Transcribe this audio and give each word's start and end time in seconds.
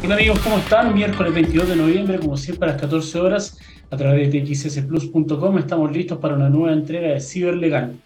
Hola 0.00 0.14
amigos, 0.14 0.38
¿cómo 0.40 0.58
están? 0.58 0.94
Miércoles 0.94 1.34
22 1.34 1.68
de 1.70 1.76
noviembre, 1.76 2.18
como 2.20 2.36
siempre 2.36 2.68
a 2.68 2.72
las 2.72 2.80
14 2.80 3.18
horas, 3.18 3.58
a 3.90 3.96
través 3.96 4.32
de 4.32 4.40
txsplus.com 4.40 5.58
estamos 5.58 5.90
listos 5.90 6.18
para 6.18 6.36
una 6.36 6.48
nueva 6.48 6.72
entrega 6.72 7.08
de 7.08 7.20
Ciberlegal. 7.20 7.96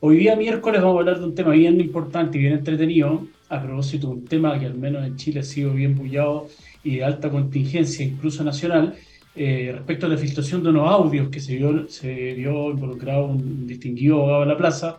Hoy 0.00 0.16
día 0.16 0.34
miércoles 0.34 0.80
vamos 0.80 0.96
a 0.96 1.00
hablar 1.00 1.18
de 1.18 1.26
un 1.26 1.34
tema 1.34 1.52
bien 1.52 1.78
importante 1.78 2.38
y 2.38 2.40
bien 2.40 2.54
entretenido, 2.54 3.26
a 3.50 3.62
propósito 3.62 4.06
de 4.06 4.12
un 4.14 4.24
tema 4.24 4.58
que 4.58 4.64
al 4.64 4.76
menos 4.76 5.06
en 5.06 5.16
Chile 5.16 5.40
ha 5.40 5.42
sido 5.42 5.74
bien 5.74 5.94
bullado 5.94 6.48
y 6.82 6.96
de 6.96 7.04
alta 7.04 7.28
contingencia, 7.28 8.02
incluso 8.02 8.42
nacional, 8.42 8.94
eh, 9.36 9.72
respecto 9.74 10.06
a 10.06 10.08
la 10.08 10.16
filtración 10.16 10.62
de 10.62 10.70
unos 10.70 10.90
audios 10.90 11.28
que 11.28 11.40
se 11.40 11.56
vio, 11.56 11.86
se 11.88 12.32
involucrado 12.32 13.26
un 13.26 13.66
distinguido 13.66 14.16
abogado 14.16 14.40
de 14.40 14.46
la 14.46 14.56
plaza, 14.56 14.98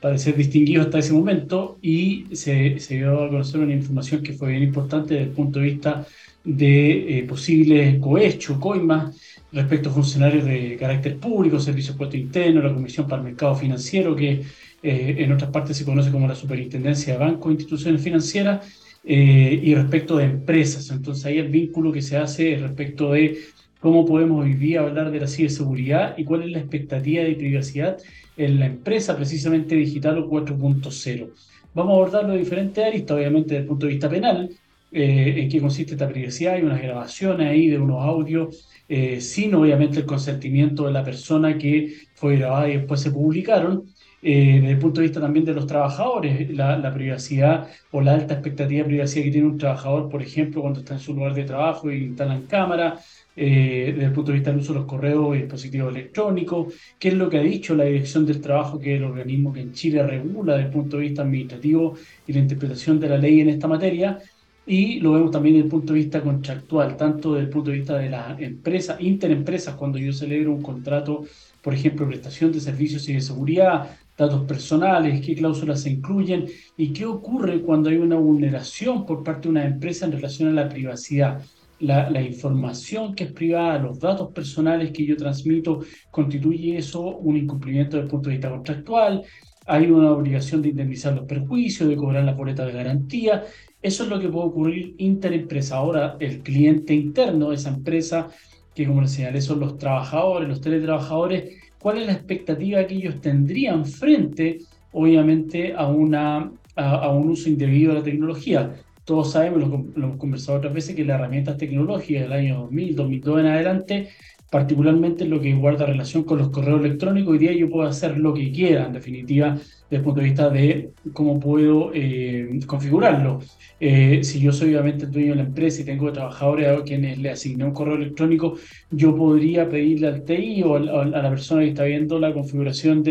para 0.00 0.18
ser 0.18 0.36
distinguido 0.36 0.82
hasta 0.82 0.98
ese 0.98 1.12
momento 1.12 1.78
y 1.82 2.26
se, 2.32 2.78
se, 2.80 2.96
dio 2.96 3.24
a 3.24 3.28
conocer 3.28 3.60
una 3.60 3.74
información 3.74 4.22
que 4.22 4.32
fue 4.32 4.50
bien 4.50 4.62
importante 4.62 5.14
desde 5.14 5.26
el 5.26 5.32
punto 5.32 5.58
de 5.58 5.66
vista 5.66 6.06
de 6.42 7.18
eh, 7.18 7.22
posibles 7.24 7.98
cohechos, 7.98 8.58
coimas, 8.58 9.16
respecto 9.52 9.90
a 9.90 9.92
funcionarios 9.92 10.44
de 10.44 10.76
carácter 10.78 11.18
público, 11.18 11.58
Servicio 11.58 11.96
Puesto 11.96 12.16
Interno, 12.16 12.62
la 12.62 12.72
Comisión 12.72 13.06
para 13.06 13.20
el 13.20 13.28
Mercado 13.28 13.54
Financiero, 13.56 14.16
que 14.16 14.42
eh, 14.82 15.16
en 15.18 15.32
otras 15.32 15.50
partes 15.50 15.76
se 15.76 15.84
conoce 15.84 16.10
como 16.10 16.26
la 16.26 16.34
Superintendencia 16.34 17.12
de 17.12 17.18
Bancos 17.18 17.50
e 17.50 17.54
Instituciones 17.54 18.02
Financieras, 18.02 18.66
eh, 19.02 19.58
y 19.62 19.74
respecto 19.74 20.18
de 20.18 20.24
empresas. 20.24 20.90
Entonces 20.90 21.24
ahí 21.24 21.38
el 21.38 21.48
vínculo 21.48 21.90
que 21.90 22.02
se 22.02 22.18
hace 22.18 22.56
respecto 22.56 23.12
de 23.12 23.38
cómo 23.80 24.04
podemos 24.04 24.44
hoy 24.44 24.54
día 24.54 24.80
hablar 24.80 25.10
de 25.10 25.20
la 25.20 25.26
ciberseguridad 25.26 26.18
y 26.18 26.24
cuál 26.24 26.42
es 26.42 26.50
la 26.50 26.58
expectativa 26.58 27.24
de 27.24 27.34
privacidad 27.34 27.96
en 28.44 28.58
la 28.58 28.66
empresa 28.66 29.14
precisamente 29.16 29.74
digital 29.74 30.18
o 30.18 30.28
4.0. 30.28 31.30
Vamos 31.74 31.92
a 31.92 31.94
abordarlo 31.94 32.32
de 32.32 32.38
diferentes 32.38 32.82
aristas, 32.84 33.16
obviamente 33.16 33.50
desde 33.50 33.62
el 33.62 33.68
punto 33.68 33.86
de 33.86 33.92
vista 33.92 34.08
penal, 34.08 34.48
eh, 34.92 35.34
en 35.36 35.48
qué 35.48 35.60
consiste 35.60 35.92
esta 35.92 36.08
privacidad, 36.08 36.54
hay 36.54 36.62
unas 36.62 36.82
grabaciones 36.82 37.46
ahí 37.46 37.68
de 37.68 37.78
unos 37.78 38.02
audios, 38.02 38.66
eh, 38.88 39.20
sin 39.20 39.54
obviamente 39.54 40.00
el 40.00 40.06
consentimiento 40.06 40.86
de 40.86 40.92
la 40.92 41.04
persona 41.04 41.58
que 41.58 41.94
fue 42.14 42.36
grabada 42.36 42.68
y 42.68 42.78
después 42.78 43.00
se 43.00 43.10
publicaron. 43.10 43.84
Eh, 44.22 44.58
desde 44.60 44.72
el 44.72 44.78
punto 44.78 45.00
de 45.00 45.06
vista 45.06 45.20
también 45.20 45.44
de 45.46 45.54
los 45.54 45.66
trabajadores, 45.66 46.50
la, 46.50 46.76
la, 46.76 46.92
privacidad 46.92 47.68
o 47.90 48.02
la 48.02 48.14
alta 48.14 48.34
expectativa 48.34 48.82
de 48.82 48.88
privacidad 48.88 49.24
que 49.24 49.30
tiene 49.30 49.48
un 49.48 49.56
trabajador, 49.58 50.10
por 50.10 50.22
ejemplo, 50.22 50.60
cuando 50.60 50.80
está 50.80 50.94
en 50.94 51.00
su 51.00 51.14
lugar 51.14 51.34
de 51.34 51.44
trabajo 51.44 51.90
y 51.90 52.04
instalan 52.04 52.42
cámara, 52.42 52.98
eh, 53.36 53.92
desde 53.94 54.06
el 54.06 54.12
punto 54.12 54.32
de 54.32 54.38
vista 54.38 54.50
del 54.50 54.60
uso 54.60 54.72
de 54.72 54.80
los 54.80 54.88
correos 54.88 55.36
y 55.36 55.40
dispositivos 55.40 55.94
electrónicos, 55.94 56.74
qué 56.98 57.08
es 57.08 57.14
lo 57.14 57.30
que 57.30 57.38
ha 57.38 57.42
dicho 57.42 57.74
la 57.74 57.84
Dirección 57.84 58.26
del 58.26 58.40
Trabajo, 58.40 58.78
que 58.78 58.94
es 58.94 59.00
el 59.00 59.06
organismo 59.06 59.52
que 59.52 59.60
en 59.60 59.72
Chile 59.72 60.02
regula 60.02 60.54
desde 60.54 60.66
el 60.66 60.72
punto 60.72 60.96
de 60.96 61.02
vista 61.04 61.22
administrativo 61.22 61.94
y 62.26 62.32
la 62.32 62.40
interpretación 62.40 62.98
de 62.98 63.08
la 63.08 63.18
ley 63.18 63.40
en 63.40 63.48
esta 63.50 63.68
materia, 63.68 64.18
y 64.66 65.00
lo 65.00 65.12
vemos 65.12 65.30
también 65.30 65.54
desde 65.54 65.64
el 65.64 65.70
punto 65.70 65.92
de 65.92 65.98
vista 66.00 66.20
contractual, 66.20 66.96
tanto 66.96 67.34
desde 67.34 67.46
el 67.46 67.50
punto 67.50 67.70
de 67.70 67.78
vista 67.78 67.98
de 67.98 68.10
las 68.10 68.40
empresas, 68.40 69.00
interempresas, 69.00 69.74
cuando 69.74 69.98
yo 69.98 70.12
celebro 70.12 70.52
un 70.52 70.62
contrato, 70.62 71.24
por 71.62 71.74
ejemplo, 71.74 72.06
prestación 72.06 72.52
de 72.52 72.60
servicios 72.60 73.08
y 73.08 73.14
de 73.14 73.20
seguridad, 73.20 73.96
datos 74.16 74.44
personales, 74.44 75.24
qué 75.24 75.34
cláusulas 75.34 75.80
se 75.82 75.90
incluyen 75.90 76.46
y 76.76 76.92
qué 76.92 77.06
ocurre 77.06 77.62
cuando 77.62 77.88
hay 77.88 77.96
una 77.96 78.16
vulneración 78.16 79.06
por 79.06 79.24
parte 79.24 79.42
de 79.42 79.48
una 79.48 79.64
empresa 79.64 80.04
en 80.04 80.12
relación 80.12 80.50
a 80.50 80.52
la 80.52 80.68
privacidad 80.68 81.42
la, 81.80 82.22
información 82.22 83.14
que 83.14 83.24
es 83.24 83.32
privada, 83.32 83.78
los 83.78 83.98
datos 83.98 84.32
personales 84.32 84.92
que 84.92 85.04
yo 85.04 85.16
transmito, 85.16 85.80
constituye 86.10 86.76
eso 86.76 87.00
un 87.00 87.36
incumplimiento 87.36 87.96
desde 87.96 88.04
el 88.04 88.10
punto 88.10 88.28
de 88.28 88.36
vista 88.36 88.50
contractual, 88.50 89.22
hay 89.66 89.90
una 89.90 90.12
obligación 90.12 90.62
de 90.62 90.70
indemnizar 90.70 91.14
los 91.14 91.26
perjuicios, 91.26 91.88
de 91.88 91.96
cobrar 91.96 92.24
la 92.24 92.34
boleta 92.34 92.64
de 92.64 92.72
garantía. 92.72 93.44
Eso 93.80 94.02
es 94.02 94.08
lo 94.08 94.18
que 94.18 94.28
puede 94.28 94.48
ocurrir 94.48 94.94
interempresa. 94.98 95.76
Ahora, 95.76 96.16
el 96.18 96.42
cliente 96.42 96.92
interno 96.94 97.50
de 97.50 97.56
esa 97.56 97.68
empresa, 97.70 98.28
que 98.74 98.86
como 98.86 99.02
les 99.02 99.12
señalé 99.12 99.40
son 99.40 99.60
los 99.60 99.78
trabajadores, 99.78 100.48
los 100.48 100.60
teletrabajadores, 100.60 101.56
¿cuál 101.78 101.98
es 101.98 102.06
la 102.06 102.14
expectativa 102.14 102.84
que 102.86 102.94
ellos 102.94 103.20
tendrían 103.20 103.86
frente, 103.86 104.58
obviamente, 104.92 105.72
a, 105.74 105.86
una, 105.86 106.50
a 106.74 107.10
un 107.10 107.30
uso 107.30 107.48
indebido 107.48 107.92
de 107.92 107.98
la 108.00 108.04
tecnología? 108.04 108.74
Todos 109.10 109.32
sabemos, 109.32 109.68
lo, 109.68 110.04
hemos 110.04 110.18
conversado 110.18 110.58
otras 110.58 110.72
veces, 110.72 110.94
que 110.94 111.04
las 111.04 111.18
herramientas 111.18 111.56
tecnológicas 111.56 112.22
del 112.22 112.32
año 112.32 112.60
2000, 112.60 112.94
2002 112.94 113.40
en 113.40 113.46
adelante, 113.46 114.08
particularmente 114.50 115.24
en 115.24 115.30
lo 115.30 115.40
que 115.40 115.52
guarda 115.52 115.84
relación 115.84 116.22
con 116.22 116.38
los 116.38 116.50
correos 116.50 116.84
electrónicos, 116.84 117.32
hoy 117.32 117.38
día 117.38 117.52
yo 117.52 117.68
puedo 117.68 117.88
hacer 117.88 118.16
lo 118.18 118.32
que 118.32 118.52
quiera, 118.52 118.86
en 118.86 118.92
definitiva, 118.92 119.54
desde 119.54 119.96
el 119.96 120.02
punto 120.02 120.20
de 120.20 120.26
vista 120.26 120.48
de 120.48 120.92
cómo 121.12 121.40
puedo 121.40 121.90
eh, 121.92 122.60
configurarlo. 122.66 123.40
Eh, 123.80 124.20
si 124.22 124.38
yo 124.38 124.52
soy 124.52 124.74
obviamente 124.76 125.06
dueño 125.06 125.30
de 125.30 125.36
la 125.36 125.42
empresa 125.42 125.82
y 125.82 125.84
tengo 125.84 126.12
trabajadores 126.12 126.68
a 126.68 126.84
quienes 126.84 127.18
le 127.18 127.30
asigné 127.30 127.64
un 127.64 127.72
correo 127.72 127.96
electrónico, 127.96 128.54
yo 128.92 129.16
podría 129.16 129.68
pedirle 129.68 130.06
al 130.06 130.22
TI 130.22 130.62
o 130.62 130.76
a, 130.76 131.04
la 131.04 131.30
persona 131.30 131.62
que 131.62 131.70
está 131.70 131.82
viendo 131.82 132.20
la 132.20 132.32
configuración 132.32 133.02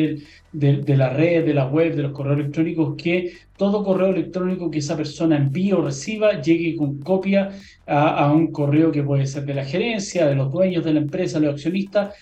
de, 0.51 0.77
de, 0.77 0.97
la 0.97 1.09
red, 1.09 1.45
de 1.45 1.53
la 1.53 1.67
web, 1.67 1.95
de 1.95 2.03
los 2.03 2.11
correos 2.11 2.39
electrónicos, 2.39 2.95
que 2.95 3.33
todo 3.57 3.83
correo 3.83 4.07
electrónico 4.07 4.71
que 4.71 4.79
esa 4.79 4.95
persona 4.95 5.37
envíe 5.37 5.73
o 5.73 5.81
reciba 5.81 6.41
llegue 6.41 6.75
con 6.75 6.99
copia 6.99 7.51
a, 7.85 8.31
un 8.31 8.51
correo 8.51 8.91
que 8.91 9.03
puede 9.03 9.27
ser 9.27 9.45
de 9.45 9.53
la 9.53 9.65
gerencia, 9.65 10.27
de 10.27 10.35
los 10.35 10.51
dueños 10.51 10.83
de 10.83 10.93
la 10.93 10.99
empresa, 10.99 11.39
los 11.39 11.53
accionistas, 11.53 12.15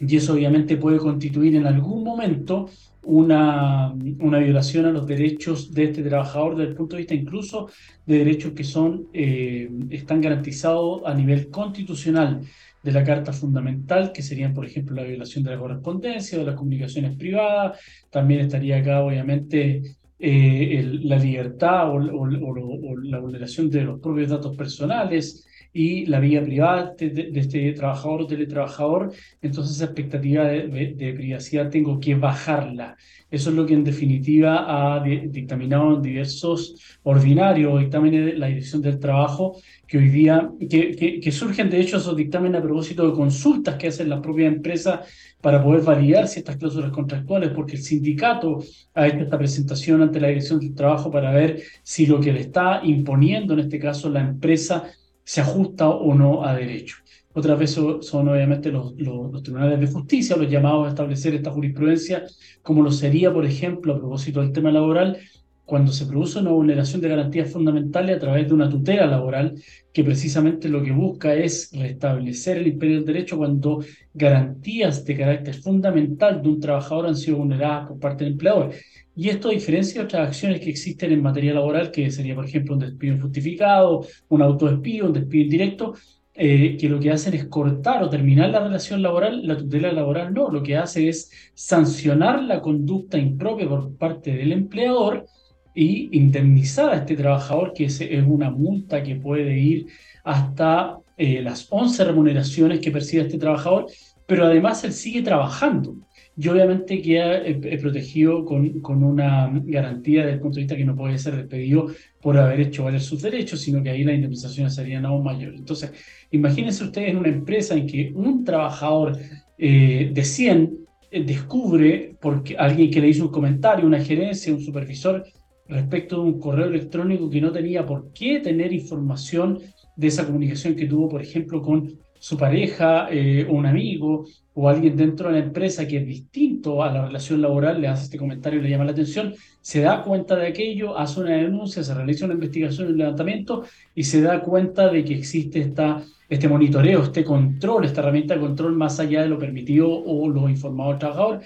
y 0.00 0.16
eso 0.16 0.32
obviamente 0.32 0.76
puede 0.76 0.98
constituir 0.98 1.54
en 1.54 1.66
algún 1.66 2.02
momento 2.02 2.68
una, 3.04 3.92
una, 4.20 4.38
violación 4.38 4.86
a 4.86 4.90
los 4.90 5.06
derechos 5.06 5.72
de 5.72 5.84
este 5.84 6.02
trabajador 6.02 6.56
desde 6.56 6.70
el 6.70 6.76
punto 6.76 6.96
de 6.96 7.02
vista 7.02 7.14
incluso 7.14 7.68
de 8.06 8.18
derechos 8.18 8.52
que 8.52 8.64
son, 8.64 9.06
eh, 9.12 9.70
están 9.90 10.20
garantizados 10.20 11.02
a 11.04 11.14
nivel 11.14 11.50
constitucional 11.50 12.40
de 12.82 12.92
la 12.92 13.04
Carta 13.04 13.32
Fundamental, 13.32 14.12
que 14.12 14.22
serían, 14.22 14.54
por 14.54 14.66
ejemplo, 14.66 14.96
la 14.96 15.04
violación 15.04 15.44
de 15.44 15.50
la 15.50 15.58
correspondencia, 15.58 16.38
de 16.38 16.44
las 16.44 16.56
comunicaciones 16.56 17.16
privadas, 17.16 17.78
también 18.10 18.40
estaría 18.40 18.78
acá, 18.78 19.02
obviamente, 19.02 19.82
eh, 20.18 21.00
la 21.02 21.16
libertad 21.16 21.90
o, 21.90 21.94
o, 21.94 22.96
la 23.02 23.18
vulneración 23.18 23.70
de 23.70 23.82
los 23.82 24.00
propios 24.00 24.30
datos 24.30 24.56
personales, 24.56 25.46
y 25.72 26.06
la 26.06 26.20
vida 26.20 26.42
privada 26.42 26.94
de, 26.98 27.30
este 27.34 27.72
trabajador 27.72 28.22
o 28.22 28.26
teletrabajador, 28.26 29.12
entonces 29.40 29.76
esa 29.76 29.86
expectativa 29.86 30.44
de, 30.44 31.14
privacidad 31.16 31.70
tengo 31.70 31.98
que 31.98 32.14
bajarla. 32.14 32.96
Eso 33.30 33.48
es 33.48 33.56
lo 33.56 33.64
que 33.64 33.72
en 33.72 33.84
definitiva 33.84 34.96
ha 34.96 35.02
dictaminado 35.02 35.96
en 35.96 36.02
diversos 36.02 36.74
ordinarios 37.02 37.80
dictámenes 37.80 38.26
de 38.26 38.32
la 38.34 38.48
Dirección 38.48 38.82
del 38.82 38.98
Trabajo, 38.98 39.56
que 39.86 39.96
hoy 39.96 40.10
día, 40.10 40.50
que, 40.68 41.20
que, 41.22 41.32
surgen 41.32 41.70
de 41.70 41.80
hecho 41.80 41.96
esos 41.96 42.16
dictámenes 42.16 42.60
a 42.60 42.62
propósito 42.62 43.06
de 43.06 43.14
consultas 43.14 43.76
que 43.76 43.88
hacen 43.88 44.10
las 44.10 44.20
propias 44.20 44.52
empresas 44.52 45.00
para 45.40 45.62
poder 45.62 45.82
validar 45.82 46.28
ciertas 46.28 46.56
cláusulas 46.56 46.90
contractuales, 46.90 47.50
porque 47.50 47.76
el 47.76 47.82
sindicato 47.82 48.62
ha 48.94 49.06
hecho 49.06 49.20
esta 49.20 49.38
presentación 49.38 50.02
ante 50.02 50.20
la 50.20 50.28
Dirección 50.28 50.60
del 50.60 50.74
Trabajo 50.74 51.10
para 51.10 51.32
ver 51.32 51.62
si 51.82 52.04
lo 52.04 52.20
que 52.20 52.32
le 52.32 52.40
está 52.40 52.82
imponiendo, 52.84 53.54
en 53.54 53.60
este 53.60 53.78
caso 53.78 54.10
la 54.10 54.20
empresa, 54.20 54.84
se 55.24 55.40
ajusta 55.40 55.88
o 55.88 56.14
no 56.14 56.44
a 56.44 56.54
derecho. 56.54 56.96
Otras 57.34 57.58
veces 57.58 58.06
son, 58.06 58.28
obviamente 58.28 58.70
los, 58.70 58.94
los, 58.98 59.42
tribunales 59.42 59.80
de 59.80 59.86
justicia 59.86 60.36
los 60.36 60.50
llamados 60.50 60.86
a 60.86 60.90
establecer 60.90 61.34
esta 61.34 61.50
jurisprudencia, 61.50 62.24
como 62.62 62.82
lo 62.82 62.90
sería, 62.90 63.32
por 63.32 63.46
ejemplo, 63.46 63.94
a 63.94 63.98
propósito 63.98 64.40
del 64.40 64.52
tema 64.52 64.70
laboral, 64.70 65.18
cuando 65.64 65.92
se 65.92 66.04
produce 66.04 66.40
una 66.40 66.50
vulneración 66.50 67.00
de 67.00 67.08
garantías 67.08 67.50
fundamentales 67.50 68.16
a 68.16 68.20
través 68.20 68.48
de 68.48 68.54
una 68.54 68.68
tutela 68.68 69.06
laboral 69.06 69.54
que 69.92 70.04
precisamente 70.04 70.68
lo 70.68 70.82
que 70.82 70.92
busca 70.92 71.34
es 71.34 71.70
restablecer 71.72 72.58
el 72.58 72.66
imperio 72.66 72.96
del 72.96 73.06
derecho 73.06 73.38
cuando 73.38 73.82
garantías 74.12 75.04
de 75.04 75.16
carácter 75.16 75.54
fundamental 75.54 76.42
de 76.42 76.48
un 76.48 76.60
trabajador 76.60 77.06
han 77.06 77.16
sido 77.16 77.38
vulneradas 77.38 77.88
por 77.88 77.98
parte 77.98 78.24
del 78.24 78.34
empleador. 78.34 78.74
Y 79.14 79.28
esto 79.28 79.50
diferencia 79.50 80.00
de 80.00 80.06
otras 80.06 80.28
acciones 80.28 80.60
que 80.60 80.70
existen 80.70 81.12
en 81.12 81.22
materia 81.22 81.52
laboral, 81.52 81.90
que 81.90 82.10
sería, 82.10 82.34
por 82.34 82.46
ejemplo, 82.46 82.74
un 82.74 82.80
despido 82.80 83.16
injustificado, 83.16 84.06
un 84.28 84.42
autodespido, 84.42 85.06
un 85.06 85.12
despido 85.12 85.44
indirecto, 85.44 85.94
eh, 86.34 86.78
que 86.78 86.88
lo 86.88 86.98
que 86.98 87.10
hacen 87.10 87.34
es 87.34 87.44
cortar 87.44 88.02
o 88.02 88.08
terminar 88.08 88.48
la 88.48 88.60
relación 88.64 89.02
laboral, 89.02 89.46
la 89.46 89.54
tutela 89.54 89.92
laboral 89.92 90.32
no, 90.32 90.48
lo 90.48 90.62
que 90.62 90.78
hace 90.78 91.10
es 91.10 91.30
sancionar 91.52 92.42
la 92.42 92.62
conducta 92.62 93.18
impropia 93.18 93.68
por 93.68 93.94
parte 93.98 94.32
del 94.32 94.52
empleador 94.52 95.26
y 95.74 96.16
indemnizar 96.16 96.88
a 96.88 96.96
este 96.96 97.16
trabajador, 97.16 97.74
que 97.74 97.84
es, 97.84 98.00
una 98.26 98.50
multa 98.50 99.02
que 99.02 99.16
puede 99.16 99.58
ir 99.58 99.86
hasta 100.24 100.96
eh, 101.18 101.42
las 101.42 101.66
11 101.68 102.04
remuneraciones 102.04 102.80
que 102.80 102.90
percibe 102.90 103.24
este 103.24 103.38
trabajador, 103.38 103.86
pero 104.26 104.46
además 104.46 104.82
él 104.84 104.94
sigue 104.94 105.20
trabajando 105.20 105.96
y 106.36 106.48
obviamente 106.48 107.02
queda 107.02 107.38
eh, 107.44 107.78
protegido 107.80 108.44
con, 108.44 108.80
con, 108.80 109.02
una 109.04 109.50
garantía 109.64 110.22
desde 110.22 110.34
el 110.34 110.40
punto 110.40 110.56
de 110.56 110.62
vista 110.62 110.76
que 110.76 110.84
no 110.84 110.96
puede 110.96 111.18
ser 111.18 111.36
despedido 111.36 111.88
por 112.20 112.38
haber 112.38 112.60
hecho 112.60 112.84
valer 112.84 113.00
sus 113.00 113.20
derechos, 113.20 113.60
sino 113.60 113.82
que 113.82 113.90
ahí 113.90 114.02
las 114.02 114.14
indemnizaciones 114.14 114.74
serían 114.74 115.04
aún 115.04 115.24
mayores. 115.24 115.58
Entonces, 115.58 115.92
imagínense 116.30 116.84
ustedes 116.84 117.10
en 117.10 117.18
una 117.18 117.28
empresa 117.28 117.74
en 117.74 117.86
que 117.86 118.12
un 118.14 118.44
trabajador 118.44 119.18
eh, 119.58 120.10
de 120.12 120.24
100 120.24 120.78
eh, 121.10 121.24
descubre, 121.24 122.16
porque 122.20 122.56
alguien 122.56 122.90
que 122.90 123.00
le 123.00 123.08
hizo 123.08 123.26
un 123.26 123.30
comentario, 123.30 123.86
una 123.86 124.02
gerencia, 124.02 124.54
un 124.54 124.62
supervisor, 124.62 125.24
respecto 125.68 126.16
de 126.16 126.22
un 126.22 126.40
correo 126.40 126.66
electrónico 126.66 127.28
que 127.28 127.40
no 127.40 127.52
tenía 127.52 127.84
por 127.84 128.12
qué 128.12 128.40
tener 128.40 128.72
información 128.72 129.58
de 129.96 130.06
esa 130.06 130.24
comunicación 130.24 130.74
que 130.74 130.86
tuvo, 130.86 131.08
por 131.08 131.22
ejemplo, 131.22 131.60
con 131.60 131.98
su 132.22 132.36
pareja 132.36 133.08
eh, 133.10 133.44
un 133.50 133.66
amigo 133.66 134.26
o 134.54 134.68
alguien 134.68 134.96
dentro 134.96 135.26
de 135.26 135.40
la 135.40 135.44
empresa 135.44 135.88
que 135.88 135.96
es 135.96 136.06
distinto 136.06 136.80
a 136.80 136.92
la 136.92 137.06
relación 137.06 137.42
laboral, 137.42 137.80
le 137.80 137.88
hace 137.88 138.04
este 138.04 138.16
comentario 138.16 138.60
y 138.60 138.62
le 138.62 138.70
llama 138.70 138.84
la 138.84 138.92
atención, 138.92 139.34
se 139.60 139.80
da 139.80 140.04
cuenta 140.04 140.36
de 140.36 140.46
aquello, 140.46 140.96
hace 140.96 141.18
una 141.18 141.32
denuncia, 141.32 141.82
se 141.82 141.92
realiza 141.92 142.26
una 142.26 142.34
investigación, 142.34 142.86
un 142.86 142.98
levantamiento 142.98 143.64
y 143.92 144.04
se 144.04 144.20
da 144.20 144.40
cuenta 144.40 144.88
de 144.88 145.04
que 145.04 145.16
existe 145.16 145.58
esta, 145.58 146.00
este 146.28 146.48
monitoreo, 146.48 147.02
este 147.02 147.24
control, 147.24 147.86
esta 147.86 148.02
herramienta 148.02 148.34
de 148.34 148.40
control 148.40 148.76
más 148.76 149.00
allá 149.00 149.22
de 149.22 149.28
lo 149.28 149.36
permitido 149.36 149.90
o 149.90 150.28
lo 150.28 150.48
informado 150.48 150.92
al 150.92 150.98
trabajador. 151.00 151.40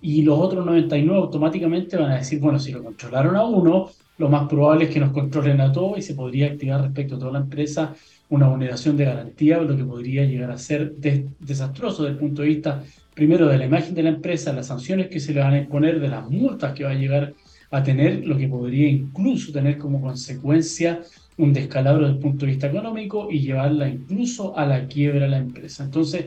Y 0.00 0.22
los 0.22 0.38
otros 0.38 0.64
99 0.64 1.18
automáticamente 1.18 1.96
van 1.96 2.12
a 2.12 2.18
decir, 2.18 2.38
bueno, 2.38 2.60
si 2.60 2.70
lo 2.70 2.84
controlaron 2.84 3.34
a 3.34 3.44
uno, 3.44 3.90
lo 4.16 4.28
más 4.28 4.48
probable 4.48 4.84
es 4.84 4.90
que 4.90 5.00
nos 5.00 5.10
controlen 5.10 5.60
a 5.60 5.72
todos 5.72 5.98
y 5.98 6.02
se 6.02 6.14
podría 6.14 6.46
activar 6.46 6.82
respecto 6.82 7.16
a 7.16 7.18
toda 7.18 7.32
la 7.32 7.40
empresa 7.40 7.96
una 8.30 8.48
vulneración 8.48 8.96
de 8.96 9.04
garantía, 9.04 9.58
lo 9.58 9.76
que 9.76 9.84
podría 9.84 10.24
llegar 10.24 10.50
a 10.50 10.58
ser 10.58 10.94
desastroso 10.94 12.04
desde 12.04 12.14
el 12.14 12.18
punto 12.18 12.42
de 12.42 12.48
vista, 12.48 12.82
primero, 13.12 13.48
de 13.48 13.58
la 13.58 13.66
imagen 13.66 13.94
de 13.94 14.04
la 14.04 14.10
empresa, 14.10 14.52
las 14.52 14.68
sanciones 14.68 15.08
que 15.08 15.20
se 15.20 15.34
le 15.34 15.40
van 15.40 15.54
a 15.54 15.58
imponer, 15.58 16.00
de 16.00 16.08
las 16.08 16.28
multas 16.30 16.72
que 16.72 16.84
va 16.84 16.90
a 16.90 16.94
llegar 16.94 17.34
a 17.72 17.82
tener, 17.82 18.26
lo 18.26 18.36
que 18.38 18.48
podría 18.48 18.88
incluso 18.88 19.52
tener 19.52 19.78
como 19.78 20.00
consecuencia 20.00 21.00
un 21.38 21.52
descalabro 21.52 22.02
desde 22.02 22.16
el 22.16 22.22
punto 22.22 22.46
de 22.46 22.52
vista 22.52 22.68
económico 22.68 23.28
y 23.30 23.40
llevarla 23.40 23.88
incluso 23.88 24.56
a 24.56 24.64
la 24.64 24.86
quiebra 24.86 25.22
de 25.22 25.28
la 25.28 25.38
empresa. 25.38 25.84
Entonces, 25.84 26.26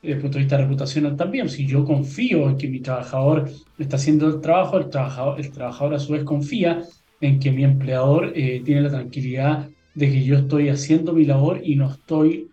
desde 0.00 0.16
el 0.16 0.20
punto 0.20 0.38
de 0.38 0.44
vista 0.44 0.56
reputacional 0.56 1.16
también, 1.16 1.48
si 1.48 1.66
yo 1.66 1.84
confío 1.84 2.48
en 2.48 2.56
que 2.56 2.68
mi 2.68 2.80
trabajador 2.80 3.50
está 3.78 3.96
haciendo 3.96 4.26
el 4.28 4.40
trabajo, 4.40 4.78
el 4.78 4.88
trabajador, 4.88 5.40
el 5.40 5.50
trabajador 5.50 5.94
a 5.94 5.98
su 5.98 6.12
vez 6.12 6.24
confía 6.24 6.82
en 7.20 7.38
que 7.38 7.52
mi 7.52 7.62
empleador 7.62 8.32
eh, 8.34 8.62
tiene 8.64 8.82
la 8.82 8.90
tranquilidad 8.90 9.68
de 9.94 10.10
que 10.10 10.24
yo 10.24 10.36
estoy 10.36 10.68
haciendo 10.68 11.12
mi 11.12 11.24
labor 11.24 11.60
y 11.62 11.76
no 11.76 11.90
estoy, 11.90 12.48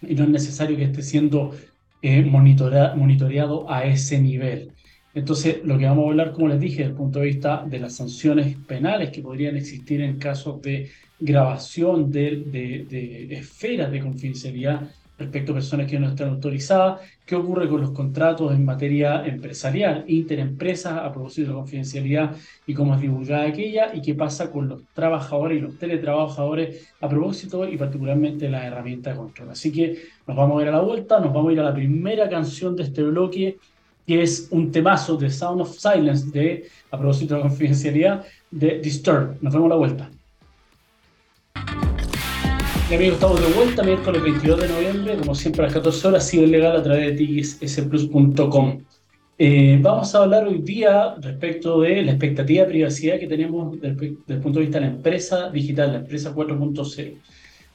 y 0.00 0.14
no 0.14 0.24
es 0.24 0.30
necesario 0.30 0.76
que 0.76 0.84
esté 0.84 1.02
siendo 1.02 1.52
eh, 2.00 2.24
monitoreado 2.24 3.70
a 3.70 3.84
ese 3.84 4.20
nivel. 4.20 4.72
Entonces, 5.14 5.58
lo 5.64 5.76
que 5.76 5.84
vamos 5.84 6.06
a 6.06 6.10
hablar, 6.10 6.32
como 6.32 6.48
les 6.48 6.58
dije, 6.58 6.78
desde 6.78 6.90
el 6.90 6.96
punto 6.96 7.18
de 7.18 7.26
vista 7.26 7.64
de 7.66 7.78
las 7.78 7.96
sanciones 7.96 8.56
penales 8.66 9.10
que 9.10 9.20
podrían 9.20 9.56
existir 9.56 10.00
en 10.00 10.18
casos 10.18 10.62
de 10.62 10.90
grabación 11.20 12.10
de, 12.10 12.44
de, 12.46 12.86
de 13.28 13.34
esferas 13.34 13.90
de 13.92 14.00
confidencialidad 14.00 14.90
respecto 15.18 15.52
a 15.52 15.56
personas 15.56 15.90
que 15.90 15.98
no 15.98 16.08
están 16.08 16.30
autorizadas, 16.30 17.00
qué 17.24 17.36
ocurre 17.36 17.68
con 17.68 17.80
los 17.80 17.90
contratos 17.90 18.52
en 18.52 18.64
materia 18.64 19.24
empresarial, 19.24 20.04
interempresas 20.08 20.98
a 20.98 21.12
propósito 21.12 21.48
de 21.48 21.54
la 21.54 21.60
confidencialidad 21.60 22.36
y 22.66 22.74
cómo 22.74 22.94
es 22.94 23.00
divulgada 23.00 23.46
aquella, 23.46 23.94
y 23.94 24.02
qué 24.02 24.14
pasa 24.14 24.50
con 24.50 24.68
los 24.68 24.82
trabajadores 24.94 25.58
y 25.58 25.60
los 25.60 25.78
teletrabajadores 25.78 26.88
a 27.00 27.08
propósito 27.08 27.68
y 27.68 27.76
particularmente 27.76 28.48
la 28.48 28.66
herramienta 28.66 29.10
de 29.10 29.16
control. 29.16 29.50
Así 29.50 29.70
que 29.70 29.98
nos 30.26 30.36
vamos 30.36 30.58
a 30.58 30.62
ir 30.62 30.68
a 30.68 30.72
la 30.72 30.80
vuelta, 30.80 31.20
nos 31.20 31.32
vamos 31.32 31.50
a 31.50 31.52
ir 31.52 31.60
a 31.60 31.64
la 31.64 31.74
primera 31.74 32.28
canción 32.28 32.74
de 32.74 32.84
este 32.84 33.02
bloque, 33.02 33.58
que 34.06 34.22
es 34.22 34.48
un 34.50 34.72
temazo 34.72 35.16
de 35.16 35.30
Sound 35.30 35.60
of 35.60 35.76
Silence 35.76 36.30
de, 36.30 36.66
a 36.90 36.98
propósito 36.98 37.34
de 37.34 37.40
la 37.40 37.48
confidencialidad, 37.48 38.24
de 38.50 38.80
Disturb. 38.80 39.36
Nos 39.40 39.52
vemos 39.52 39.66
a 39.66 39.70
la 39.70 39.76
vuelta 39.76 40.10
amigos, 42.94 43.14
estamos 43.14 43.40
de 43.40 43.54
vuelta 43.54 43.82
miércoles 43.82 44.22
22 44.22 44.60
de 44.60 44.68
noviembre, 44.68 45.16
como 45.16 45.34
siempre 45.34 45.62
a 45.62 45.64
las 45.64 45.74
14 45.74 46.08
horas, 46.08 46.28
sigue 46.28 46.46
legal 46.46 46.76
a 46.76 46.82
través 46.82 47.16
de 47.16 47.40
txsplus.com. 47.40 48.80
Eh, 49.38 49.78
vamos 49.80 50.14
a 50.14 50.18
hablar 50.18 50.46
hoy 50.46 50.60
día 50.60 51.14
respecto 51.18 51.80
de 51.80 52.02
la 52.02 52.12
expectativa 52.12 52.64
de 52.64 52.70
privacidad 52.70 53.18
que 53.18 53.26
tenemos 53.26 53.80
desde, 53.80 54.16
el 54.28 54.40
punto 54.40 54.58
de 54.58 54.66
vista 54.66 54.78
de 54.78 54.86
la 54.86 54.92
empresa 54.92 55.48
digital, 55.48 55.92
la 55.92 55.98
empresa 56.00 56.34
4.0. 56.34 57.14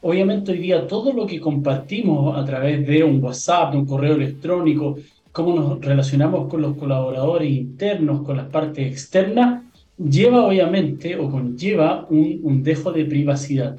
Obviamente 0.02 0.52
hoy 0.52 0.60
día 0.60 0.86
todo 0.86 1.12
lo 1.12 1.26
que 1.26 1.40
compartimos 1.40 2.38
a 2.38 2.46
través 2.46 2.86
de 2.86 3.04
un 3.04 3.24
WhatsApp, 3.24 3.72
de 3.72 3.80
un 3.80 3.86
correo 3.88 4.14
electrónico, 4.14 4.98
cómo 5.32 5.56
nos 5.56 5.82
relacionamos 5.82 6.48
con 6.48 6.62
los 6.62 6.78
colaboradores 6.78 7.50
internos, 7.50 8.22
con 8.22 8.38
las 8.38 8.50
partes 8.50 8.86
externas, 8.86 9.64
lleva 9.98 10.46
obviamente 10.46 11.16
o 11.16 11.32
conlleva 11.32 12.06
un, 12.08 12.40
un 12.44 12.62
dejo 12.62 12.92
de 12.92 13.06
privacidad 13.06 13.78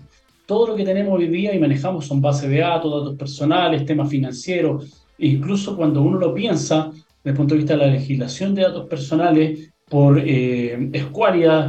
todo 0.48 0.68
lo 0.68 0.76
que 0.76 0.84
tenemos 0.84 1.18
hoy 1.18 1.28
día 1.28 1.54
y 1.54 1.58
manejamos 1.58 2.06
son 2.06 2.22
bases 2.22 2.48
de 2.48 2.60
datos, 2.60 2.90
datos 2.90 3.18
personales, 3.18 3.84
temas 3.84 4.08
financieros, 4.08 5.04
incluso 5.18 5.76
cuando 5.76 6.00
uno 6.00 6.18
lo 6.18 6.32
piensa 6.32 6.90
desde 6.90 7.30
el 7.32 7.34
punto 7.34 7.52
de 7.52 7.58
vista 7.58 7.76
de 7.76 7.86
la 7.86 7.92
legislación 7.92 8.54
de 8.54 8.62
datos 8.62 8.86
personales, 8.86 9.70
por 9.90 10.18
eh, 10.18 10.90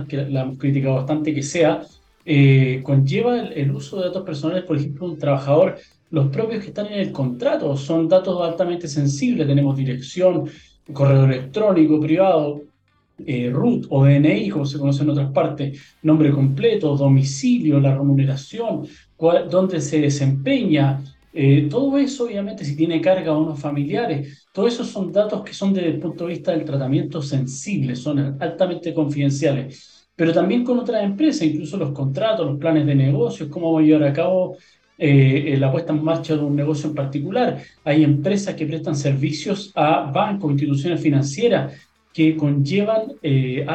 que 0.08 0.18
la 0.30 0.44
hemos 0.44 0.58
criticado 0.58 0.96
bastante 0.96 1.36
que 1.36 1.44
sea, 1.44 1.81
eh, 2.24 2.80
conlleva 2.81 3.48
el, 3.50 3.70
uso 3.72 3.98
de 3.98 4.06
datos 4.06 4.24
personales, 4.24 4.64
por 4.64 4.78
ejemplo, 4.78 5.08
un 5.08 5.18
trabajador, 5.18 5.76
los 6.12 6.28
propios 6.28 6.62
que 6.62 6.70
están 6.70 6.86
en 6.86 7.00
el 7.00 7.12
contrato, 7.12 7.76
son 7.76 8.08
datos 8.08 8.42
altamente 8.42 8.88
sensibles, 8.88 9.46
tenemos 9.46 9.76
dirección, 9.76 10.50
correo 10.94 11.26
electrónico 11.26 12.00
privado, 12.00 12.62
eh, 13.25 13.50
RUT 13.51 13.88
o 13.89 14.06
DNI, 14.06 14.50
como 14.50 14.66
se 14.66 14.80
conoce 14.80 15.04
en 15.04 15.10
otras 15.10 15.31
partes, 15.31 15.95
nombre 16.04 16.31
completo, 16.31 16.95
domicilio, 16.95 17.80
la 17.80 17.95
remuneración, 17.95 18.88
dónde 19.50 19.81
se 19.81 20.01
desempeña, 20.01 21.01
eh, 21.31 21.68
todo 21.69 21.98
eso 21.98 22.25
obviamente 22.25 22.66
si 22.66 22.75
tiene 22.75 23.00
carga 23.01 23.38
o 23.38 23.45
no 23.45 23.56
familiares, 23.56 24.48
todos 24.51 24.74
esos 24.74 24.88
son 24.88 25.12
datos 25.12 25.44
que 25.44 25.54
son 25.54 25.74
desde 25.74 25.89
el 25.89 26.00
punto 26.00 26.25
de 26.25 26.33
vista 26.33 26.51
del 26.51 26.66
tratamiento 26.66 27.21
sensible, 27.21 27.95
son 27.95 28.38
altamente 28.42 28.94
confidenciales. 28.94 30.07
Pero 30.16 30.33
también 30.33 30.63
con 30.63 30.80
otras 30.80 31.04
empresas, 31.04 31.44
incluso 31.44 31.77
los 31.77 31.92
contratos, 31.92 32.45
los 32.45 32.60
planes 32.60 32.86
de 32.86 32.95
negocios, 32.95 33.50
cómo 33.50 33.71
voy 33.71 33.86
a 33.86 33.88
llevar 33.88 34.10
a 34.10 34.13
cabo 34.13 34.57
eh, 34.98 35.56
la 35.57 35.71
puesta 35.71 35.94
en 35.94 36.04
marcha 36.04 36.36
de 36.36 36.44
un 36.44 36.56
negocio 36.57 36.89
en 36.89 36.95
particular. 36.95 37.62
Hay 37.86 38.04
empresas 38.04 38.56
que 38.56 38.66
prestan 38.66 38.98
servicios 38.98 39.71
a 39.75 40.12
bancos, 40.12 40.51
instituciones 40.51 41.00
financieras, 41.01 41.74
que 42.19 42.36
conllevan 42.36 43.13
eh, 43.24 43.66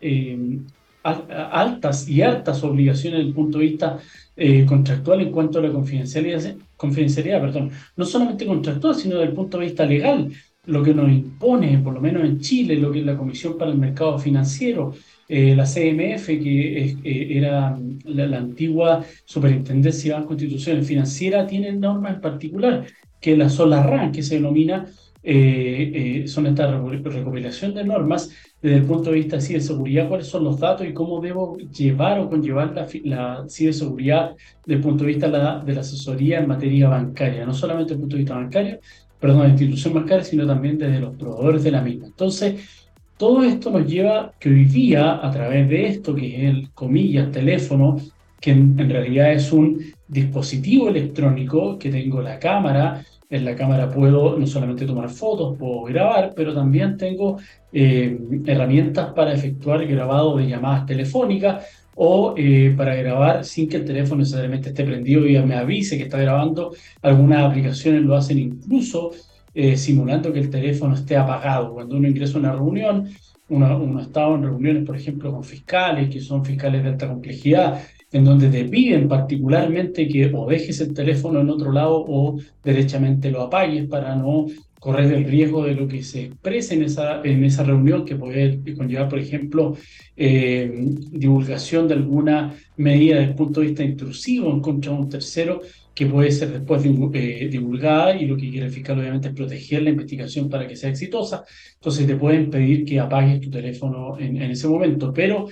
eh, 0.00 0.58
altas 1.02 2.08
y 2.08 2.22
altas 2.22 2.62
obligaciones 2.62 3.18
desde 3.18 3.28
el 3.30 3.34
punto 3.34 3.58
de 3.58 3.64
vista 3.64 3.98
eh, 4.36 4.64
contractual 4.64 5.22
en 5.22 5.32
cuanto 5.32 5.58
a 5.58 5.62
la 5.62 5.72
confidencialidad, 5.72 6.54
confidencialidad 6.76 7.40
perdón, 7.40 7.72
no 7.96 8.04
solamente 8.04 8.46
contractual, 8.46 8.94
sino 8.94 9.16
desde 9.16 9.30
el 9.30 9.34
punto 9.34 9.58
de 9.58 9.64
vista 9.64 9.84
legal, 9.86 10.30
lo 10.66 10.84
que 10.84 10.94
nos 10.94 11.10
impone, 11.10 11.78
por 11.78 11.94
lo 11.94 12.00
menos 12.00 12.22
en 12.22 12.38
Chile, 12.38 12.76
lo 12.76 12.92
que 12.92 13.00
es 13.00 13.06
la 13.06 13.16
Comisión 13.16 13.58
para 13.58 13.72
el 13.72 13.78
Mercado 13.78 14.20
Financiero, 14.20 14.94
la 15.28 15.64
CMF, 15.64 16.26
que 16.26 16.96
era 17.38 17.76
la, 18.04 18.36
antigua 18.38 19.04
Superintendencia 19.24 20.14
de 20.14 20.20
Banco 20.20 20.34
Instituciones 20.34 20.86
Financieras, 20.86 21.48
tiene 21.48 21.72
normas 21.72 22.14
en 22.14 22.20
particular, 22.20 22.86
que 23.20 23.36
la, 23.36 23.48
RAN, 23.82 24.12
que 24.12 24.22
se 24.22 24.36
denomina 24.36 24.86
eh, 25.26 26.22
eh, 26.24 26.28
son 26.28 26.46
esta 26.46 26.70
recopilación 26.70 27.72
de 27.72 27.82
normas 27.82 28.30
desde 28.60 28.76
el 28.76 28.84
punto 28.84 29.10
de 29.10 29.16
vista 29.16 29.36
de 29.36 29.42
ciberseguridad, 29.42 30.06
cuáles 30.06 30.26
son 30.26 30.44
los 30.44 30.60
datos 30.60 30.86
y 30.86 30.92
cómo 30.92 31.18
debo 31.18 31.56
llevar 31.56 32.20
o 32.20 32.28
conllevar 32.28 32.74
la, 32.74 32.86
la 33.04 33.44
ciberseguridad 33.48 34.36
desde 34.66 34.76
el 34.76 34.80
punto 34.82 35.04
de 35.04 35.08
vista 35.08 35.30
de 35.30 35.74
la, 35.74 35.80
asesoría 35.80 36.40
en 36.40 36.48
materia 36.48 36.90
bancaria, 36.90 37.46
no 37.46 37.54
solamente 37.54 37.94
desde 37.94 37.94
el 37.94 38.00
punto 38.00 38.16
de 38.16 38.22
vista 38.22 38.34
bancario, 38.34 38.78
perdón, 39.18 39.42
de 39.42 39.48
institución 39.48 39.94
bancaria, 39.94 40.24
sino 40.24 40.46
también 40.46 40.76
desde 40.76 41.00
los 41.00 41.16
proveedores 41.16 41.64
de 41.64 41.70
la 41.70 41.80
misma. 41.80 42.06
Entonces, 42.06 42.86
todo 43.16 43.42
esto 43.44 43.70
nos 43.70 43.86
lleva 43.86 44.32
que 44.38 44.50
hoy 44.50 44.66
día, 44.66 45.26
a 45.26 45.30
través 45.30 45.70
de 45.70 45.86
esto, 45.86 46.14
que 46.14 46.36
es 46.36 46.50
el, 46.50 46.70
comillas, 46.74 47.30
teléfono, 47.30 47.96
que 48.40 48.50
en 48.50 48.76
realidad 48.90 49.32
es 49.32 49.50
un 49.52 49.80
dispositivo 50.06 50.90
electrónico, 50.90 51.78
que 51.78 51.90
tengo 51.90 52.20
la 52.20 52.38
cámara, 52.38 53.02
en 53.30 53.44
la 53.44 53.56
cámara 53.56 53.90
puedo 53.90 54.38
no 54.38 54.46
solamente 54.46 54.86
tomar 54.86 55.08
fotos, 55.08 55.56
puedo 55.58 55.82
grabar, 55.84 56.32
pero 56.36 56.54
también 56.54 56.96
tengo 56.96 57.38
eh, 57.72 58.18
herramientas 58.46 59.12
para 59.12 59.32
efectuar 59.32 59.86
grabado 59.86 60.36
de 60.36 60.48
llamadas 60.48 60.86
telefónicas 60.86 61.64
o 61.96 62.34
eh, 62.36 62.74
para 62.76 62.94
grabar 62.96 63.44
sin 63.44 63.68
que 63.68 63.76
el 63.76 63.84
teléfono 63.84 64.20
necesariamente 64.20 64.70
esté 64.70 64.84
prendido 64.84 65.26
y 65.26 65.38
me 65.40 65.54
avise 65.54 65.96
que 65.96 66.04
está 66.04 66.18
grabando. 66.18 66.74
Algunas 67.02 67.44
aplicaciones 67.44 68.02
lo 68.02 68.16
hacen 68.16 68.38
incluso 68.38 69.12
eh, 69.54 69.76
simulando 69.76 70.32
que 70.32 70.40
el 70.40 70.50
teléfono 70.50 70.94
esté 70.94 71.16
apagado. 71.16 71.72
Cuando 71.72 71.96
uno 71.96 72.08
ingresa 72.08 72.36
a 72.36 72.40
una 72.40 72.52
reunión, 72.52 73.08
uno, 73.48 73.78
uno, 73.78 74.00
está 74.00 74.26
en 74.28 74.42
reuniones, 74.42 74.84
por 74.84 74.96
ejemplo, 74.96 75.32
con 75.32 75.44
fiscales, 75.44 76.10
que 76.10 76.20
son 76.20 76.44
fiscales 76.44 76.82
de 76.82 76.88
alta 76.90 77.08
complejidad, 77.08 77.80
en 78.14 78.24
donde 78.24 78.48
te 78.48 78.64
piden 78.66 79.08
particularmente 79.08 80.06
que 80.06 80.30
o 80.32 80.48
dejes 80.48 80.80
el 80.80 80.94
teléfono 80.94 81.40
en 81.40 81.50
otro 81.50 81.72
lado 81.72 82.04
o 82.06 82.38
derechamente 82.62 83.28
lo 83.28 83.42
apagues 83.42 83.88
para 83.88 84.14
no 84.14 84.46
correr 84.78 85.12
el 85.12 85.24
riesgo 85.24 85.64
de 85.64 85.74
lo 85.74 85.88
que 85.88 86.04
se 86.04 86.26
exprese 86.26 86.74
en 86.74 86.84
esa, 86.84 87.22
en 87.24 87.42
esa 87.42 87.64
reunión, 87.64 88.04
que 88.04 88.14
puede 88.14 88.60
conllevar, 88.76 89.08
por 89.08 89.18
ejemplo, 89.18 89.76
eh, 90.16 90.70
divulgación 91.10 91.88
de 91.88 91.94
alguna 91.94 92.54
medida 92.76 93.16
desde 93.16 93.30
el 93.30 93.34
punto 93.34 93.60
de 93.60 93.66
vista 93.66 93.82
intrusivo 93.82 94.52
en 94.52 94.60
contra 94.60 94.92
de 94.92 94.98
un 94.98 95.08
tercero, 95.08 95.60
que 95.92 96.06
puede 96.06 96.30
ser 96.30 96.52
después 96.52 96.84
eh, 96.84 97.48
divulgada 97.50 98.14
y 98.14 98.26
lo 98.26 98.36
que 98.36 98.48
quiere 98.48 98.66
el 98.66 98.72
fiscal 98.72 98.98
obviamente 98.98 99.28
es 99.28 99.34
proteger 99.34 99.82
la 99.82 99.90
investigación 99.90 100.48
para 100.48 100.68
que 100.68 100.76
sea 100.76 100.90
exitosa. 100.90 101.44
Entonces 101.74 102.06
te 102.06 102.14
pueden 102.14 102.48
pedir 102.48 102.84
que 102.84 103.00
apagues 103.00 103.40
tu 103.40 103.50
teléfono 103.50 104.18
en, 104.20 104.36
en 104.36 104.50
ese 104.52 104.68
momento, 104.68 105.12
pero 105.12 105.48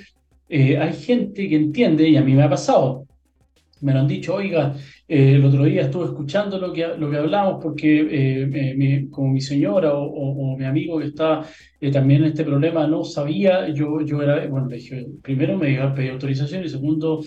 eh, 0.53 0.77
hay 0.77 0.93
gente 0.93 1.49
que 1.49 1.57
entiende, 1.57 2.07
y 2.07 2.17
a 2.17 2.23
mí 2.23 2.35
me 2.35 2.43
ha 2.43 2.51
pasado, 2.51 3.07
me 3.81 3.95
lo 3.95 4.01
han 4.01 4.07
dicho, 4.07 4.35
oiga, 4.35 4.77
eh, 5.09 5.37
el 5.37 5.45
otro 5.47 5.65
día 5.65 5.83
estuve 5.83 6.05
escuchando 6.05 6.59
lo 6.59 6.75
que, 6.75 6.87
lo 6.99 7.11
que 7.11 7.17
hablamos 7.17 7.59
porque 7.63 8.07
eh, 8.11 9.09
como 9.11 9.33
mi 9.33 9.41
señora 9.41 9.95
o, 9.95 10.55
mi 10.59 10.67
amigo 10.67 10.99
que 10.99 11.07
está 11.07 11.43
también 11.91 12.23
en 12.23 12.29
este 12.29 12.45
problema 12.45 12.87
no 12.87 13.03
sabía, 13.03 13.69
yo, 13.71 14.03
yo 14.03 14.23
era, 14.23 14.47
bueno, 14.47 14.69
dije, 14.69 15.07
primero 15.23 15.57
me 15.57 15.71
iba 15.71 15.85
a 15.85 15.95
pedir 15.95 16.11
autorización 16.11 16.65
y 16.65 16.69
segundo 16.69 17.23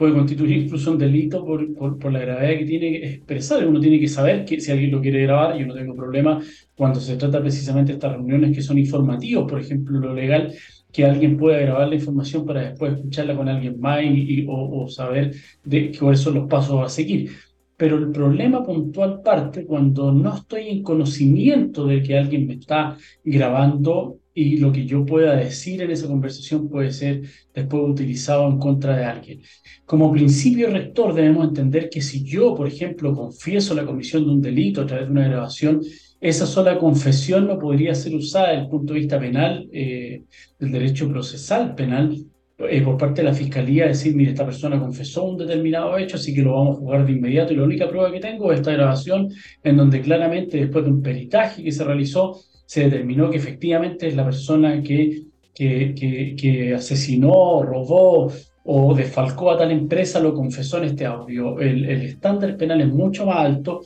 puede 0.00 0.14
constituir 0.14 0.56
incluso 0.56 0.92
un 0.92 0.98
delito 0.98 1.44
por, 1.44 1.98
por, 1.98 2.10
la 2.10 2.20
gravedad 2.20 2.58
que 2.58 2.64
tiene 2.64 2.90
que 2.90 3.06
expresar. 3.06 3.66
Uno 3.66 3.78
tiene 3.78 4.00
que 4.00 4.08
saber 4.08 4.46
que 4.46 4.58
si 4.58 4.72
alguien 4.72 4.92
lo 4.92 5.02
quiere 5.02 5.24
grabar, 5.24 5.58
yo 5.58 5.66
no 5.66 5.74
tengo 5.74 5.94
problema 5.94 6.40
cuando 6.74 6.98
se 6.98 7.18
trata 7.18 7.38
precisamente 7.38 7.92
de 7.92 7.96
estas 7.96 8.12
reuniones 8.12 8.56
que 8.56 8.62
son 8.62 8.78
informativos, 8.78 9.46
por 9.46 9.60
ejemplo, 9.60 10.00
lo 10.00 10.14
legal, 10.14 10.54
que 10.90 11.04
alguien 11.04 11.36
pueda 11.36 11.58
grabar 11.58 11.86
la 11.88 11.96
información 11.96 12.46
para 12.46 12.62
después 12.62 12.94
escucharla 12.94 13.36
con 13.36 13.46
alguien 13.50 13.78
más 13.78 14.02
y, 14.02 14.46
o, 14.48 14.88
saber 14.88 15.34
de 15.64 15.92
cuáles 16.00 16.20
son 16.20 16.36
los 16.36 16.48
pasos 16.48 16.82
a 16.82 16.88
seguir. 16.88 17.32
Pero 17.76 17.98
el 17.98 18.10
problema 18.10 18.64
puntual 18.64 19.20
parte 19.20 19.66
cuando 19.66 20.12
no 20.12 20.34
estoy 20.34 20.68
en 20.68 20.82
conocimiento 20.82 21.86
de 21.86 22.02
que 22.02 22.16
alguien 22.16 22.46
me 22.46 22.54
está 22.54 22.96
grabando 23.22 24.19
y 24.32 24.58
lo 24.58 24.72
que 24.72 24.86
yo 24.86 25.04
pueda 25.04 25.36
decir 25.36 25.82
en 25.82 25.90
esa 25.90 26.06
conversación 26.06 26.68
puede 26.68 26.92
ser 26.92 27.22
después 27.52 27.82
utilizado 27.84 28.48
en 28.48 28.58
contra 28.58 28.96
de 28.96 29.04
alguien. 29.04 29.42
Como 29.84 30.12
principio 30.12 30.70
rector 30.70 31.14
debemos 31.14 31.48
entender 31.48 31.90
que 31.90 32.00
si 32.00 32.24
yo, 32.24 32.54
por 32.54 32.68
ejemplo, 32.68 33.14
confieso 33.14 33.74
la 33.74 33.84
comisión 33.84 34.24
de 34.24 34.30
un 34.30 34.40
delito 34.40 34.82
a 34.82 34.86
través 34.86 35.06
de 35.06 35.12
una 35.12 35.28
grabación, 35.28 35.80
esa 36.20 36.46
sola 36.46 36.78
confesión 36.78 37.46
no 37.46 37.58
podría 37.58 37.94
ser 37.94 38.14
usada 38.14 38.50
desde 38.50 38.62
el 38.62 38.68
punto 38.68 38.92
de 38.92 39.00
vista 39.00 39.18
penal, 39.18 39.68
eh, 39.72 40.22
del 40.58 40.72
derecho 40.72 41.08
procesal 41.08 41.74
penal, 41.74 42.16
eh, 42.58 42.82
por 42.82 42.98
parte 42.98 43.22
de 43.22 43.28
la 43.28 43.34
fiscalía, 43.34 43.86
decir, 43.86 44.14
mire, 44.14 44.32
esta 44.32 44.44
persona 44.44 44.78
confesó 44.78 45.24
un 45.24 45.38
determinado 45.38 45.96
hecho, 45.96 46.16
así 46.16 46.34
que 46.34 46.42
lo 46.42 46.52
vamos 46.52 46.76
a 46.76 46.80
jugar 46.80 47.06
de 47.06 47.12
inmediato. 47.12 47.52
Y 47.52 47.56
la 47.56 47.64
única 47.64 47.88
prueba 47.88 48.12
que 48.12 48.20
tengo 48.20 48.52
es 48.52 48.58
esta 48.58 48.72
grabación, 48.72 49.28
en 49.62 49.76
donde 49.78 50.02
claramente, 50.02 50.58
después 50.58 50.84
de 50.84 50.90
un 50.90 51.02
peritaje 51.02 51.64
que 51.64 51.72
se 51.72 51.84
realizó, 51.84 52.38
se 52.70 52.82
determinó 52.82 53.28
que 53.28 53.38
efectivamente 53.38 54.06
es 54.06 54.14
la 54.14 54.24
persona 54.24 54.80
que, 54.80 55.24
que, 55.52 56.36
que, 56.38 56.72
asesinó, 56.72 57.64
robó 57.64 58.30
o 58.62 58.94
desfalcó 58.94 59.50
a 59.50 59.58
tal 59.58 59.72
empresa, 59.72 60.20
lo 60.20 60.32
confesó 60.32 60.78
en 60.78 60.84
este 60.84 61.04
audio. 61.04 61.58
El, 61.58 61.84
estándar 61.90 62.56
penal 62.56 62.80
es 62.80 62.86
mucho 62.86 63.26
más 63.26 63.38
alto 63.38 63.80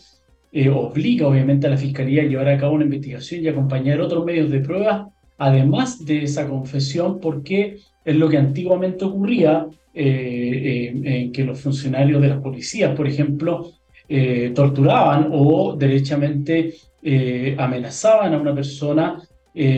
eh, 0.53 0.69
obliga 0.69 1.26
obviamente 1.26 1.67
a 1.67 1.71
la 1.71 1.79
Fiscalía 1.79 2.25
a 2.25 2.26
llevar 2.26 2.47
a 2.50 2.59
cabo 2.59 2.75
una 2.75 2.85
investigación 2.85 3.43
y 3.43 3.49
acompañar 3.49 4.03
otros 4.03 4.23
medios 4.23 4.50
de 4.50 4.61
prueba, 4.61 5.09
además 5.38 6.05
de 6.05 6.25
esa 6.25 6.47
confesión, 6.47 7.21
porque 7.21 7.79
es 8.05 8.17
lo 8.17 8.29
que 8.29 8.37
antiguamente 8.37 9.07
ocurría 9.07 9.67
eh, 9.95 10.93
en 10.93 11.33
que 11.33 11.45
los 11.45 11.59
funcionarios 11.59 12.21
de 12.21 12.29
las 12.29 12.43
policías, 12.43 12.95
por 12.95 13.09
ejemplo, 13.09 13.71
eh, 14.08 14.52
torturaban 14.54 15.28
o 15.32 15.76
derechamente 15.76 16.75
amenazaban 17.58 18.32
a 18.32 18.38
una 18.38 18.54
persona 18.54 19.20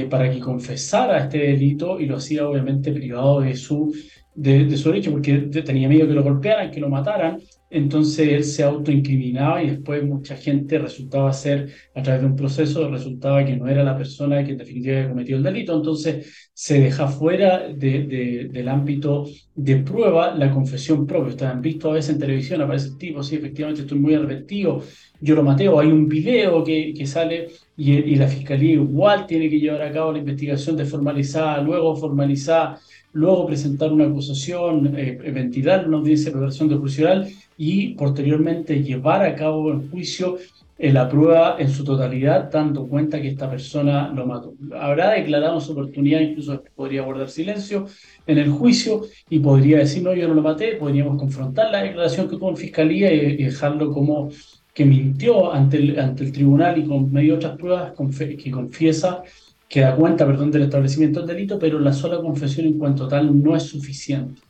para 0.08 0.30
que 0.30 0.38
confesara 0.38 1.24
este 1.24 1.38
delito 1.38 1.98
y 1.98 2.06
lo 2.06 2.18
hacía 2.18 2.48
obviamente 2.48 2.92
privado 2.92 3.40
de 3.40 3.56
su, 3.56 3.92
de, 4.32 4.64
de 4.64 4.76
su 4.76 4.90
derecho, 4.90 5.10
porque 5.10 5.34
tenía 5.64 5.88
miedo 5.88 6.06
que 6.06 6.14
lo 6.14 6.22
golpearan, 6.22 6.70
que 6.70 6.78
lo 6.78 6.88
mataran, 6.88 7.40
entonces 7.68 8.28
él 8.28 8.44
se 8.44 8.62
autoincriminaba 8.62 9.60
y 9.62 9.70
después 9.70 10.04
mucha 10.04 10.36
gente 10.36 10.78
resultaba 10.78 11.32
ser, 11.32 11.72
a 11.94 12.02
través 12.02 12.22
de 12.22 12.28
un 12.28 12.36
proceso, 12.36 12.88
resultaba 12.88 13.44
que 13.44 13.56
no 13.56 13.66
era 13.66 13.82
la 13.82 13.96
persona 13.96 14.44
que 14.44 14.52
en 14.52 14.58
definitiva 14.58 15.08
cometió 15.08 15.36
el 15.36 15.42
delito. 15.42 15.74
Entonces 15.74 16.48
se 16.52 16.80
deja 16.80 17.08
fuera 17.08 17.68
de, 17.68 18.48
del 18.52 18.68
ámbito 18.68 19.26
de 19.54 19.76
prueba 19.78 20.34
la 20.34 20.52
confesión 20.52 21.06
propia. 21.06 21.30
Ustedes 21.30 21.52
han 21.52 21.60
visto 21.60 21.90
a 21.90 21.94
veces 21.94 22.14
en 22.14 22.20
televisión, 22.20 22.62
aparece 22.62 22.88
el 22.88 22.98
tipo, 22.98 23.22
sí, 23.22 23.34
efectivamente 23.34 23.82
estoy 23.82 23.98
muy 23.98 24.14
arrepentido, 24.14 24.82
yo 25.20 25.34
lo 25.34 25.42
maté, 25.42 25.68
o 25.68 25.80
hay 25.80 25.88
un 25.88 26.08
video 26.08 26.62
que, 26.62 27.06
sale 27.06 27.48
y, 27.76 28.14
la 28.16 28.28
fiscalía 28.28 28.74
igual 28.74 29.26
tiene 29.26 29.50
que 29.50 29.58
llevar 29.58 29.82
a 29.82 29.92
cabo 29.92 30.12
la 30.12 30.18
investigación 30.18 30.76
de 30.76 30.84
formalizada, 30.84 31.60
luego 31.62 31.96
formalizada 31.96 32.78
luego 33.12 33.46
presentar 33.46 33.90
una 33.92 34.04
acusación, 34.04 34.94
eh, 34.94 35.18
ventilar 35.32 35.88
una 35.88 35.96
audiencia 35.96 36.26
de 36.26 36.32
preparación 36.32 36.68
de 36.68 36.76
juicio 36.76 37.06
oral 37.06 37.26
y 37.56 37.94
posteriormente 37.94 38.82
llevar 38.82 39.22
a 39.22 39.34
cabo 39.34 39.72
el 39.72 39.88
juicio 39.90 40.38
en 40.78 40.94
la 40.94 41.08
prueba 41.08 41.56
en 41.58 41.70
su 41.70 41.84
totalidad, 41.84 42.50
dando 42.50 42.86
cuenta 42.86 43.20
que 43.20 43.28
esta 43.28 43.48
persona 43.48 44.12
lo 44.14 44.26
mató. 44.26 44.54
Habrá 44.78 45.12
declarado 45.12 45.60
su 45.60 45.72
oportunidad, 45.72 46.20
incluso 46.20 46.62
podría 46.74 47.02
guardar 47.02 47.30
silencio 47.30 47.86
en 48.26 48.38
el 48.38 48.50
juicio 48.50 49.02
y 49.30 49.38
podría 49.38 49.78
decir, 49.78 50.02
no, 50.02 50.14
yo 50.14 50.28
no 50.28 50.34
lo 50.34 50.42
maté, 50.42 50.76
podríamos 50.76 51.18
confrontar 51.18 51.70
la 51.70 51.82
declaración 51.82 52.28
que 52.28 52.36
tuvo 52.36 52.50
en 52.50 52.56
fiscalía 52.56 53.12
y, 53.12 53.44
dejarlo 53.44 53.90
como 53.90 54.28
que 54.74 54.84
mintió 54.84 55.52
ante 55.52 55.78
el, 55.78 55.98
ante 55.98 56.24
el 56.24 56.32
tribunal 56.32 56.78
y 56.78 56.84
con 56.84 57.10
medio 57.10 57.32
de 57.32 57.38
otras 57.38 57.56
pruebas 57.56 57.92
que 58.18 58.50
confiesa 58.50 59.22
que 59.68 59.80
da 59.80 59.96
cuenta, 59.96 60.26
perdón, 60.26 60.50
del 60.50 60.62
establecimiento 60.62 61.20
del 61.20 61.28
delito, 61.28 61.58
pero 61.58 61.80
la 61.80 61.92
sola 61.92 62.20
confesión 62.20 62.66
en 62.66 62.78
cuanto 62.78 63.08
tal 63.08 63.42
no 63.42 63.56
es 63.56 63.64
suficiente. 63.64 64.40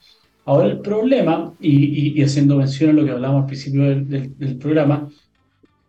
Ahora 0.46 0.68
el 0.68 0.78
problema, 0.78 1.54
y, 1.60 2.22
haciendo 2.22 2.56
mención 2.56 2.90
a 2.90 2.92
lo 2.92 3.04
que 3.04 3.10
hablamos 3.10 3.42
al 3.42 3.46
principio 3.46 3.82
del, 3.82 4.56
programa, 4.58 5.08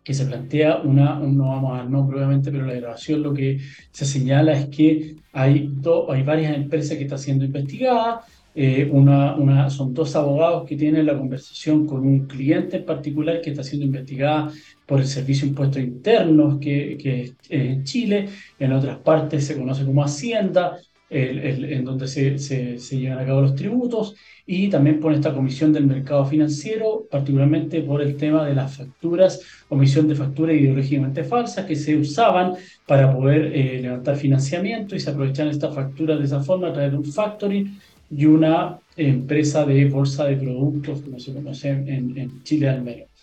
que 0.02 0.12
se 0.14 0.26
plantea 0.26 0.78
una, 0.78 1.20
no 1.20 1.48
vamos 1.48 1.72
a 1.74 1.76
dar 1.76 1.90
no 1.90 2.06
probablemente, 2.08 2.50
pero 2.50 2.66
la 2.66 2.74
grabación 2.74 3.22
lo 3.22 3.32
que 3.32 3.60
se 3.92 4.04
señala 4.04 4.52
es 4.54 4.66
que 4.66 5.14
hay, 5.32 5.70
hay 6.08 6.22
varias 6.24 6.56
empresas 6.56 6.96
que 6.96 7.04
están 7.04 7.20
siendo 7.20 7.44
investigadas, 7.44 8.24
eh, 8.54 8.88
una, 8.90 9.36
una, 9.36 9.70
son 9.70 9.94
dos 9.94 10.16
abogados 10.16 10.66
que 10.68 10.76
tienen 10.76 11.06
la 11.06 11.16
conversación 11.16 11.86
con 11.86 12.04
un 12.04 12.26
cliente 12.26 12.78
en 12.78 12.84
particular 12.84 13.40
que 13.40 13.50
está 13.50 13.62
siendo 13.62 13.86
investigada 13.86 14.50
por 14.86 14.98
el 14.98 15.06
Servicio 15.06 15.44
de 15.44 15.50
Impuestos 15.50 15.82
Internos 15.82 16.58
que, 16.58 16.98
que 17.00 17.22
es 17.22 17.34
en 17.48 17.84
Chile, 17.84 18.28
en 18.58 18.72
otras 18.72 18.98
partes 18.98 19.46
se 19.46 19.56
conoce 19.56 19.84
como 19.84 20.02
Hacienda, 20.02 20.78
en 21.10 21.84
donde 21.84 22.06
se, 22.06 22.78
llevan 22.78 23.18
a 23.18 23.26
cabo 23.26 23.42
los 23.42 23.54
tributos, 23.54 24.14
y 24.46 24.68
también 24.68 24.98
por 24.98 25.12
esta 25.12 25.34
comisión 25.34 25.72
del 25.72 25.86
mercado 25.86 26.24
financiero, 26.24 27.06
particularmente 27.10 27.82
por 27.82 28.00
el 28.00 28.16
tema 28.16 28.46
de 28.46 28.54
las 28.54 28.76
facturas, 28.76 29.42
omisión 29.68 30.08
de 30.08 30.14
facturas 30.14 30.56
ideológicamente 30.56 31.24
falsas 31.24 31.66
que 31.66 31.76
se 31.76 31.96
usaban 31.96 32.54
para 32.86 33.14
poder 33.14 33.52
eh, 33.54 33.82
levantar 33.82 34.16
financiamiento 34.16 34.96
y 34.96 35.00
se 35.00 35.10
aprovechan 35.10 35.48
estas 35.48 35.74
facturas 35.74 36.18
de 36.18 36.24
esa 36.24 36.40
forma 36.40 36.68
a 36.68 36.72
través 36.72 36.92
de 36.92 36.98
un 36.98 37.04
factoring 37.04 37.78
y 38.10 38.24
una 38.24 38.78
empresa 38.96 39.66
de 39.66 39.84
bolsa 39.86 40.24
de 40.24 40.36
productos, 40.36 41.02
como 41.02 41.18
se 41.18 41.34
conoce 41.34 41.68
en, 41.68 42.16
en 42.16 42.42
Chile 42.42 42.70
al 42.70 42.82
menos. 42.82 43.17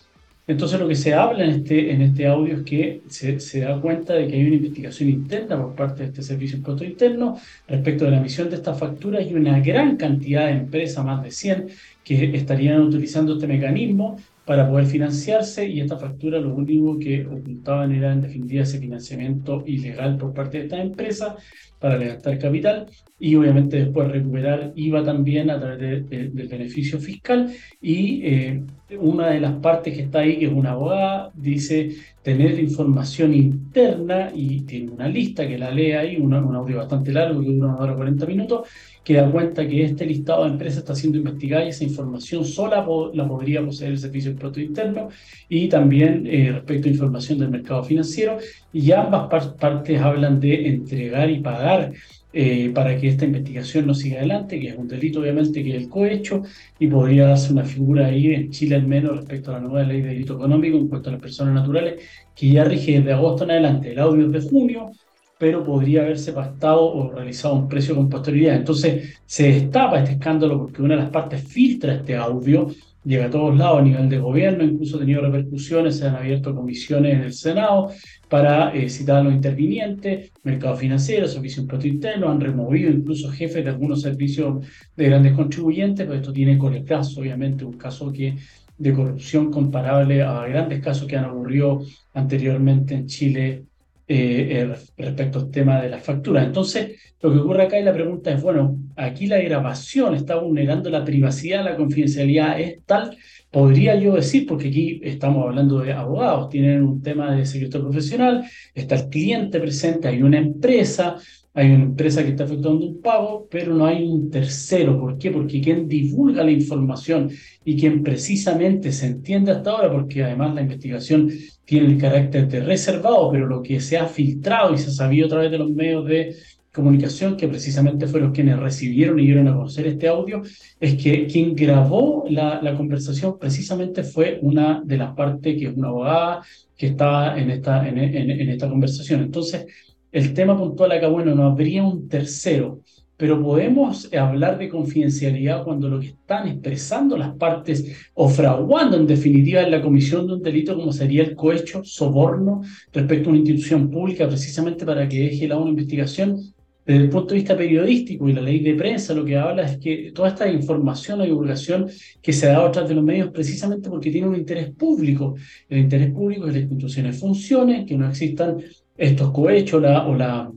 Entonces 0.48 0.78
lo 0.78 0.86
que 0.86 0.94
se 0.94 1.12
habla 1.12 1.44
en 1.44 1.50
este, 1.50 1.90
en 1.92 2.02
este 2.02 2.26
audio 2.28 2.58
es 2.58 2.62
que 2.62 3.02
se, 3.08 3.40
se, 3.40 3.60
da 3.60 3.80
cuenta 3.80 4.14
de 4.14 4.28
que 4.28 4.36
hay 4.36 4.46
una 4.46 4.54
investigación 4.56 5.08
interna 5.08 5.60
por 5.60 5.74
parte 5.74 6.02
de 6.02 6.08
este 6.10 6.22
servicio 6.22 6.58
impuesto 6.58 6.84
interno 6.84 7.36
respecto 7.66 8.04
de 8.04 8.12
la 8.12 8.18
emisión 8.18 8.48
de 8.48 8.56
estas 8.56 8.78
facturas 8.78 9.26
y 9.28 9.34
una 9.34 9.58
gran 9.58 9.96
cantidad 9.96 10.46
de 10.46 10.52
empresas, 10.52 11.04
más 11.04 11.22
de 11.24 11.32
100, 11.32 11.66
que 12.04 12.36
estarían 12.36 12.80
utilizando 12.80 13.34
este 13.34 13.48
mecanismo 13.48 14.18
para 14.44 14.68
poder 14.70 14.86
financiarse 14.86 15.66
y 15.68 15.80
esta 15.80 15.98
factura 15.98 16.38
lo 16.38 16.54
único 16.54 16.96
que 17.00 17.26
ocultaban 17.26 17.92
era 17.92 18.12
en 18.12 18.22
definitiva 18.22 18.62
ese 18.62 18.78
financiamiento 18.78 19.64
ilegal 19.66 20.16
por 20.16 20.32
parte 20.32 20.58
de 20.58 20.64
esta 20.64 20.80
empresa 20.80 21.36
para 21.80 21.98
levantar 21.98 22.38
capital 22.38 22.86
y 23.18 23.34
obviamente 23.34 23.78
después 23.78 24.10
recuperar 24.10 24.72
IVA 24.74 25.02
también 25.02 25.50
a 25.50 25.58
través 25.58 26.08
del 26.08 26.48
beneficio 26.48 26.98
fiscal. 26.98 27.50
Y 27.80 28.20
eh, 28.24 28.62
una 29.00 29.28
de 29.28 29.40
las 29.40 29.54
partes 29.54 29.94
que 29.94 30.02
está 30.02 30.20
ahí, 30.20 30.38
que 30.38 30.46
es 30.46 30.52
una 30.52 30.72
abogada, 30.72 31.30
dice 31.34 31.96
tener 32.22 32.58
información 32.58 33.34
interna 33.34 34.30
y 34.34 34.60
tiene 34.62 34.92
una 34.92 35.08
lista 35.08 35.46
que 35.46 35.56
la 35.58 35.70
lee 35.70 35.92
ahí, 35.92 36.16
un 36.16 36.34
audio 36.34 36.76
bastante 36.78 37.12
largo 37.12 37.40
que 37.40 37.46
dura 37.46 37.68
una 37.68 37.76
hora 37.76 37.94
40 37.94 38.26
minutos, 38.26 38.68
que 39.02 39.14
da 39.14 39.30
cuenta 39.30 39.66
que 39.66 39.84
este 39.84 40.04
listado 40.04 40.44
de 40.44 40.50
empresas 40.50 40.78
está 40.78 40.94
siendo 40.94 41.18
investigada 41.18 41.64
y 41.64 41.68
esa 41.68 41.84
información 41.84 42.44
sola 42.44 42.84
la 43.14 43.28
podría 43.28 43.64
poseer 43.64 43.92
el 43.92 43.98
Servicio 43.98 44.30
de 44.30 44.34
Impuesto 44.34 44.60
Interno 44.60 45.08
y 45.48 45.68
también 45.68 46.26
eh, 46.26 46.50
respecto 46.52 46.88
a 46.88 46.90
información 46.90 47.38
del 47.38 47.50
mercado 47.50 47.82
financiero 47.84 48.38
y 48.72 48.90
ambas 48.92 49.28
partes 49.54 50.00
hablan 50.00 50.38
de 50.40 50.68
entregar 50.68 51.30
y 51.30 51.40
pagar 51.40 51.92
eh, 52.38 52.70
para 52.74 52.98
que 52.98 53.08
esta 53.08 53.24
investigación 53.24 53.86
no 53.86 53.94
siga 53.94 54.18
adelante, 54.18 54.60
que 54.60 54.68
es 54.68 54.76
un 54.76 54.86
delito 54.86 55.20
obviamente 55.20 55.64
que 55.64 55.70
es 55.70 55.82
el 55.82 55.88
cohecho, 55.88 56.42
y 56.78 56.86
podría 56.86 57.28
darse 57.28 57.50
una 57.50 57.64
figura 57.64 58.08
ahí 58.08 58.34
en 58.34 58.50
Chile 58.50 58.76
al 58.76 58.86
menos 58.86 59.16
respecto 59.16 59.50
a 59.50 59.54
la 59.54 59.60
nueva 59.60 59.84
ley 59.84 60.02
de 60.02 60.10
delito 60.10 60.34
económico 60.34 60.76
en 60.76 60.88
cuanto 60.88 61.08
a 61.08 61.12
las 61.12 61.22
personas 61.22 61.54
naturales, 61.54 62.02
que 62.34 62.50
ya 62.50 62.64
rige 62.64 62.98
desde 62.98 63.14
agosto 63.14 63.44
en 63.44 63.52
adelante, 63.52 63.92
el 63.92 63.98
audio 64.00 64.26
es 64.26 64.32
de 64.32 64.50
junio, 64.50 64.90
pero 65.38 65.64
podría 65.64 66.02
haberse 66.02 66.34
pactado 66.34 66.84
o 66.92 67.10
realizado 67.10 67.54
un 67.54 67.68
precio 67.70 67.94
con 67.94 68.10
posterioridad. 68.10 68.56
Entonces 68.56 69.18
se 69.24 69.52
destapa 69.52 70.00
este 70.00 70.12
escándalo 70.12 70.58
porque 70.58 70.82
una 70.82 70.94
de 70.96 71.02
las 71.04 71.10
partes 71.10 71.42
filtra 71.42 71.94
este 71.94 72.16
audio, 72.16 72.68
llega 73.06 73.26
a 73.26 73.30
todos 73.30 73.56
lados 73.56 73.80
a 73.80 73.82
nivel 73.82 74.08
de 74.08 74.18
gobierno, 74.18 74.64
incluso 74.64 74.96
ha 74.96 75.00
tenido 75.00 75.22
repercusiones, 75.22 75.96
se 75.96 76.06
han 76.08 76.16
abierto 76.16 76.54
comisiones 76.54 77.14
en 77.14 77.20
el 77.22 77.32
Senado 77.32 77.92
para 78.28 78.74
eh, 78.74 78.88
citar 78.90 79.18
a 79.18 79.22
los 79.22 79.32
intervinientes, 79.32 80.32
mercado 80.42 80.76
financiero, 80.76 81.28
servicio 81.28 81.62
impuesto 81.62 81.86
interno, 81.86 82.28
han 82.28 82.40
removido 82.40 82.90
incluso 82.90 83.30
jefes 83.30 83.64
de 83.64 83.70
algunos 83.70 84.02
servicios 84.02 84.66
de 84.96 85.04
grandes 85.06 85.34
contribuyentes, 85.34 86.04
pero 86.04 86.18
esto 86.18 86.32
tiene 86.32 86.58
con 86.58 86.74
el 86.74 86.84
caso, 86.84 87.20
obviamente, 87.20 87.64
un 87.64 87.78
caso 87.78 88.12
que 88.12 88.36
de 88.76 88.92
corrupción 88.92 89.52
comparable 89.52 90.22
a 90.22 90.44
grandes 90.46 90.82
casos 90.82 91.06
que 91.06 91.16
han 91.16 91.26
ocurrido 91.26 91.82
anteriormente 92.12 92.94
en 92.94 93.06
Chile 93.06 93.64
eh, 94.08 94.68
eh, 94.68 94.74
respecto 94.98 95.38
al 95.38 95.50
tema 95.50 95.80
de 95.80 95.88
las 95.88 96.02
facturas. 96.02 96.44
Entonces, 96.44 97.00
lo 97.22 97.32
que 97.32 97.38
ocurre 97.38 97.62
acá 97.62 97.78
y 97.78 97.84
la 97.84 97.94
pregunta 97.94 98.32
es, 98.32 98.42
bueno, 98.42 98.78
aquí 98.96 99.26
la 99.26 99.38
grabación 99.38 100.14
está 100.14 100.36
vulnerando 100.36 100.90
la 100.90 101.04
privacidad, 101.04 101.64
la 101.64 101.76
confidencialidad 101.76 102.58
es 102.60 102.80
tal, 102.84 103.16
podría 103.50 103.94
yo 103.94 104.14
decir, 104.14 104.46
porque 104.46 104.68
aquí 104.68 105.00
estamos 105.02 105.46
hablando 105.46 105.80
de 105.80 105.92
abogados, 105.92 106.48
tienen 106.48 106.82
un 106.82 107.02
tema 107.02 107.34
de 107.34 107.46
secreto 107.46 107.80
profesional, 107.82 108.44
está 108.74 108.96
el 108.96 109.08
cliente 109.08 109.60
presente, 109.60 110.08
hay 110.08 110.22
una 110.22 110.38
empresa, 110.38 111.16
hay 111.56 111.70
una 111.70 111.84
empresa 111.84 112.22
que 112.22 112.30
está 112.30 112.44
efectuando 112.44 112.86
un 112.86 113.00
pago, 113.00 113.48
pero 113.50 113.74
no 113.74 113.86
hay 113.86 114.04
un 114.04 114.30
tercero. 114.30 115.00
¿Por 115.00 115.16
qué? 115.16 115.30
Porque 115.30 115.62
quien 115.62 115.88
divulga 115.88 116.44
la 116.44 116.50
información 116.50 117.30
y 117.64 117.78
quien 117.78 118.02
precisamente 118.02 118.92
se 118.92 119.06
entiende 119.06 119.52
hasta 119.52 119.70
ahora, 119.70 119.90
porque 119.90 120.22
además 120.22 120.54
la 120.54 120.60
investigación 120.60 121.30
tiene 121.64 121.86
el 121.86 121.98
carácter 121.98 122.46
de 122.46 122.60
reservado, 122.60 123.30
pero 123.32 123.46
lo 123.46 123.62
que 123.62 123.80
se 123.80 123.96
ha 123.96 124.06
filtrado 124.06 124.74
y 124.74 124.78
se 124.78 124.90
ha 124.90 124.92
sabido 124.92 125.26
a 125.26 125.30
través 125.30 125.50
de 125.50 125.58
los 125.58 125.70
medios 125.70 126.04
de 126.04 126.36
comunicación, 126.76 127.36
que 127.36 127.48
precisamente 127.48 128.06
fueron 128.06 128.32
quienes 128.32 128.58
recibieron 128.58 129.18
y 129.18 129.24
dieron 129.24 129.48
a 129.48 129.54
conocer 129.54 129.86
este 129.86 130.06
audio, 130.06 130.42
es 130.78 130.94
que 131.02 131.26
quien 131.26 131.56
grabó 131.56 132.24
la, 132.28 132.60
la 132.62 132.76
conversación 132.76 133.38
precisamente 133.38 134.04
fue 134.04 134.38
una 134.42 134.82
de 134.84 134.98
las 134.98 135.14
partes, 135.14 135.58
que 135.58 135.66
es 135.68 135.76
una 135.76 135.88
abogada, 135.88 136.42
que 136.76 136.88
estaba 136.88 137.38
en 137.38 137.50
esta, 137.50 137.88
en, 137.88 137.98
en, 137.98 138.48
esta 138.50 138.68
conversación. 138.68 139.22
Entonces, 139.22 139.66
el 140.12 140.34
tema 140.34 140.56
puntual 140.56 140.92
acá, 140.92 141.08
bueno, 141.08 141.34
no 141.34 141.44
habría 141.44 141.82
un 141.82 142.08
tercero, 142.08 142.82
pero 143.16 143.42
podemos 143.42 144.12
hablar 144.12 144.58
de 144.58 144.68
confidencialidad 144.68 145.64
cuando 145.64 145.88
lo 145.88 145.98
que 145.98 146.08
están 146.08 146.48
expresando 146.48 147.16
las 147.16 147.34
partes 147.36 148.10
o 148.12 148.28
fraguando 148.28 148.98
en 148.98 149.06
definitiva 149.06 149.62
en 149.62 149.70
la 149.70 149.80
comisión 149.80 150.26
de 150.26 150.34
un 150.34 150.42
delito 150.42 150.76
como 150.76 150.92
sería 150.92 151.22
el 151.22 151.34
cohecho, 151.34 151.82
soborno 151.82 152.60
respecto 152.92 153.28
a 153.28 153.32
una 153.32 153.38
institución 153.38 153.90
pública 153.90 154.28
precisamente 154.28 154.84
para 154.84 155.08
que 155.08 155.20
deje 155.20 155.48
la 155.48 155.56
una 155.56 155.70
investigación. 155.70 156.54
Desde 156.86 157.02
el 157.02 157.10
punto 157.10 157.30
de 157.30 157.40
vista 157.40 157.56
periodístico 157.56 158.28
y 158.28 158.32
la 158.32 158.40
ley 158.40 158.60
de 158.60 158.74
prensa 158.74 159.12
lo 159.12 159.24
que 159.24 159.36
habla 159.36 159.64
es 159.64 159.78
que 159.78 160.12
toda 160.14 160.28
esta 160.28 160.48
información 160.48 161.20
o 161.20 161.24
divulgación 161.24 161.88
que 162.22 162.32
se 162.32 162.46
da 162.46 162.64
a 162.64 162.70
través 162.70 162.90
de 162.90 162.94
los 162.94 163.02
medios 163.02 163.32
precisamente 163.32 163.90
porque 163.90 164.12
tiene 164.12 164.28
un 164.28 164.36
interés 164.36 164.70
público. 164.70 165.34
El 165.68 165.78
interés 165.78 166.12
público 166.12 166.46
es 166.46 166.52
que 166.52 166.60
las 166.60 166.70
instituciones 166.70 167.18
funcionen, 167.18 167.86
que 167.86 167.96
no 167.96 168.08
existan 168.08 168.58
estos 168.96 169.32
cohechos 169.32 169.82
o, 169.82 170.14
la, 170.14 170.52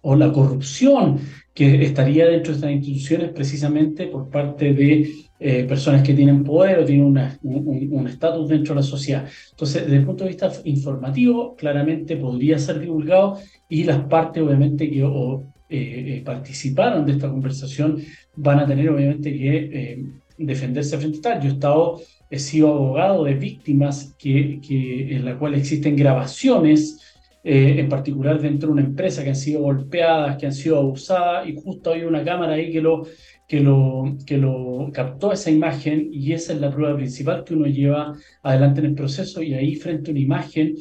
o 0.00 0.16
la 0.16 0.32
corrupción 0.32 1.18
que 1.52 1.84
estaría 1.84 2.26
dentro 2.26 2.52
de 2.52 2.58
estas 2.58 2.72
instituciones 2.72 3.30
precisamente 3.32 4.06
por 4.06 4.30
parte 4.30 4.72
de 4.72 5.06
eh, 5.44 5.64
personas 5.64 6.02
que 6.02 6.14
tienen 6.14 6.44
poder 6.44 6.78
o 6.78 6.84
tienen 6.84 7.06
un 7.42 8.06
estatus 8.06 8.48
dentro 8.48 8.74
de 8.74 8.80
la 8.80 8.86
sociedad. 8.86 9.26
Entonces, 9.50 9.82
desde 9.82 9.96
el 9.96 10.04
punto 10.04 10.24
de 10.24 10.30
vista 10.30 10.52
informativo, 10.64 11.56
claramente 11.56 12.16
podría 12.16 12.58
ser 12.58 12.78
divulgado 12.78 13.38
y 13.68 13.84
las 13.84 14.00
partes, 14.04 14.42
obviamente, 14.42 14.88
que 14.88 15.02
o, 15.02 15.42
eh, 15.68 16.18
eh, 16.18 16.22
participaron 16.24 17.04
de 17.04 17.12
esta 17.12 17.28
conversación 17.28 17.98
van 18.36 18.60
a 18.60 18.66
tener, 18.66 18.88
obviamente, 18.88 19.36
que 19.36 19.98
defenderse 20.38 20.96
frente 20.98 21.18
a 21.18 21.22
tal. 21.22 21.42
Yo 21.42 21.48
he 21.48 21.52
estado, 21.54 22.00
he 22.30 22.38
sido 22.38 22.68
abogado 22.68 23.24
de 23.24 23.34
víctimas 23.34 24.14
que, 24.18 24.60
que, 24.66 25.16
en 25.16 25.24
la 25.24 25.36
cual 25.38 25.54
existen 25.54 25.96
grabaciones 25.96 27.02
eh, 27.44 27.80
en 27.80 27.88
particular 27.88 28.40
dentro 28.40 28.68
de 28.68 28.74
una 28.74 28.82
empresa 28.82 29.24
que 29.24 29.30
han 29.30 29.36
sido 29.36 29.62
golpeadas, 29.62 30.36
que 30.36 30.46
han 30.46 30.52
sido 30.52 30.78
abusadas, 30.78 31.48
y 31.48 31.56
justo 31.56 31.90
hay 31.92 32.02
una 32.04 32.22
cámara 32.22 32.52
ahí 32.52 32.70
que 32.70 32.80
lo, 32.80 33.04
que 33.52 33.60
lo, 33.60 34.16
que 34.24 34.38
lo 34.38 34.88
captó 34.94 35.30
esa 35.30 35.50
imagen, 35.50 36.08
y 36.10 36.32
esa 36.32 36.54
es 36.54 36.60
la 36.62 36.70
prueba 36.70 36.96
principal 36.96 37.44
que 37.44 37.52
uno 37.52 37.66
lleva 37.66 38.14
adelante 38.42 38.80
en 38.80 38.86
el 38.86 38.94
proceso, 38.94 39.42
y 39.42 39.52
ahí 39.52 39.76
frente 39.76 40.08
a 40.08 40.12
una 40.12 40.20
imagen 40.20 40.74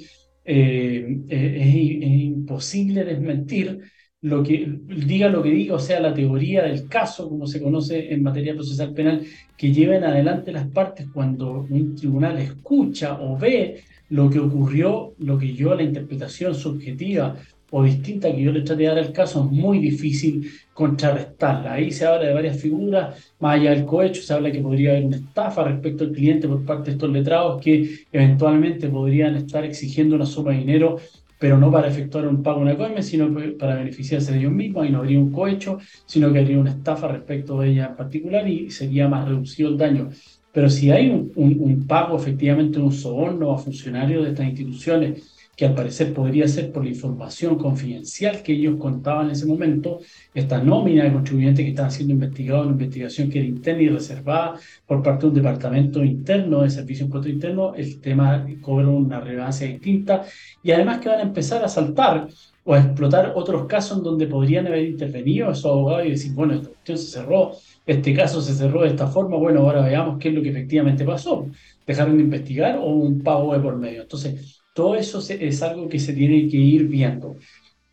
eh, 0.45 1.19
eh, 1.27 1.57
es, 1.59 1.67
es, 1.67 2.21
imposible 2.21 3.03
desmentir 3.03 3.77
lo 4.21 4.41
que 4.41 4.79
diga 4.87 5.27
lo 5.27 5.43
que 5.43 5.49
diga, 5.49 5.75
o 5.75 5.79
sea, 5.79 5.99
la 5.99 6.13
teoría 6.13 6.63
del 6.63 6.87
caso, 6.87 7.27
como 7.27 7.45
se 7.45 7.61
conoce 7.61 8.13
en 8.13 8.23
materia 8.23 8.53
procesal 8.53 8.93
penal, 8.93 9.21
que 9.57 9.73
lleven 9.73 10.05
adelante 10.05 10.53
las 10.53 10.69
partes 10.69 11.07
cuando 11.13 11.67
un 11.69 11.93
tribunal 11.97 12.37
escucha 12.37 13.19
o 13.19 13.37
ve 13.37 13.81
lo 14.07 14.29
que 14.29 14.39
ocurrió, 14.39 15.13
lo 15.19 15.37
que 15.37 15.53
yo, 15.53 15.75
la 15.75 15.83
interpretación 15.83 16.55
subjetiva 16.55 17.35
o 17.71 17.83
distinta 17.83 18.31
que 18.31 18.41
yo 18.41 18.51
le 18.51 18.61
trate 18.61 18.83
de 18.83 18.87
dar 18.89 18.99
al 18.99 19.11
caso, 19.11 19.43
es 19.45 19.51
muy 19.51 19.79
difícil 19.79 20.49
contrarrestarla. 20.73 21.73
Ahí 21.73 21.91
se 21.91 22.05
habla 22.05 22.27
de 22.27 22.33
varias 22.33 22.59
figuras, 22.59 23.33
más 23.39 23.55
allá 23.55 23.71
del 23.71 23.85
cohecho, 23.85 24.21
se 24.21 24.33
habla 24.33 24.51
que 24.51 24.59
podría 24.59 24.91
haber 24.91 25.05
una 25.05 25.17
estafa 25.17 25.63
respecto 25.63 26.03
al 26.03 26.11
cliente 26.11 26.47
por 26.47 26.65
parte 26.65 26.91
de 26.91 26.91
estos 26.91 27.09
letrados 27.09 27.61
que 27.61 28.05
eventualmente 28.11 28.89
podrían 28.89 29.35
estar 29.35 29.63
exigiendo 29.63 30.15
una 30.15 30.25
suma 30.25 30.51
de 30.51 30.57
dinero, 30.59 30.97
pero 31.39 31.57
no 31.57 31.71
para 31.71 31.87
efectuar 31.87 32.27
un 32.27 32.43
pago 32.43 32.59
una 32.59 32.77
coime, 32.77 33.01
sino 33.01 33.33
para 33.57 33.75
beneficiarse 33.75 34.33
de 34.33 34.39
ellos 34.39 34.51
mismos, 34.51 34.85
y 34.85 34.91
no 34.91 34.99
habría 34.99 35.19
un 35.19 35.31
cohecho, 35.31 35.79
sino 36.05 36.31
que 36.31 36.39
habría 36.39 36.59
una 36.59 36.71
estafa 36.71 37.07
respecto 37.07 37.59
de 37.59 37.69
ella 37.69 37.87
en 37.87 37.95
particular 37.95 38.47
y 38.47 38.69
sería 38.69 39.07
más 39.07 39.27
reducido 39.27 39.69
el 39.69 39.77
daño. 39.77 40.09
Pero 40.51 40.69
si 40.69 40.91
hay 40.91 41.09
un, 41.09 41.31
un, 41.35 41.87
pago, 41.87 42.17
efectivamente, 42.17 42.79
un 42.79 42.91
soborno 42.91 43.51
a 43.53 43.57
funcionarios 43.57 44.23
de 44.23 44.31
estas 44.31 44.47
instituciones, 44.47 45.40
que 45.61 45.67
al 45.67 45.75
parecer 45.75 46.11
podría 46.11 46.47
ser 46.47 46.71
por 46.71 46.83
la 46.83 46.89
información 46.89 47.55
confidencial 47.55 48.41
que 48.41 48.53
ellos 48.53 48.77
contaban 48.79 49.27
en 49.27 49.33
ese 49.33 49.45
momento, 49.45 49.99
esta 50.33 50.57
nómina 50.57 51.03
de 51.03 51.13
contribuyentes 51.13 51.63
que 51.63 51.69
estaban 51.69 51.91
siendo 51.91 52.15
investigados, 52.15 52.65
una 52.65 52.71
investigación 52.71 53.29
que 53.29 53.37
era 53.37 53.47
interna 53.47 53.83
y 53.83 53.89
reservada 53.89 54.55
por 54.87 55.03
parte 55.03 55.21
de 55.21 55.27
un 55.27 55.35
departamento 55.35 56.03
interno 56.03 56.63
de 56.63 56.71
servicio 56.71 57.05
impuesto 57.05 57.29
interno, 57.29 57.75
el 57.75 58.01
tema 58.01 58.43
cobra 58.59 58.87
una 58.87 59.19
relevancia 59.19 59.67
distinta 59.67 60.23
y 60.63 60.71
además 60.71 60.97
que 60.97 61.09
van 61.09 61.19
a 61.19 61.21
empezar 61.21 61.63
a 61.63 61.67
saltar 61.67 62.27
o 62.63 62.73
a 62.73 62.79
explotar 62.79 63.33
otros 63.35 63.67
casos 63.67 63.99
en 63.99 64.03
donde 64.03 64.25
podrían 64.25 64.65
haber 64.65 64.85
intervenido 64.87 65.51
esos 65.51 65.65
abogados 65.65 66.07
y 66.07 66.09
decir, 66.09 66.33
bueno, 66.33 66.55
esta 66.55 66.69
cuestión 66.69 66.97
se 66.97 67.11
cerró, 67.11 67.51
este 67.85 68.15
caso 68.15 68.41
se 68.41 68.55
cerró 68.55 68.81
de 68.81 68.87
esta 68.87 69.05
forma, 69.05 69.37
bueno, 69.37 69.59
ahora 69.59 69.83
veamos 69.83 70.17
qué 70.17 70.29
es 70.29 70.33
lo 70.33 70.41
que 70.41 70.49
efectivamente 70.49 71.05
pasó. 71.05 71.45
¿Dejaron 71.85 72.17
de 72.17 72.23
investigar 72.23 72.79
o 72.79 72.85
un 72.85 73.21
pago 73.21 73.53
de 73.53 73.59
por 73.59 73.77
medio? 73.77 74.01
Entonces, 74.01 74.60
todo 74.73 74.95
eso 74.95 75.21
es 75.29 75.61
algo 75.61 75.87
que 75.89 75.99
se 75.99 76.13
tiene 76.13 76.47
que 76.47 76.57
ir 76.57 76.87
viendo. 76.87 77.37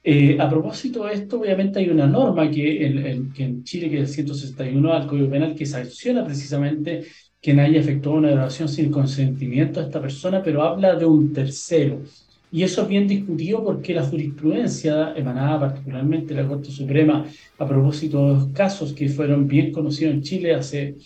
Eh, 0.03 0.39
a 0.41 0.49
propósito 0.49 1.05
de 1.05 1.15
esto, 1.15 1.41
obviamente 1.41 1.81
hay 1.81 1.91
una 1.91 2.07
norma 2.07 2.51
que, 2.51 2.87
en, 2.87 3.65
Chile, 3.65 3.91
que 3.91 3.97
es 4.01 4.09
el 4.11 4.15
161 4.27 4.99
del 4.99 5.07
Código 5.07 5.31
Penal, 5.31 5.55
que 5.55 5.67
sanciona 5.67 6.25
precisamente 6.25 7.05
quien 7.43 7.61
haya 7.61 7.81
efectuado 7.81 8.19
una 8.19 8.31
grabación 8.31 8.69
sin 8.69 8.91
consentimiento 8.91 9.81
de 9.81 9.87
esta 9.87 10.01
persona, 10.01 10.43
pero 10.43 10.63
habla 10.63 10.95
de 10.95 11.05
un 11.05 11.33
tercero. 11.33 12.03
Y 12.51 12.63
eso 12.63 12.83
es 12.83 12.89
bien 12.89 13.07
discutido 13.07 13.63
porque 13.63 13.93
la 13.93 14.05
jurisprudencia 14.05 15.13
emanada 15.15 15.61
particularmente 15.61 16.33
de 16.33 16.43
la 16.43 16.49
Corte 16.49 16.71
Suprema 16.71 17.27
a 17.59 17.67
propósito 17.67 18.27
de 18.27 18.35
los 18.35 18.47
casos 18.53 18.95
que 18.95 19.09
fueron 19.11 19.47
bien 19.47 19.71
conocidos 19.71 20.15
en 20.15 20.23
Chile 20.23 20.55
hace 20.55 20.97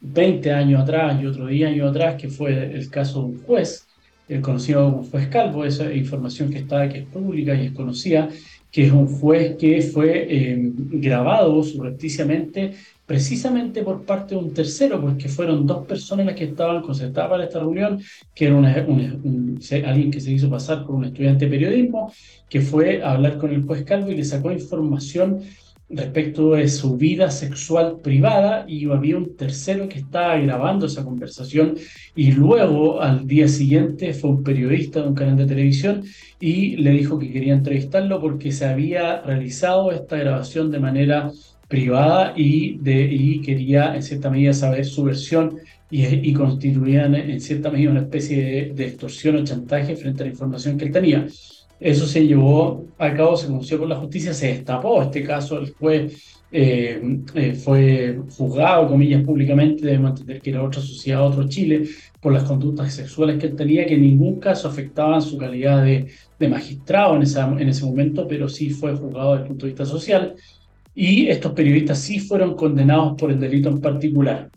20 0.00 0.52
años 0.52 0.82
atrás 0.82 1.20
y 1.20 1.26
otro 1.26 1.46
10 1.46 1.70
años 1.70 1.90
atrás, 1.90 2.14
que 2.20 2.28
fue 2.28 2.72
el 2.72 2.88
caso 2.90 3.20
de 3.20 3.26
un 3.26 3.42
juez, 3.42 3.88
el 4.28 4.40
conocido 4.40 4.90
como 4.90 5.04
juez 5.04 5.28
Calvo, 5.28 5.64
esa 5.64 5.92
información 5.92 6.50
que 6.50 6.58
está, 6.58 6.88
que 6.88 7.00
es 7.00 7.06
pública 7.06 7.54
y 7.54 7.66
es 7.66 7.72
conocida, 7.72 8.28
que 8.70 8.86
es 8.86 8.92
un 8.92 9.06
juez 9.06 9.56
que 9.56 9.82
fue 9.82 10.26
eh, 10.30 10.58
grabado 10.74 11.62
subrepticiamente 11.62 12.72
precisamente 13.04 13.82
por 13.82 14.04
parte 14.06 14.34
de 14.34 14.40
un 14.40 14.54
tercero, 14.54 14.98
porque 14.98 15.28
fueron 15.28 15.66
dos 15.66 15.86
personas 15.86 16.24
las 16.24 16.34
que 16.34 16.44
estaban 16.44 16.80
concertadas 16.80 17.28
para 17.30 17.44
esta 17.44 17.58
reunión, 17.58 18.00
que 18.34 18.46
era 18.46 18.56
una, 18.56 18.72
alguien 18.72 20.10
que 20.10 20.18
se 20.18 20.32
hizo 20.32 20.48
pasar 20.48 20.86
por 20.86 20.94
un 20.94 21.04
estudiante 21.04 21.44
de 21.44 21.50
periodismo, 21.50 22.10
que 22.48 22.62
fue 22.62 23.02
a 23.02 23.12
hablar 23.12 23.36
con 23.36 23.52
el 23.52 23.64
juez 23.64 23.84
Calvo 23.84 24.10
y 24.10 24.16
le 24.16 24.24
sacó 24.24 24.50
información 24.50 25.40
respecto 25.92 26.52
de 26.52 26.68
su 26.68 26.96
vida 26.96 27.30
sexual 27.30 28.00
privada 28.02 28.64
y 28.68 28.90
había 28.90 29.16
un 29.16 29.36
tercero 29.36 29.88
que 29.88 29.98
estaba 29.98 30.36
grabando 30.36 30.86
esa 30.86 31.04
conversación 31.04 31.74
y 32.16 32.32
luego 32.32 33.00
al 33.00 33.26
día 33.26 33.48
siguiente 33.48 34.14
fue 34.14 34.30
un 34.30 34.42
periodista 34.42 35.00
de 35.00 35.08
un 35.08 35.14
canal 35.14 35.36
de 35.36 35.46
televisión 35.46 36.02
y 36.40 36.76
le 36.76 36.90
dijo 36.90 37.18
que 37.18 37.32
quería 37.32 37.54
entrevistarlo 37.54 38.20
porque 38.20 38.52
se 38.52 38.66
había 38.66 39.20
realizado 39.22 39.92
esta 39.92 40.16
grabación 40.16 40.70
de 40.70 40.80
manera 40.80 41.30
privada 41.68 42.34
y, 42.36 42.78
de, 42.78 43.04
y 43.10 43.40
quería 43.40 43.94
en 43.94 44.02
cierta 44.02 44.30
medida 44.30 44.52
saber 44.52 44.84
su 44.84 45.04
versión 45.04 45.58
y, 45.90 46.04
y 46.06 46.32
constituían 46.32 47.14
en 47.14 47.40
cierta 47.40 47.70
medida 47.70 47.90
una 47.90 48.00
especie 48.00 48.72
de, 48.74 48.84
extorsión 48.86 49.36
o 49.36 49.44
chantaje 49.44 49.96
frente 49.96 50.22
a 50.22 50.26
la 50.26 50.32
información 50.32 50.76
que 50.76 50.86
él 50.86 50.92
tenía. 50.92 51.26
Eso 51.82 52.06
se 52.06 52.24
llevó 52.24 52.86
a 52.96 53.12
cabo, 53.12 53.36
se 53.36 53.48
conoció 53.48 53.78
por 53.78 53.88
la 53.88 53.96
justicia, 53.96 54.32
se 54.32 54.48
destapó 54.48 55.02
este 55.02 55.24
caso, 55.24 55.58
el 55.58 55.72
juez 55.72 56.40
eh, 56.52 57.18
eh, 57.34 57.54
fue 57.54 58.20
juzgado, 58.36 58.88
comillas, 58.88 59.24
públicamente, 59.24 59.84
debemos 59.84 60.10
entender 60.10 60.40
que 60.40 60.50
era 60.50 60.62
otra 60.62 60.80
sociedad, 60.80 61.26
otro 61.26 61.48
Chile, 61.48 61.88
por 62.20 62.32
las 62.32 62.44
conductas 62.44 62.94
sexuales 62.94 63.38
que 63.38 63.46
él 63.46 63.56
tenía, 63.56 63.84
que 63.84 63.94
en 63.94 64.02
ningún 64.02 64.38
caso 64.38 64.68
afectaban 64.68 65.20
su 65.20 65.36
calidad 65.36 65.82
de, 65.82 66.06
de 66.38 66.48
magistrado 66.48 67.16
en, 67.16 67.22
esa, 67.22 67.48
en 67.58 67.68
ese 67.68 67.84
momento, 67.84 68.28
pero 68.28 68.48
sí 68.48 68.70
fue 68.70 68.94
juzgado 68.94 69.32
desde 69.32 69.42
el 69.42 69.48
punto 69.48 69.66
de 69.66 69.72
vista 69.72 69.84
social. 69.84 70.34
Y 70.94 71.26
estos 71.28 71.52
periodistas 71.52 71.98
sí 71.98 72.20
fueron 72.20 72.54
condenados 72.54 73.14
por 73.18 73.32
el 73.32 73.40
delito 73.40 73.70
en 73.70 73.80
particular 73.80 74.50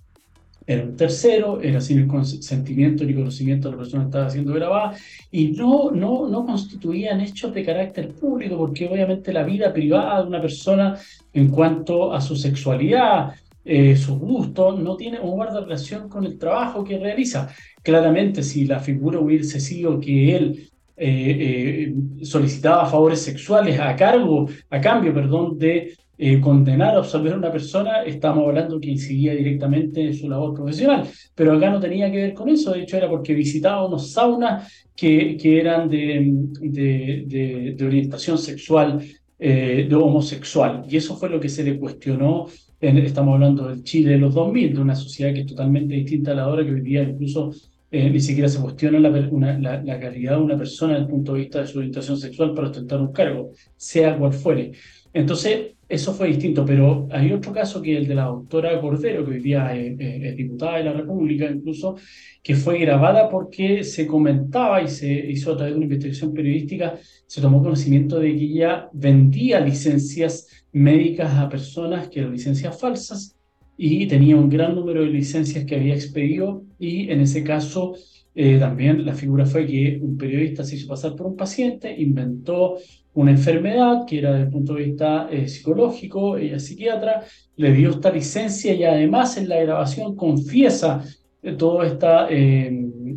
era 0.67 0.83
un 0.83 0.95
tercero, 0.95 1.61
era 1.61 1.79
sin 1.79 1.99
el 1.99 2.07
consentimiento 2.07 3.03
ni 3.03 3.13
conocimiento 3.13 3.67
de 3.67 3.73
la 3.73 3.81
persona 3.81 4.03
que 4.03 4.07
estaba 4.07 4.29
siendo 4.29 4.53
grabada, 4.53 4.97
y 5.31 5.49
no, 5.49 5.91
no, 5.91 6.27
no 6.27 6.45
constituían 6.45 7.21
hechos 7.21 7.53
de 7.53 7.63
carácter 7.63 8.09
público, 8.13 8.57
porque 8.57 8.87
obviamente 8.87 9.31
la 9.31 9.43
vida 9.43 9.71
privada 9.71 10.21
de 10.21 10.27
una 10.27 10.41
persona 10.41 10.97
en 11.33 11.49
cuanto 11.49 12.13
a 12.13 12.21
su 12.21 12.35
sexualidad, 12.35 13.33
eh, 13.63 13.95
sus 13.95 14.19
gustos, 14.19 14.79
no 14.79 14.95
tiene 14.95 15.19
un 15.19 15.31
guarda 15.31 15.61
relación 15.61 16.07
con 16.07 16.23
el 16.25 16.37
trabajo 16.37 16.83
que 16.83 16.99
realiza. 16.99 17.49
Claramente, 17.81 18.43
si 18.43 18.65
la 18.65 18.79
figura 18.79 19.19
hubiese 19.19 19.59
sido 19.59 19.99
que 19.99 20.35
él 20.35 20.69
eh, 20.97 21.89
eh, 21.89 22.25
solicitaba 22.25 22.85
favores 22.85 23.21
sexuales 23.21 23.79
a 23.79 23.95
cargo, 23.95 24.47
a 24.69 24.79
cambio, 24.79 25.13
perdón, 25.13 25.57
de 25.57 25.93
eh, 26.17 26.39
condenar 26.39 26.95
o 26.95 26.99
absolver 26.99 27.33
a 27.33 27.37
una 27.37 27.51
persona, 27.51 28.03
estamos 28.03 28.47
hablando 28.47 28.79
que 28.79 28.89
incidía 28.89 29.33
directamente 29.33 30.01
en 30.01 30.13
su 30.13 30.29
labor 30.29 30.53
profesional. 30.53 31.07
Pero 31.33 31.53
acá 31.53 31.69
no 31.69 31.79
tenía 31.79 32.11
que 32.11 32.17
ver 32.17 32.33
con 32.33 32.49
eso, 32.49 32.71
de 32.71 32.83
hecho 32.83 32.97
era 32.97 33.09
porque 33.09 33.33
visitaba 33.33 33.85
unos 33.85 34.11
saunas 34.11 34.71
que, 34.95 35.35
que 35.37 35.59
eran 35.59 35.89
de, 35.89 37.73
de, 37.75 37.85
orientación 37.85 38.37
sexual, 38.37 39.01
eh, 39.37 39.85
de 39.89 39.95
homosexual. 39.95 40.85
Y 40.89 40.97
eso 40.97 41.17
fue 41.17 41.29
lo 41.29 41.39
que 41.39 41.49
se 41.49 41.63
le 41.63 41.77
cuestionó. 41.77 42.47
En, 42.79 42.97
estamos 42.97 43.33
hablando 43.33 43.67
del 43.67 43.83
Chile 43.83 44.11
de 44.11 44.17
los 44.17 44.33
2000, 44.33 44.73
de 44.73 44.81
una 44.81 44.95
sociedad 44.95 45.33
que 45.33 45.41
es 45.41 45.47
totalmente 45.47 45.95
distinta 45.95 46.31
a 46.31 46.35
la 46.35 46.47
hora 46.47 46.63
que 46.63 46.71
hoy 46.71 46.81
día 46.81 47.03
incluso 47.03 47.51
eh, 47.91 48.09
ni 48.09 48.19
siquiera 48.19 48.49
se 48.49 48.59
cuestiona 48.59 48.99
la, 48.99 49.09
la, 49.09 49.81
la, 49.81 49.99
calidad 49.99 50.37
de 50.37 50.43
una 50.43 50.57
persona 50.57 50.93
desde 50.93 51.05
el 51.05 51.11
punto 51.11 51.33
de 51.33 51.39
vista 51.39 51.61
de 51.61 51.67
su 51.67 51.77
orientación 51.77 52.17
sexual 52.17 52.53
para 52.53 52.67
ostentar 52.67 52.99
un 52.99 53.13
cargo, 53.13 53.51
sea 53.77 54.17
cual 54.17 54.33
fuere. 54.33 54.73
Entonces, 55.15 55.75
eso 55.87 56.13
fue 56.13 56.27
distinto, 56.27 56.65
pero 56.65 57.07
hay 57.09 57.31
otro 57.31 57.53
caso 57.53 57.81
que 57.81 57.93
es 57.93 57.99
el 57.99 58.07
de 58.07 58.15
la 58.15 58.25
doctora 58.25 58.81
Cordero, 58.81 59.23
que 59.23 59.31
hoy 59.31 59.39
día 59.39 59.73
es, 59.73 60.35
diputada 60.35 60.79
de 60.79 60.83
la 60.83 60.91
República 60.91 61.49
incluso, 61.49 61.95
que 62.43 62.53
fue 62.53 62.79
grabada 62.79 63.29
porque 63.29 63.85
se 63.85 64.05
comentaba 64.05 64.81
y 64.81 64.89
se 64.89 65.09
hizo 65.09 65.53
a 65.53 65.55
través 65.55 65.73
de 65.73 65.77
una 65.77 65.85
investigación 65.85 66.33
periodística, 66.33 66.99
se 67.27 67.39
tomó 67.39 67.63
conocimiento 67.63 68.19
de 68.19 68.35
que 68.35 68.43
ella 68.43 68.89
vendía 68.91 69.61
licencias 69.61 70.65
médicas 70.73 71.33
a 71.33 71.47
personas 71.47 72.09
que 72.09 72.19
eran 72.19 72.33
licencias 72.33 72.77
falsas 72.77 73.37
y 73.77 74.07
tenía 74.07 74.35
un 74.35 74.49
gran 74.49 74.75
número 74.75 75.01
de 75.01 75.11
licencias 75.11 75.63
que 75.63 75.75
había 75.75 75.95
expedido 75.95 76.65
y 76.77 77.09
en 77.09 77.21
ese 77.21 77.41
caso 77.41 77.95
eh, 78.33 78.57
también 78.59 79.05
la 79.05 79.13
figura 79.13 79.45
fue 79.45 79.65
que 79.65 79.97
un 80.01 80.17
periodista 80.17 80.65
se 80.65 80.75
hizo 80.75 80.89
pasar 80.89 81.15
por 81.15 81.25
un 81.25 81.37
paciente, 81.37 81.95
inventó 81.97 82.75
una 83.15 83.31
enfermedad 83.31 84.05
que 84.05 84.19
era 84.19 84.31
desde 84.31 84.45
el 84.45 84.51
punto 84.51 84.75
de 84.75 84.83
vista 84.83 85.27
eh, 85.31 85.47
psicológico, 85.47 86.37
ella 86.37 86.57
es 86.57 86.65
psiquiatra, 86.65 87.23
le 87.55 87.71
dio 87.71 87.91
esta 87.91 88.11
licencia 88.11 88.73
y 88.73 88.83
además 88.83 89.37
en 89.37 89.49
la 89.49 89.59
grabación 89.61 90.15
confiesa 90.15 91.03
eh, 91.41 91.53
toda 91.53 91.87
esta 91.87 92.27
eh, 92.29 92.67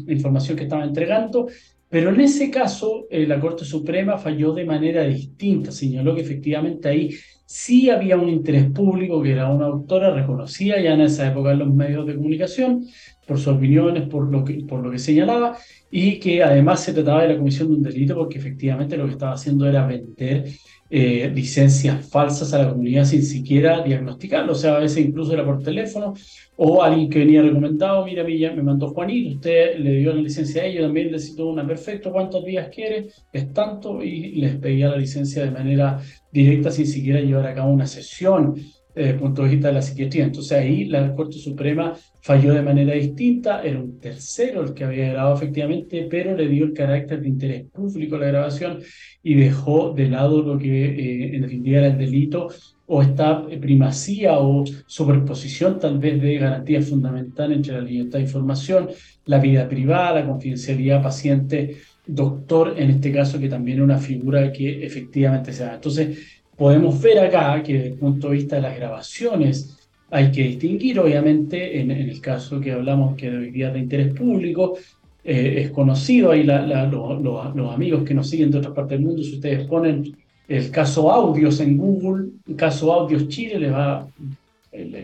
información 0.06 0.56
que 0.56 0.64
estaba 0.64 0.84
entregando, 0.84 1.48
pero 1.88 2.10
en 2.10 2.20
ese 2.20 2.50
caso 2.50 3.06
la 3.10 3.40
Corte 3.40 3.64
Suprema 3.64 4.18
falló 4.18 4.52
de 4.52 4.64
manera 4.64 5.02
distinta, 5.04 5.72
señaló 5.72 6.14
que 6.14 6.20
efectivamente 6.20 6.88
ahí 6.88 7.10
sí 7.46 7.88
había 7.88 8.18
un 8.18 8.28
interés 8.28 8.70
público, 8.70 9.22
que 9.22 9.32
era 9.32 9.50
una 9.50 9.66
autora 9.66 10.12
reconocida 10.12 10.78
ya 10.80 10.92
en 10.92 11.00
esa 11.00 11.26
época 11.28 11.52
en 11.52 11.60
los 11.60 11.74
medios 11.74 12.06
de 12.06 12.14
comunicación, 12.14 12.86
por 13.28 13.36
sus 13.36 13.48
opiniones, 13.48 14.08
por 14.08 14.26
lo 14.30 14.42
que, 14.42 14.54
por 14.64 14.82
lo 14.82 14.90
que 14.90 14.98
señalaba, 14.98 15.58
y 15.90 16.18
que 16.18 16.42
además 16.42 16.82
se 16.82 16.94
trataba 16.94 17.22
de 17.22 17.28
la 17.28 17.36
comisión 17.36 17.68
de 17.68 17.74
un 17.74 17.82
delito 17.82 18.16
porque 18.16 18.38
efectivamente 18.38 18.96
lo 18.96 19.04
que 19.04 19.12
estaba 19.12 19.32
haciendo 19.34 19.68
era 19.68 19.86
vender 19.86 20.46
eh, 20.90 21.30
licencias 21.34 22.08
falsas 22.08 22.54
a 22.54 22.62
la 22.62 22.70
comunidad 22.70 23.04
sin 23.04 23.22
siquiera 23.22 23.82
diagnosticarlo, 23.82 24.52
o 24.52 24.54
sea, 24.54 24.76
a 24.76 24.80
veces 24.80 25.04
incluso 25.04 25.34
era 25.34 25.44
por 25.44 25.62
teléfono, 25.62 26.14
o 26.56 26.82
alguien 26.82 27.10
que 27.10 27.18
venía 27.18 27.42
recomendado, 27.42 28.06
mira, 28.06 28.24
me 28.24 28.62
mandó 28.62 28.88
Juanito, 28.88 29.34
usted 29.36 29.78
le 29.78 29.98
dio 29.98 30.14
la 30.14 30.22
licencia 30.22 30.62
a 30.62 30.64
ellos, 30.64 30.84
también 30.84 31.12
necesito 31.12 31.46
una, 31.46 31.66
perfecto, 31.66 32.10
¿cuántos 32.10 32.42
días 32.44 32.70
quiere? 32.74 33.08
Es 33.30 33.52
tanto, 33.52 34.02
y 34.02 34.36
les 34.36 34.56
pedía 34.56 34.88
la 34.88 34.96
licencia 34.96 35.44
de 35.44 35.50
manera 35.50 36.00
directa 36.32 36.70
sin 36.70 36.86
siquiera 36.86 37.20
llevar 37.20 37.46
a 37.46 37.54
cabo 37.54 37.70
una 37.70 37.86
sesión 37.86 38.54
desde 38.98 39.12
el 39.12 39.18
punto 39.20 39.44
de 39.44 39.50
vista 39.50 39.68
de 39.68 39.74
la 39.74 39.82
psiquiatría. 39.82 40.24
Entonces 40.24 40.58
ahí 40.58 40.84
la 40.86 41.14
Corte 41.14 41.38
Suprema 41.38 41.94
falló 42.20 42.52
de 42.52 42.62
manera 42.62 42.94
distinta, 42.94 43.62
era 43.62 43.78
un 43.78 44.00
tercero 44.00 44.62
el 44.62 44.74
que 44.74 44.84
había 44.84 45.12
grabado 45.12 45.36
efectivamente, 45.36 46.08
pero 46.10 46.36
le 46.36 46.48
dio 46.48 46.64
el 46.64 46.72
carácter 46.72 47.20
de 47.20 47.28
interés 47.28 47.64
público 47.70 48.16
a 48.16 48.18
la 48.18 48.26
grabación 48.26 48.80
y 49.22 49.34
dejó 49.34 49.92
de 49.92 50.08
lado 50.08 50.42
lo 50.42 50.58
que 50.58 50.84
eh, 50.86 51.36
en 51.36 51.42
definitiva 51.42 51.78
era 51.78 51.86
el 51.88 51.98
delito 51.98 52.48
o 52.86 53.02
esta 53.02 53.46
primacía 53.46 54.38
o 54.38 54.64
superposición 54.86 55.78
tal 55.78 55.98
vez 55.98 56.20
de 56.20 56.38
garantía 56.38 56.82
fundamental 56.82 57.52
entre 57.52 57.74
la 57.74 57.82
libertad 57.82 58.18
de 58.18 58.24
información, 58.24 58.88
la 59.26 59.38
vida 59.38 59.68
privada, 59.68 60.20
la 60.20 60.26
confidencialidad 60.26 61.02
paciente, 61.02 61.76
doctor, 62.04 62.74
en 62.78 62.90
este 62.90 63.12
caso 63.12 63.38
que 63.38 63.48
también 63.48 63.78
es 63.78 63.84
una 63.84 63.98
figura 63.98 64.50
que 64.50 64.84
efectivamente 64.84 65.52
se 65.52 65.64
da. 65.64 65.74
Entonces, 65.74 66.37
podemos 66.58 67.00
ver 67.00 67.20
acá 67.20 67.62
que 67.62 67.72
desde 67.74 67.88
el 67.88 67.94
punto 67.94 68.28
de 68.28 68.34
vista 68.34 68.56
de 68.56 68.62
las 68.62 68.76
grabaciones 68.76 69.78
hay 70.10 70.32
que 70.32 70.42
distinguir, 70.42 70.98
obviamente, 70.98 71.80
en, 71.80 71.90
el 71.90 72.20
caso 72.20 72.60
que 72.60 72.72
hablamos 72.72 73.14
que 73.16 73.30
de 73.30 73.38
hoy 73.38 73.50
día 73.50 73.70
de 73.70 73.78
interés 73.78 74.12
público, 74.12 74.76
eh, 75.22 75.62
es 75.62 75.70
conocido, 75.70 76.32
ahí 76.32 76.42
los 76.42 77.74
amigos 77.74 78.02
que 78.02 78.14
nos 78.14 78.28
siguen 78.28 78.50
de 78.50 78.58
otras 78.58 78.74
partes 78.74 78.98
del 78.98 79.06
mundo, 79.06 79.22
si 79.22 79.36
ustedes 79.36 79.66
ponen 79.66 80.16
el 80.48 80.70
caso 80.70 81.12
audios 81.12 81.60
en 81.60 81.76
Google, 81.76 82.30
el 82.48 82.56
caso 82.56 82.92
audios 82.92 83.28
Chile, 83.28 83.60
les 83.60 83.72
va, 83.72 84.08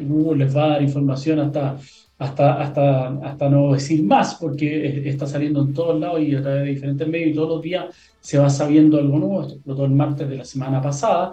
Google 0.03 0.45
les 0.45 0.57
va 0.57 0.65
a 0.65 0.69
dar 0.69 0.83
información 0.83 1.39
hasta, 1.39 1.77
hasta, 2.19 2.61
hasta, 2.61 3.09
hasta 3.09 3.51
no 3.51 3.73
decir 3.73 4.05
más, 4.05 4.37
porque 4.37 5.09
está 5.09 5.27
saliendo 5.27 5.63
en 5.63 5.75
todos 5.75 5.99
lados 5.99 6.21
y 6.21 6.35
a 6.35 6.43
través 6.43 6.63
de 6.63 6.71
diferentes 6.71 7.09
medios 7.09 7.31
y 7.31 7.35
todos 7.35 7.49
los 7.49 7.63
días 7.63 7.87
se 8.21 8.39
va 8.39 8.49
sabiendo 8.49 8.99
algo 8.99 9.19
nuevo, 9.19 9.43
esto 9.43 9.55
explotó 9.55 9.85
el 9.85 9.91
martes 9.91 10.29
de 10.29 10.37
la 10.37 10.45
semana 10.45 10.81
pasada, 10.81 11.33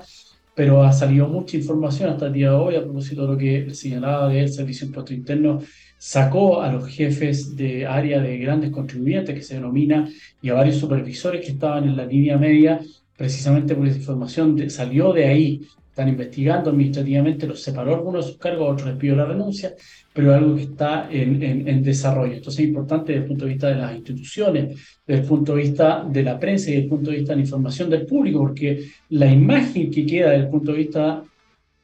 pero 0.54 0.84
ha 0.84 0.91
salido 0.91 1.28
mucha 1.28 1.56
información 1.56 2.10
hasta 2.10 2.28
el 2.28 2.34
día 2.34 2.50
de 2.50 2.56
hoy 2.56 2.76
a 2.76 2.84
propósito 2.84 3.22
de 3.22 3.28
lo 3.28 3.38
que 3.38 3.74
señalaba 3.74 4.30
del 4.30 4.50
Servicio 4.50 4.86
de 4.86 4.89
Impuesto 4.89 5.13
Interno, 5.13 5.60
sacó 5.98 6.62
a 6.62 6.72
los 6.72 6.88
jefes 6.88 7.56
de 7.56 7.86
área 7.86 8.20
de 8.20 8.38
grandes 8.39 8.72
contribuyentes, 8.72 9.36
que 9.36 9.44
se 9.44 9.56
denomina, 9.56 10.10
y 10.41 10.50
a 10.50 10.56
varios 10.56 10.78
supervisores 10.78 11.46
que 11.46 11.52
estaban 11.52 11.84
en 11.84 11.96
la 11.96 12.06
línea 12.06 12.38
media, 12.38 12.80
precisamente 13.15 13.76
porque 13.76 13.91
esa 13.91 14.00
información 14.00 14.70
salió 14.70 15.13
de 15.13 15.28
ahí, 15.28 15.62
están 15.88 16.10
investigando 16.10 16.72
administrativamente, 16.72 17.46
los 17.46 17.62
separó 17.62 17.94
algunos 17.94 18.26
de 18.26 18.32
sus 18.32 18.39
cargos, 18.39 18.72
otros 18.72 18.88
les 18.88 18.98
pidió 18.98 19.15
la 19.15 19.26
renuncia, 19.26 19.74
pero 20.13 20.34
algo 20.34 20.56
que 20.56 20.63
está 20.63 21.08
en, 21.10 21.84
desarrollo. 21.84 22.34
Entonces 22.34 22.60
es 22.60 22.67
importante 22.67 23.13
desde 23.13 23.24
el 23.24 23.28
punto 23.30 23.45
de 23.45 23.52
vista 23.52 23.67
de 23.67 23.76
las 23.76 23.95
instituciones, 23.95 25.00
desde 25.08 25.21
el 25.21 25.28
punto 25.28 25.56
de 25.56 25.62
vista 25.62 26.04
de 26.04 26.24
la 26.24 26.39
prensa 26.39 26.69
y 26.69 26.74
desde 26.74 26.84
el 26.84 26.89
punto 26.89 27.12
de 27.12 27.17
vista 27.17 27.32
de 27.32 27.38
la 27.38 27.43
información 27.43 27.89
del 27.89 28.06
público, 28.06 28.39
porque 28.39 28.89
la 29.10 29.32
imagen 29.32 29.89
que 29.89 30.06
queda 30.06 30.32
desde 30.32 30.43
el 30.45 30.50
punto 30.50 30.71
de 30.74 30.78
vista, 30.78 31.24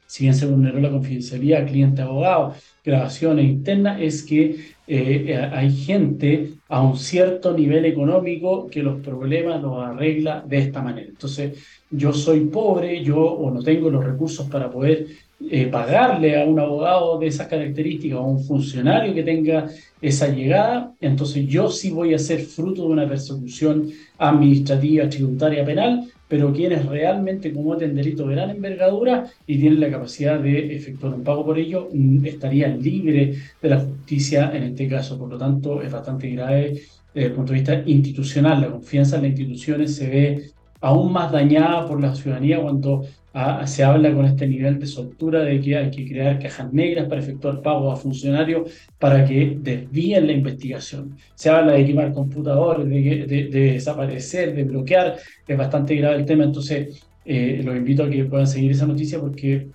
si 0.06 0.24
bien 0.24 0.36
se 0.36 0.46
vulneró 0.46 0.80
la 0.80 0.90
confidencialidad, 0.90 1.68
cliente-abogado, 1.68 2.54
grabaciones 2.84 3.46
internas, 3.46 4.02
es 4.02 4.24
que 4.24 4.76
eh, 4.88 5.50
hay 5.52 5.72
gente 5.72 6.54
a 6.68 6.82
un 6.82 6.98
cierto 6.98 7.54
nivel 7.54 7.86
económico 7.86 8.68
que 8.68 8.84
los 8.84 9.00
problemas 9.02 9.62
los 9.62 9.82
arregla 9.84 10.44
de 10.46 10.58
esta 10.60 10.82
manera. 10.82 11.08
Entonces, 11.08 11.66
yo 11.90 12.12
soy 12.12 12.42
pobre, 12.42 13.04
yo 13.04 13.20
o 13.20 13.52
no 13.52 13.62
tengo 13.63 13.90
los 13.90 14.04
recursos 14.04 14.50
para 14.50 14.70
poder 14.70 15.08
eh, 15.39 15.67
pagarle 15.67 16.41
a 16.41 16.45
un 16.45 16.60
abogado 16.60 17.19
de 17.19 17.28
esas 17.28 17.47
características 17.47 18.17
o 18.17 18.21
a 18.21 18.28
un 18.28 18.43
funcionario 18.43 19.13
que 19.13 19.23
tenga 19.23 19.67
esa 20.02 20.28
llegada, 20.28 20.95
entonces 21.00 21.47
yo 21.47 21.69
sí 21.69 21.91
voy 21.91 22.13
a 22.13 22.19
ser 22.19 22.41
fruto 22.41 22.84
de 22.84 22.88
una 22.89 23.08
persecución 23.08 23.89
administrativa, 24.17 25.08
tributaria, 25.10 25.63
penal, 25.63 26.12
pero 26.28 26.52
quienes 26.52 26.86
realmente 26.86 27.54
cometen 27.54 27.95
delitos 27.95 28.28
de 28.28 28.36
gran 28.36 28.50
envergadura 28.50 29.26
y 29.45 29.60
tienen 29.60 29.80
la 29.80 29.91
capacidad 29.91 30.39
de 30.39 30.76
efectuar 30.76 31.13
un 31.13 31.23
pago 31.23 31.45
por 31.45 31.58
ello, 31.58 31.89
mm, 31.93 32.26
estarían 32.26 32.82
libres 32.82 33.38
de 33.62 33.69
la 33.69 33.80
justicia 33.80 34.52
en 34.54 34.63
este 34.63 34.88
caso. 34.88 35.17
Por 35.17 35.30
lo 35.30 35.38
tanto, 35.38 35.82
es 35.82 35.91
bastante 35.91 36.30
grave 36.32 36.82
desde 37.13 37.28
el 37.28 37.34
punto 37.34 37.54
de 37.54 37.60
vista 37.60 37.82
institucional. 37.86 38.62
La 38.62 38.71
confianza 38.71 39.15
en 39.15 39.21
las 39.23 39.32
instituciones 39.32 39.95
se 39.95 40.10
ve 40.10 40.52
aún 40.82 41.12
más 41.12 41.32
dañada 41.32 41.88
por 41.88 42.02
la 42.02 42.13
ciudadanía 42.13 42.62
cuando 42.62 43.06
ah, 43.34 43.66
se 43.68 43.84
habla 43.84 44.13
con 44.13 44.26
este 44.26 44.48
nivel 44.48 44.80
de 44.80 44.88
soltura 44.88 45.44
de 45.44 45.60
que 45.62 45.76
hay 45.78 45.92
que 45.92 46.08
crear 46.08 46.40
cajas 46.40 46.72
negras 46.74 47.08
para 47.08 47.22
efectuar 47.22 47.62
pagos 47.62 47.98
a 47.98 48.02
funcionarios 48.02 48.72
para 49.00 49.26
que 49.26 49.58
desvíen 49.60 50.28
la 50.28 50.34
investigación. 50.34 51.18
Se 51.36 51.50
habla 51.50 51.74
de 51.74 51.86
quemar 51.86 52.13
computadores, 52.13 52.88
de, 52.90 53.50
desaparecer, 53.52 54.56
de 54.56 54.63
bloquear. 54.63 55.18
Es 55.48 55.58
bastante 55.58 55.96
grave 55.96 56.18
el 56.18 56.26
tema, 56.26 56.44
entonces 56.46 57.04
eh, 57.26 57.62
los 57.63 57.76
invito 57.76 58.04
a 58.04 58.10
que 58.10 58.26
puedan 58.26 58.48
seguir 58.48 58.72
esa 58.72 58.88
noticia 58.88 59.20
porque 59.20 59.70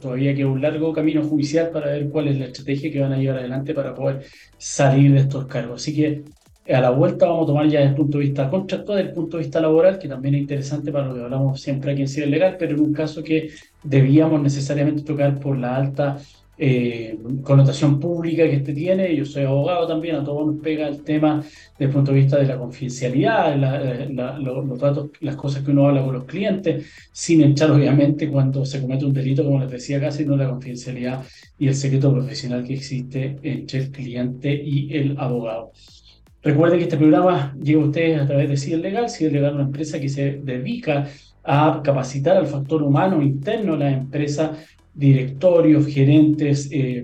todavía 0.00 0.34
queda 0.34 0.48
un 0.48 0.60
largo 0.60 0.92
camino 0.92 1.22
judicial 1.22 1.70
para 1.70 1.86
ver 1.86 2.08
cuál 2.10 2.28
es 2.28 2.38
la 2.38 2.46
estrategia 2.46 2.90
que 2.92 3.00
van 3.00 3.12
a 3.12 3.18
llevar 3.18 3.38
adelante 3.38 3.74
para 3.74 3.94
poder 3.94 4.24
salir 4.58 5.12
de 5.12 5.20
estos 5.20 5.46
cargos. 5.46 5.82
Así 5.82 5.94
que 5.94 6.22
a 6.66 6.80
la 6.80 6.90
vuelta 6.90 7.26
vamos 7.26 7.44
a 7.44 7.46
tomar 7.46 7.68
ya 7.68 7.80
desde 7.80 7.90
el 7.90 7.96
punto 7.96 8.18
de 8.18 8.24
vista 8.24 8.48
contractual, 8.48 8.98
desde 8.98 9.10
el 9.10 9.14
punto 9.14 9.36
de 9.36 9.42
vista 9.42 9.60
laboral, 9.60 9.98
que 9.98 10.08
también 10.08 10.34
es 10.34 10.40
interesante 10.42 10.90
para 10.90 11.08
lo 11.08 11.14
que 11.14 11.20
hablamos 11.20 11.60
siempre 11.60 11.92
aquí 11.92 12.02
en 12.02 12.08
Civil 12.08 12.30
Legal, 12.30 12.56
pero 12.58 12.74
en 12.74 12.80
un 12.80 12.92
caso 12.92 13.22
que 13.22 13.50
debíamos 13.82 14.40
necesariamente 14.40 15.02
tocar 15.02 15.38
por 15.38 15.58
la 15.58 15.76
alta 15.76 16.18
eh, 16.56 17.18
connotación 17.42 17.98
pública 17.98 18.44
que 18.44 18.54
este 18.56 18.72
tiene. 18.72 19.14
Yo 19.14 19.24
soy 19.24 19.44
abogado 19.44 19.86
también, 19.86 20.16
a 20.16 20.24
todos 20.24 20.46
nos 20.46 20.62
pega 20.62 20.86
el 20.88 21.02
tema 21.02 21.42
desde 21.42 21.84
el 21.84 21.90
punto 21.90 22.12
de 22.12 22.18
vista 22.18 22.38
de 22.38 22.46
la 22.46 22.58
confidencialidad, 22.58 23.56
los 24.38 24.78
datos, 24.78 25.10
las 25.20 25.36
cosas 25.36 25.64
que 25.64 25.70
uno 25.72 25.88
habla 25.88 26.04
con 26.04 26.14
los 26.14 26.24
clientes, 26.24 26.86
sin 27.12 27.42
echar 27.42 27.70
obviamente 27.72 28.30
cuando 28.30 28.64
se 28.64 28.80
comete 28.80 29.04
un 29.04 29.12
delito, 29.12 29.44
como 29.44 29.60
les 29.60 29.70
decía 29.70 30.00
casi, 30.00 30.24
no 30.24 30.36
la 30.36 30.48
confidencialidad 30.48 31.24
y 31.58 31.68
el 31.68 31.74
secreto 31.74 32.12
profesional 32.12 32.64
que 32.64 32.74
existe 32.74 33.36
entre 33.42 33.80
el 33.80 33.90
cliente 33.90 34.54
y 34.54 34.96
el 34.96 35.18
abogado. 35.18 35.72
Recuerden 36.44 36.78
que 36.78 36.84
este 36.84 36.98
programa 36.98 37.56
llega 37.58 37.80
a 37.80 37.86
ustedes 37.86 38.20
a 38.20 38.26
través 38.26 38.50
de 38.50 38.56
CIDEL 38.58 38.82
Legal. 38.82 39.08
CIDEL 39.08 39.32
Legal 39.32 39.48
es 39.48 39.54
una 39.54 39.64
empresa 39.64 39.98
que 39.98 40.10
se 40.10 40.40
dedica 40.42 41.06
a 41.42 41.80
capacitar 41.82 42.36
al 42.36 42.46
factor 42.46 42.82
humano 42.82 43.22
interno 43.22 43.72
de 43.72 43.78
la 43.78 43.90
empresa, 43.90 44.52
directorios, 44.92 45.86
gerentes, 45.86 46.68
eh, 46.70 47.02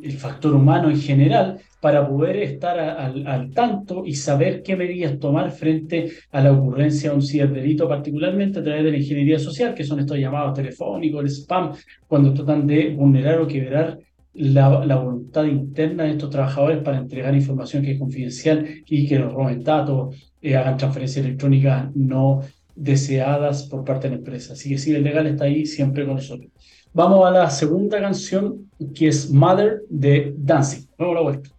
el, 0.00 0.12
factor 0.12 0.54
humano 0.54 0.88
en 0.88 0.98
general, 0.98 1.60
para 1.80 2.08
poder 2.08 2.36
estar 2.36 2.78
al, 2.78 3.50
tanto 3.50 4.06
y 4.06 4.14
saber 4.14 4.62
qué 4.62 4.74
medidas 4.74 5.18
tomar 5.18 5.50
frente 5.50 6.10
a 6.30 6.40
la 6.40 6.52
ocurrencia 6.52 7.10
de 7.10 7.16
un 7.16 7.22
ciberdelito, 7.22 7.86
particularmente 7.86 8.60
a 8.60 8.62
través 8.62 8.84
de 8.84 8.92
la 8.92 8.96
ingeniería 8.96 9.38
social, 9.38 9.74
que 9.74 9.84
son 9.84 10.00
estos 10.00 10.16
llamados 10.16 10.54
telefónicos, 10.54 11.20
el 11.20 11.28
spam, 11.28 11.72
cuando 12.06 12.32
tratan 12.32 12.66
de 12.66 12.94
vulnerar 12.94 13.40
o 13.40 13.46
quebrar 13.46 13.98
la, 14.34 14.96
voluntad 14.96 15.44
interna 15.44 16.04
de 16.04 16.12
estos 16.12 16.30
trabajadores 16.30 16.82
para 16.82 16.98
entregar 16.98 17.34
información 17.34 17.82
que 17.82 17.92
es 17.92 17.98
confidencial 17.98 18.66
y 18.86 19.08
que 19.08 19.18
los 19.18 19.32
roben 19.32 19.62
datos, 19.62 20.16
eh, 20.40 20.56
hagan 20.56 20.76
transferencias 20.76 21.24
electrónicas 21.24 21.94
no 21.94 22.42
deseadas 22.74 23.64
por 23.64 23.84
parte 23.84 24.08
de 24.08 24.14
la 24.14 24.18
empresa. 24.18 24.52
Así 24.52 24.68
que 24.68 24.78
sí, 24.78 24.94
el 24.94 25.02
legal 25.02 25.26
está 25.26 25.44
ahí 25.44 25.66
siempre 25.66 26.06
con 26.06 26.16
nosotros. 26.16 26.50
Vamos 26.92 27.26
a 27.26 27.30
la 27.30 27.50
segunda 27.50 28.00
canción, 28.00 28.70
que 28.94 29.08
es 29.08 29.30
Mother 29.30 29.82
de 29.88 30.34
Dancing. 30.36 30.86
A 30.98 31.04
la 31.04 31.20
vuelta. 31.20 31.50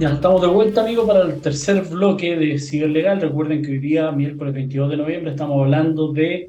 Ya 0.00 0.14
estamos 0.14 0.40
de 0.40 0.46
vuelta, 0.46 0.80
amigos, 0.80 1.06
para 1.06 1.26
el 1.26 1.42
tercer 1.42 1.82
bloque 1.82 2.34
de 2.34 2.58
Ciberlegal. 2.58 3.20
Recuerden 3.20 3.62
que 3.62 3.72
hoy 3.72 3.78
día, 3.80 4.10
miércoles 4.10 4.54
22 4.54 4.88
de 4.92 4.96
noviembre, 4.96 5.32
estamos 5.32 5.60
hablando 5.60 6.10
de 6.10 6.48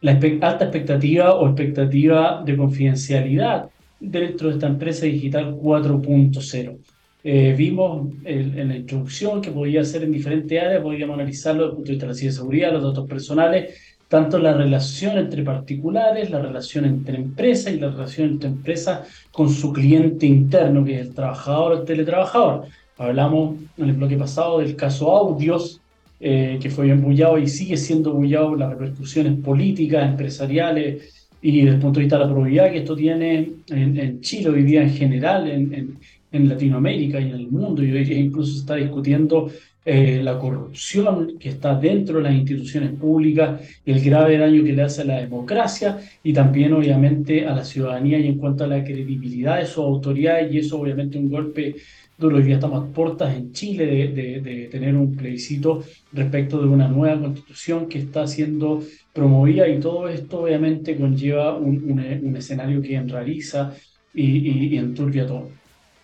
la 0.00 0.10
alta 0.10 0.64
expectativa 0.64 1.36
o 1.36 1.46
expectativa 1.46 2.42
de 2.44 2.56
confidencialidad 2.56 3.70
dentro 4.00 4.48
de 4.48 4.54
esta 4.54 4.66
empresa 4.66 5.06
digital 5.06 5.54
4.0. 5.54 6.78
Eh, 7.22 7.54
vimos 7.56 8.08
en 8.24 8.68
la 8.68 8.76
introducción 8.76 9.40
que 9.40 9.52
podía 9.52 9.84
ser 9.84 10.02
en 10.02 10.10
diferentes 10.10 10.60
áreas, 10.60 10.82
podíamos 10.82 11.14
analizarlo 11.14 11.62
desde 11.62 11.70
el 11.70 11.76
punto 11.76 11.86
de 11.86 11.92
vista 11.92 12.06
de 12.06 12.12
la 12.12 12.18
ciberseguridad, 12.18 12.72
los 12.72 12.82
datos 12.82 13.08
personales, 13.08 14.00
tanto 14.08 14.40
la 14.40 14.52
relación 14.52 15.16
entre 15.16 15.44
particulares, 15.44 16.28
la 16.30 16.40
relación 16.40 16.84
entre 16.84 17.14
empresas 17.16 17.72
y 17.72 17.78
la 17.78 17.92
relación 17.92 18.30
entre 18.30 18.48
empresas 18.48 19.06
con 19.30 19.48
su 19.48 19.72
cliente 19.72 20.26
interno, 20.26 20.84
que 20.84 20.98
es 20.98 21.06
el 21.06 21.14
trabajador 21.14 21.72
o 21.72 21.78
el 21.78 21.84
teletrabajador. 21.84 22.64
Hablamos 23.00 23.56
en 23.78 23.86
el 23.86 23.94
bloque 23.94 24.18
pasado 24.18 24.58
del 24.58 24.76
caso 24.76 25.10
Audios, 25.10 25.80
eh, 26.20 26.58
que 26.60 26.68
fue 26.68 26.90
embullado 26.90 27.38
y 27.38 27.48
sigue 27.48 27.78
siendo 27.78 28.12
bullado 28.12 28.54
las 28.54 28.68
repercusiones 28.68 29.40
políticas, 29.42 30.06
empresariales 30.06 31.30
y 31.40 31.62
desde 31.62 31.76
el 31.76 31.80
punto 31.80 31.98
de 31.98 32.04
vista 32.04 32.18
de 32.18 32.24
la 32.24 32.30
probabilidad 32.30 32.70
que 32.70 32.80
esto 32.80 32.94
tiene 32.94 33.52
en, 33.70 34.20
Chile 34.20 34.50
hoy 34.50 34.64
día 34.64 34.82
en 34.82 34.90
general, 34.90 35.50
en, 35.50 35.96
en, 36.30 36.48
Latinoamérica 36.48 37.18
y 37.18 37.30
en 37.30 37.36
el 37.36 37.48
mundo. 37.48 37.82
Y 37.82 37.90
hoy 37.90 38.04
día 38.04 38.18
incluso 38.18 38.52
se 38.52 38.58
está 38.58 38.74
discutiendo 38.74 39.50
eh, 39.82 40.20
la 40.22 40.38
corrupción 40.38 41.38
que 41.38 41.48
está 41.48 41.74
dentro 41.74 42.18
de 42.18 42.24
las 42.24 42.34
instituciones 42.34 42.90
públicas, 42.92 43.62
el 43.86 44.04
grave 44.04 44.36
daño 44.36 44.62
que 44.62 44.74
le 44.74 44.82
hace 44.82 45.00
a 45.00 45.04
la 45.06 45.20
democracia 45.20 45.98
y 46.22 46.34
también 46.34 46.74
obviamente 46.74 47.46
a 47.46 47.54
la 47.54 47.64
ciudadanía 47.64 48.18
y 48.18 48.26
en 48.26 48.36
cuanto 48.36 48.64
a 48.64 48.66
la 48.66 48.84
credibilidad 48.84 49.58
de 49.58 49.64
sus 49.64 49.78
autoridades 49.78 50.52
y 50.52 50.58
eso 50.58 50.78
obviamente 50.78 51.16
un 51.16 51.30
golpe 51.30 51.76
Hoy 52.22 52.42
día 52.42 52.56
estamos 52.56 52.84
a 52.84 52.92
puertas 52.92 53.34
en 53.34 53.52
Chile 53.52 53.86
de, 53.86 54.40
de, 54.42 54.66
tener 54.66 54.94
un 54.94 55.16
plebiscito 55.16 55.82
respecto 56.12 56.60
de 56.60 56.68
una 56.68 56.86
nueva 56.86 57.18
constitución 57.18 57.88
que 57.88 57.98
está 57.98 58.26
siendo 58.26 58.82
promovida 59.14 59.66
y 59.66 59.80
todo 59.80 60.06
esto 60.06 60.42
obviamente 60.42 60.98
conlleva 60.98 61.56
un, 61.56 61.82
un, 61.90 62.36
escenario 62.36 62.82
que 62.82 62.94
enrariza 62.94 63.72
y, 64.12 64.66
y, 64.66 64.76
enturbia 64.76 65.26
todo. 65.26 65.48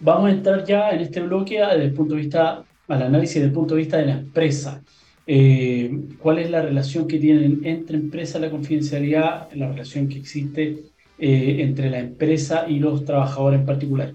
Vamos 0.01 0.31
a 0.31 0.33
entrar 0.33 0.65
ya 0.65 0.89
en 0.91 1.01
este 1.01 1.21
bloque 1.21 1.61
desde 1.61 1.85
el 1.85 1.93
punto 1.93 2.15
de 2.15 2.23
vista, 2.23 2.65
al 2.89 3.03
análisis 3.03 3.35
desde 3.35 3.49
el 3.49 3.53
punto 3.53 3.75
de 3.75 3.81
vista 3.83 3.99
de 3.99 4.07
la 4.07 4.19
empresa. 4.19 4.83
Eh, 5.27 5.91
¿Cuál 6.19 6.39
es 6.39 6.51
la 6.51 6.63
relación 6.63 7.07
que 7.07 7.19
tienen 7.19 7.61
entre 7.65 7.99
empresa, 7.99 8.39
la 8.39 8.51
confidencialidad, 8.51 9.53
la 9.53 9.69
relación 9.69 10.09
que 10.09 10.19
existe 10.19 10.85
eh, 11.19 11.57
entre 11.61 11.91
la 11.91 11.99
empresa 11.99 12.65
y 12.67 12.79
los 12.79 13.05
trabajadores 13.05 13.61
en 13.61 13.67
particular? 13.67 14.15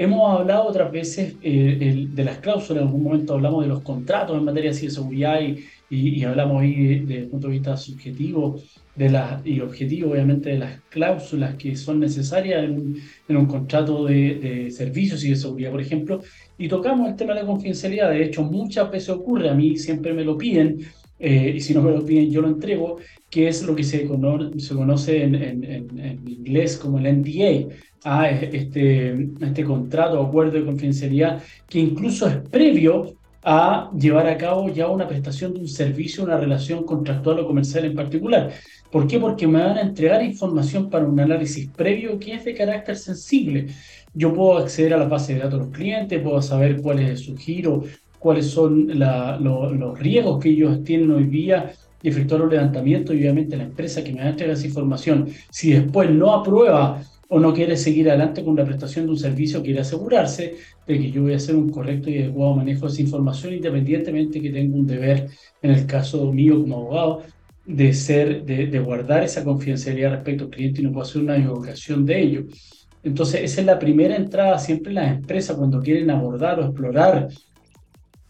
Hemos 0.00 0.40
hablado 0.40 0.64
otras 0.66 0.90
veces 0.90 1.34
eh, 1.42 2.06
de 2.10 2.24
las 2.24 2.38
cláusulas, 2.38 2.80
en 2.80 2.88
algún 2.88 3.02
momento 3.02 3.34
hablamos 3.34 3.64
de 3.64 3.68
los 3.68 3.82
contratos 3.82 4.34
en 4.38 4.44
materia 4.46 4.70
de 4.70 4.90
seguridad 4.90 5.38
y, 5.42 5.62
y, 5.90 6.24
hablamos 6.24 6.62
ahí 6.62 7.00
desde 7.00 7.18
el 7.18 7.28
punto 7.28 7.48
de 7.48 7.52
vista 7.52 7.76
subjetivo 7.76 8.58
de 8.96 9.10
las, 9.10 9.46
y 9.46 9.60
objetivo, 9.60 10.12
obviamente, 10.12 10.48
de 10.48 10.58
las 10.58 10.80
cláusulas 10.88 11.54
que 11.56 11.76
son 11.76 12.00
necesarias 12.00 12.64
en 12.64 12.96
en 13.28 13.36
un 13.36 13.44
contrato 13.44 14.06
de, 14.06 14.36
de, 14.36 14.70
servicios 14.70 15.22
y 15.22 15.30
de 15.30 15.36
seguridad, 15.36 15.70
por 15.70 15.82
ejemplo, 15.82 16.22
y 16.56 16.66
tocamos 16.66 17.10
el 17.10 17.16
tema 17.16 17.34
de 17.34 17.40
la 17.40 17.46
confidencialidad. 17.46 18.08
De 18.08 18.24
hecho, 18.24 18.42
muchas 18.42 18.90
veces 18.90 19.10
ocurre, 19.10 19.50
a 19.50 19.54
mí 19.54 19.76
siempre 19.76 20.14
me 20.14 20.24
lo 20.24 20.38
piden, 20.38 20.78
eh, 21.18 21.52
y 21.56 21.60
si 21.60 21.74
no 21.74 21.82
me 21.82 21.90
lo 21.90 22.02
piden, 22.06 22.30
yo 22.30 22.40
lo 22.40 22.48
entrego, 22.48 22.96
que 23.28 23.48
es 23.48 23.62
lo 23.64 23.76
que 23.76 23.84
se, 23.84 24.08
se 24.56 24.74
conoce 24.74 25.22
en, 25.22 25.34
en, 25.34 25.64
en, 25.64 26.26
inglés 26.26 26.78
como 26.78 26.98
el 26.98 27.20
NDA, 27.20 27.68
a 28.04 28.28
este, 28.28 29.28
este 29.40 29.64
contrato 29.64 30.20
o 30.20 30.26
acuerdo 30.26 30.52
de 30.52 30.64
confidencialidad, 30.64 31.42
que 31.68 31.78
incluso 31.78 32.26
es 32.26 32.36
previo 32.36 33.14
a 33.42 33.90
llevar 33.98 34.26
a 34.26 34.36
cabo 34.36 34.68
ya 34.68 34.88
una 34.88 35.08
prestación 35.08 35.54
de 35.54 35.60
un 35.60 35.68
servicio, 35.68 36.24
una 36.24 36.36
relación 36.36 36.84
contractual 36.84 37.40
o 37.40 37.46
comercial 37.46 37.84
en 37.86 37.94
particular. 37.94 38.52
¿Por 38.90 39.06
qué? 39.06 39.18
Porque 39.18 39.46
me 39.46 39.62
van 39.62 39.78
a 39.78 39.82
entregar 39.82 40.22
información 40.22 40.90
para 40.90 41.06
un 41.06 41.18
análisis 41.18 41.68
previo 41.68 42.18
que 42.18 42.34
es 42.34 42.44
de 42.44 42.54
carácter 42.54 42.96
sensible. 42.96 43.68
Yo 44.12 44.34
puedo 44.34 44.58
acceder 44.58 44.94
a 44.94 44.98
la 44.98 45.06
base 45.06 45.34
de 45.34 45.40
datos 45.40 45.60
de 45.60 45.66
los 45.66 45.74
clientes, 45.74 46.22
puedo 46.22 46.42
saber 46.42 46.82
cuál 46.82 46.98
es 46.98 47.20
su 47.20 47.36
giro, 47.36 47.84
cuáles 48.18 48.46
son 48.46 48.88
los 48.98 49.98
riesgos 49.98 50.42
que 50.42 50.50
ellos 50.50 50.84
tienen 50.84 51.10
hoy 51.10 51.24
día 51.24 51.72
y 52.02 52.08
efectuar 52.08 52.42
un 52.42 52.50
levantamiento 52.50 53.12
y 53.12 53.18
obviamente 53.18 53.56
la 53.56 53.64
empresa 53.64 54.02
que 54.02 54.12
me 54.12 54.20
va 54.20 54.26
a 54.26 54.30
entregar 54.30 54.56
esa 54.56 54.66
información, 54.66 55.28
si 55.50 55.72
después 55.72 56.10
no 56.10 56.32
aprueba 56.32 57.02
o 57.32 57.38
no 57.38 57.54
quiere 57.54 57.76
seguir 57.76 58.08
adelante 58.08 58.44
con 58.44 58.56
la 58.56 58.64
prestación 58.64 59.06
de 59.06 59.12
un 59.12 59.18
servicio, 59.18 59.62
quiere 59.62 59.80
asegurarse 59.80 60.56
de 60.84 60.98
que 60.98 61.12
yo 61.12 61.22
voy 61.22 61.34
a 61.34 61.36
hacer 61.36 61.54
un 61.54 61.70
correcto 61.70 62.10
y 62.10 62.18
adecuado 62.18 62.56
manejo 62.56 62.86
de 62.86 62.92
esa 62.92 63.02
información, 63.02 63.54
independientemente 63.54 64.40
que 64.40 64.50
tenga 64.50 64.76
un 64.76 64.86
deber, 64.86 65.28
en 65.62 65.70
el 65.70 65.86
caso 65.86 66.32
mío 66.32 66.60
como 66.60 66.76
abogado, 66.76 67.22
de 67.64 67.92
ser, 67.92 68.44
de, 68.44 68.78
guardar 68.80 69.22
esa 69.22 69.44
confidencialidad 69.44 70.10
respecto 70.10 70.44
al 70.44 70.50
cliente 70.50 70.80
y 70.80 70.84
no 70.84 70.90
puedo 70.90 71.06
hacer 71.06 71.22
una 71.22 71.36
evocación 71.36 72.04
de 72.04 72.20
ello. 72.20 72.44
Entonces, 73.04 73.42
esa 73.42 73.60
es 73.60 73.66
la 73.66 73.78
primera 73.78 74.16
entrada 74.16 74.58
siempre 74.58 74.92
las 74.92 75.12
empresas 75.12 75.56
cuando 75.56 75.80
quieren 75.80 76.10
abordar 76.10 76.58
o 76.58 76.64
explorar 76.64 77.28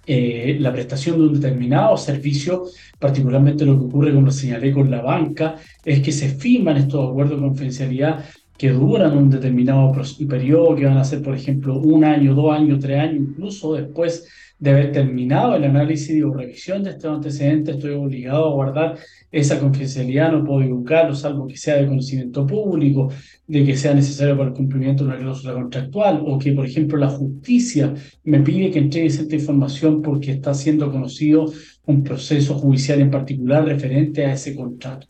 eh, 0.06 0.58
la 0.60 0.72
prestación 0.72 1.16
de 1.16 1.22
un 1.26 1.40
determinado 1.40 1.96
servicio, 1.96 2.64
particularmente 2.98 3.64
lo 3.64 3.78
que 3.78 3.86
ocurre, 3.86 4.12
como 4.12 4.26
lo 4.26 4.32
señalé 4.32 4.72
con 4.72 4.90
la 4.90 5.00
banca, 5.00 5.56
es 5.84 6.00
que 6.00 6.12
se 6.12 6.28
firman 6.28 6.76
estos 6.76 7.08
acuerdos 7.08 7.40
de 7.40 7.46
confidencialidad 7.46 8.24
que 8.60 8.68
duran 8.68 9.16
un 9.16 9.30
determinado 9.30 9.90
periodo, 10.28 10.76
que 10.76 10.84
van 10.84 10.98
a 10.98 11.04
ser, 11.04 11.22
por 11.22 11.34
ejemplo, 11.34 11.78
un 11.78 12.04
año, 12.04 12.34
dos 12.34 12.52
años, 12.52 12.78
tres 12.78 12.98
años, 12.98 13.30
incluso 13.30 13.72
después 13.72 14.28
de 14.58 14.68
haber 14.68 14.92
terminado 14.92 15.56
el 15.56 15.64
análisis 15.64 16.22
o 16.22 16.34
revisión 16.34 16.82
de 16.82 16.90
estos 16.90 17.10
antecedentes, 17.10 17.76
estoy 17.76 17.92
obligado 17.92 18.44
a 18.44 18.52
guardar 18.52 18.98
esa 19.32 19.58
confidencialidad, 19.58 20.32
no 20.32 20.44
puedo 20.44 20.60
divulgarlo, 20.60 21.14
salvo 21.14 21.46
que 21.46 21.56
sea 21.56 21.76
de 21.76 21.86
conocimiento 21.86 22.46
público, 22.46 23.10
de 23.46 23.64
que 23.64 23.78
sea 23.78 23.94
necesario 23.94 24.36
para 24.36 24.50
el 24.50 24.54
cumplimiento 24.54 25.04
de 25.04 25.10
una 25.10 25.18
cláusula 25.18 25.54
contractual, 25.54 26.22
o 26.26 26.38
que, 26.38 26.52
por 26.52 26.66
ejemplo, 26.66 26.98
la 26.98 27.08
justicia 27.08 27.94
me 28.24 28.40
pide 28.40 28.70
que 28.70 28.80
entregue 28.80 29.06
esta 29.06 29.34
información 29.34 30.02
porque 30.02 30.32
está 30.32 30.52
siendo 30.52 30.92
conocido 30.92 31.50
un 31.86 32.04
proceso 32.04 32.56
judicial 32.56 33.00
en 33.00 33.10
particular 33.10 33.64
referente 33.64 34.26
a 34.26 34.34
ese 34.34 34.54
contrato. 34.54 35.06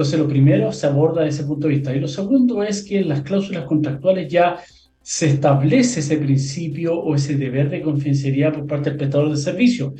Entonces, 0.00 0.18
lo 0.18 0.28
primero 0.28 0.72
se 0.72 0.86
aborda 0.86 1.24
desde 1.24 1.40
ese 1.40 1.46
punto 1.46 1.68
de 1.68 1.74
vista. 1.74 1.94
Y 1.94 2.00
lo 2.00 2.08
segundo 2.08 2.62
es 2.62 2.82
que 2.82 3.02
las 3.02 3.20
cláusulas 3.20 3.66
contractuales 3.66 4.32
ya 4.32 4.58
se 5.02 5.26
establece 5.26 6.00
ese 6.00 6.16
principio 6.16 6.98
o 6.98 7.14
ese 7.14 7.36
deber 7.36 7.68
de 7.68 7.82
confidencialidad 7.82 8.54
por 8.54 8.66
parte 8.66 8.88
del 8.88 8.98
prestador 8.98 9.28
de 9.28 9.36
servicio. 9.36 9.92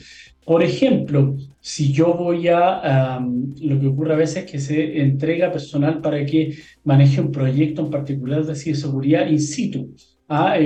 Por 0.42 0.62
ejemplo, 0.62 1.36
si 1.60 1.92
yo 1.92 2.14
voy 2.14 2.48
a, 2.48 3.20
lo 3.60 3.78
que 3.78 3.88
ocurre 3.88 4.14
a 4.14 4.16
veces 4.16 4.44
es 4.46 4.50
que 4.50 4.58
se 4.58 5.02
entrega 5.02 5.52
personal 5.52 6.00
para 6.00 6.24
que 6.24 6.56
maneje 6.82 7.20
un 7.20 7.30
proyecto 7.30 7.82
en 7.82 7.90
particular 7.90 8.46
de 8.46 8.54
ciberseguridad 8.54 9.28
in 9.28 9.38
situ. 9.38 9.94
a 10.28 10.56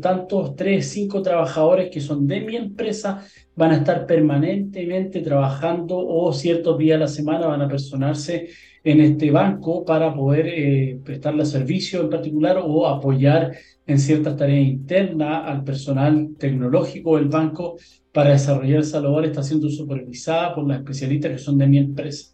tantos 0.00 0.56
tres, 0.56 0.88
cinco 0.88 1.20
trabajadores 1.20 1.90
que 1.90 2.00
son 2.00 2.26
de 2.26 2.40
mi 2.40 2.56
empresa 2.56 3.22
van 3.54 3.72
a 3.72 3.76
estar 3.76 4.06
permanentemente 4.06 5.20
trabajando 5.20 5.98
o 5.98 6.32
ciertos 6.32 6.78
días 6.78 6.96
a 6.96 7.00
la 7.00 7.08
semana 7.08 7.46
van 7.46 7.62
a 7.62 7.68
personarse 7.68 8.48
en 8.84 9.00
este 9.00 9.30
banco 9.30 9.84
para 9.84 10.14
poder 10.14 10.46
eh, 10.48 10.98
prestarle 11.04 11.44
servicio 11.44 12.00
en 12.00 12.10
particular 12.10 12.60
o 12.64 12.86
apoyar 12.86 13.52
en 13.86 13.98
ciertas 13.98 14.36
tareas 14.36 14.66
internas 14.66 15.42
al 15.46 15.64
personal 15.64 16.30
tecnológico 16.38 17.16
del 17.16 17.28
banco 17.28 17.76
para 18.12 18.30
desarrollar 18.30 18.80
esa 18.80 19.00
labor 19.00 19.24
está 19.24 19.42
siendo 19.42 19.68
supervisada 19.68 20.54
por 20.54 20.66
las 20.66 20.78
especialistas 20.78 21.32
que 21.32 21.38
son 21.38 21.58
de 21.58 21.66
mi 21.66 21.78
empresa. 21.78 22.32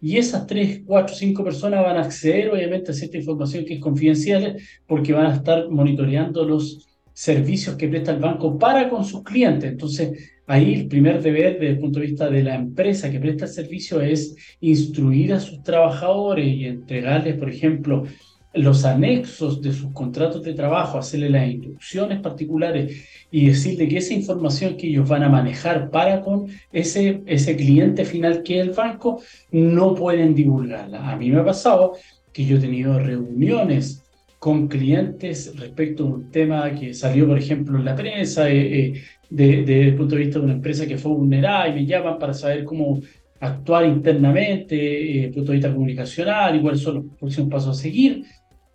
Y 0.00 0.16
esas 0.16 0.46
tres, 0.46 0.82
cuatro, 0.84 1.14
cinco 1.14 1.44
personas 1.44 1.84
van 1.84 1.96
a 1.96 2.02
acceder 2.02 2.50
obviamente 2.50 2.90
a 2.90 2.94
cierta 2.94 3.18
información 3.18 3.64
que 3.64 3.74
es 3.74 3.80
confidencial 3.80 4.56
porque 4.86 5.12
van 5.12 5.26
a 5.26 5.34
estar 5.36 5.68
monitoreando 5.70 6.44
los 6.44 6.88
servicios 7.12 7.76
que 7.76 7.88
presta 7.88 8.10
el 8.12 8.18
banco 8.18 8.58
para 8.58 8.88
con 8.88 9.04
sus 9.04 9.22
clientes. 9.22 9.70
Entonces, 9.70 10.32
ahí 10.52 10.74
el 10.74 10.86
primer 10.86 11.22
deber 11.22 11.54
desde 11.54 11.70
el 11.70 11.78
punto 11.78 11.98
de 11.98 12.06
vista 12.06 12.28
de 12.28 12.42
la 12.42 12.54
empresa 12.54 13.10
que 13.10 13.18
presta 13.18 13.46
servicio 13.46 14.00
es 14.00 14.36
instruir 14.60 15.32
a 15.32 15.40
sus 15.40 15.62
trabajadores 15.62 16.46
y 16.46 16.66
entregarles, 16.66 17.36
por 17.36 17.48
ejemplo, 17.48 18.04
los 18.54 18.84
anexos 18.84 19.62
de 19.62 19.72
sus 19.72 19.92
contratos 19.92 20.42
de 20.42 20.52
trabajo, 20.52 20.98
hacerle 20.98 21.30
las 21.30 21.48
instrucciones 21.48 22.20
particulares 22.20 23.02
y 23.30 23.46
decirle 23.46 23.88
que 23.88 23.96
esa 23.96 24.12
información 24.12 24.76
que 24.76 24.88
ellos 24.88 25.08
van 25.08 25.22
a 25.22 25.30
manejar 25.30 25.90
para 25.90 26.20
con 26.20 26.48
ese, 26.70 27.22
ese 27.24 27.56
cliente 27.56 28.04
final 28.04 28.42
que 28.42 28.60
es 28.60 28.66
el 28.66 28.74
banco, 28.74 29.22
no 29.50 29.94
pueden 29.94 30.34
divulgarla. 30.34 31.10
A 31.10 31.16
mí 31.16 31.30
me 31.30 31.40
ha 31.40 31.44
pasado 31.44 31.94
que 32.30 32.44
yo 32.44 32.58
he 32.58 32.60
tenido 32.60 32.98
reuniones 32.98 34.02
con 34.38 34.66
clientes 34.66 35.54
respecto 35.56 36.02
a 36.02 36.06
un 36.08 36.30
tema 36.30 36.74
que 36.74 36.92
salió, 36.92 37.28
por 37.28 37.38
ejemplo, 37.38 37.78
en 37.78 37.84
la 37.84 37.94
prensa, 37.94 38.50
eh, 38.50 38.86
eh, 38.86 39.02
desde 39.34 39.88
el 39.88 39.94
punto 39.96 40.14
de 40.14 40.20
vista 40.22 40.38
de 40.38 40.44
una 40.44 40.54
empresa 40.54 40.86
que 40.86 40.98
fue 40.98 41.12
vulnerada 41.12 41.68
y 41.68 41.72
me 41.72 41.86
llaman 41.86 42.18
para 42.18 42.34
saber 42.34 42.64
cómo 42.64 43.00
actuar 43.40 43.86
internamente, 43.86 44.74
desde 44.74 45.20
eh, 45.20 45.24
el 45.24 45.32
punto 45.32 45.52
de 45.52 45.58
vista 45.58 45.72
comunicacional 45.72 46.54
y 46.54 46.60
cuáles 46.60 46.80
son 46.80 46.94
los 46.96 47.04
próximos 47.18 47.50
pasos 47.50 47.78
a 47.78 47.82
seguir. 47.82 48.24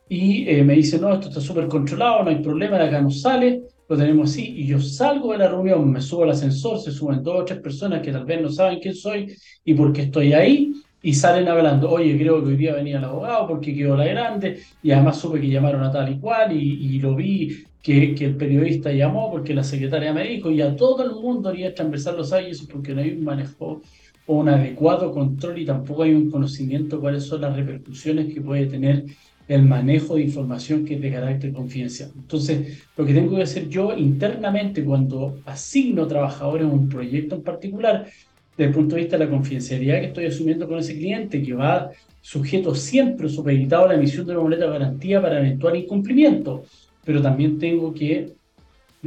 Y 0.09 0.49
eh, 0.49 0.63
me 0.63 0.73
dice, 0.73 0.99
no, 0.99 1.13
esto 1.13 1.29
está 1.29 1.41
súper 1.41 1.67
controlado, 1.67 2.23
no 2.23 2.29
hay 2.29 2.37
problema, 2.37 2.77
de 2.77 2.85
acá 2.85 3.01
no 3.01 3.11
sale, 3.11 3.63
lo 3.87 3.97
tenemos 3.97 4.31
así, 4.31 4.53
y 4.57 4.65
yo 4.65 4.79
salgo 4.79 5.33
de 5.33 5.39
la 5.39 5.47
reunión, 5.47 5.91
me 5.91 6.01
subo 6.01 6.23
al 6.23 6.31
ascensor, 6.31 6.79
se 6.79 6.91
suben 6.91 7.21
dos 7.21 7.41
o 7.41 7.45
tres 7.45 7.59
personas 7.59 8.01
que 8.01 8.11
tal 8.11 8.25
vez 8.25 8.41
no 8.41 8.49
saben 8.49 8.79
quién 8.79 8.95
soy 8.95 9.33
y 9.63 9.73
por 9.73 9.93
qué 9.93 10.03
estoy 10.03 10.33
ahí, 10.33 10.73
y 11.01 11.13
salen 11.13 11.47
hablando, 11.47 11.89
oye, 11.91 12.17
creo 12.17 12.41
que 12.41 12.49
hoy 12.49 12.57
día 12.57 12.73
venía 12.73 12.97
el 12.97 13.03
abogado 13.03 13.47
porque 13.47 13.75
quedó 13.75 13.95
la 13.95 14.05
grande, 14.05 14.59
y 14.81 14.91
además 14.91 15.17
supe 15.17 15.39
que 15.39 15.49
llamaron 15.49 15.83
a 15.83 15.91
tal 15.91 16.11
y 16.11 16.19
cual, 16.19 16.51
y, 16.51 16.99
lo 16.99 17.15
vi 17.15 17.63
que, 17.81 18.15
el 18.19 18.35
periodista 18.35 18.91
llamó 18.91 19.31
porque 19.31 19.53
la 19.53 19.63
secretaria 19.63 20.13
me 20.13 20.27
dijo, 20.27 20.51
y 20.51 20.61
a 20.61 20.75
todo 20.75 21.03
el 21.03 21.11
mundo 21.11 21.49
haría 21.49 21.73
transversal 21.73 22.17
los 22.17 22.31
eso 22.33 22.65
porque 22.71 22.93
no 22.93 23.01
hay 23.01 23.11
un 23.11 23.23
manejo 23.23 23.81
o 24.25 24.35
un 24.35 24.49
adecuado 24.49 25.11
control 25.11 25.59
y 25.59 25.65
tampoco 25.65 26.03
hay 26.03 26.13
un 26.13 26.29
conocimiento 26.29 26.97
de 26.97 27.01
cuáles 27.01 27.23
son 27.23 27.41
las 27.41 27.55
repercusiones 27.55 28.33
que 28.33 28.41
puede 28.41 28.65
tener 28.65 29.05
el 29.47 29.63
manejo 29.63 30.15
de 30.15 30.23
información 30.23 30.83
que 30.83 30.95
es 30.95 31.01
de 31.01 31.11
carácter 31.11 31.53
confidencial. 31.53 32.11
Entonces, 32.13 32.83
lo 32.97 33.05
que 33.05 33.13
tengo 33.13 33.35
que 33.35 33.43
hacer 33.43 33.69
yo 33.69 33.95
internamente 33.97 34.83
cuando 34.83 35.39
asigno 35.45 36.05
trabajadores 36.05 36.67
a 36.67 36.69
un 36.69 36.89
proyecto 36.89 37.35
en 37.35 37.43
particular, 37.43 38.07
desde 38.57 38.69
el 38.69 38.75
punto 38.75 38.95
de 38.95 39.01
vista 39.03 39.17
de 39.17 39.25
la 39.25 39.31
confidencialidad 39.31 39.99
que 40.01 40.07
estoy 40.07 40.25
asumiendo 40.25 40.67
con 40.67 40.79
ese 40.79 40.97
cliente, 40.97 41.41
que 41.41 41.53
va 41.53 41.91
sujeto 42.21 42.75
siempre 42.75 43.29
supeditado 43.29 43.85
a 43.85 43.89
la 43.89 43.93
emisión 43.93 44.25
de 44.25 44.33
una 44.33 44.41
boleta 44.41 44.65
de 44.65 44.71
garantía 44.71 45.21
para 45.21 45.39
eventual 45.39 45.77
incumplimiento, 45.77 46.65
pero 47.07 47.21
también 47.21 47.57
tengo 47.57 47.93
que 47.93 48.33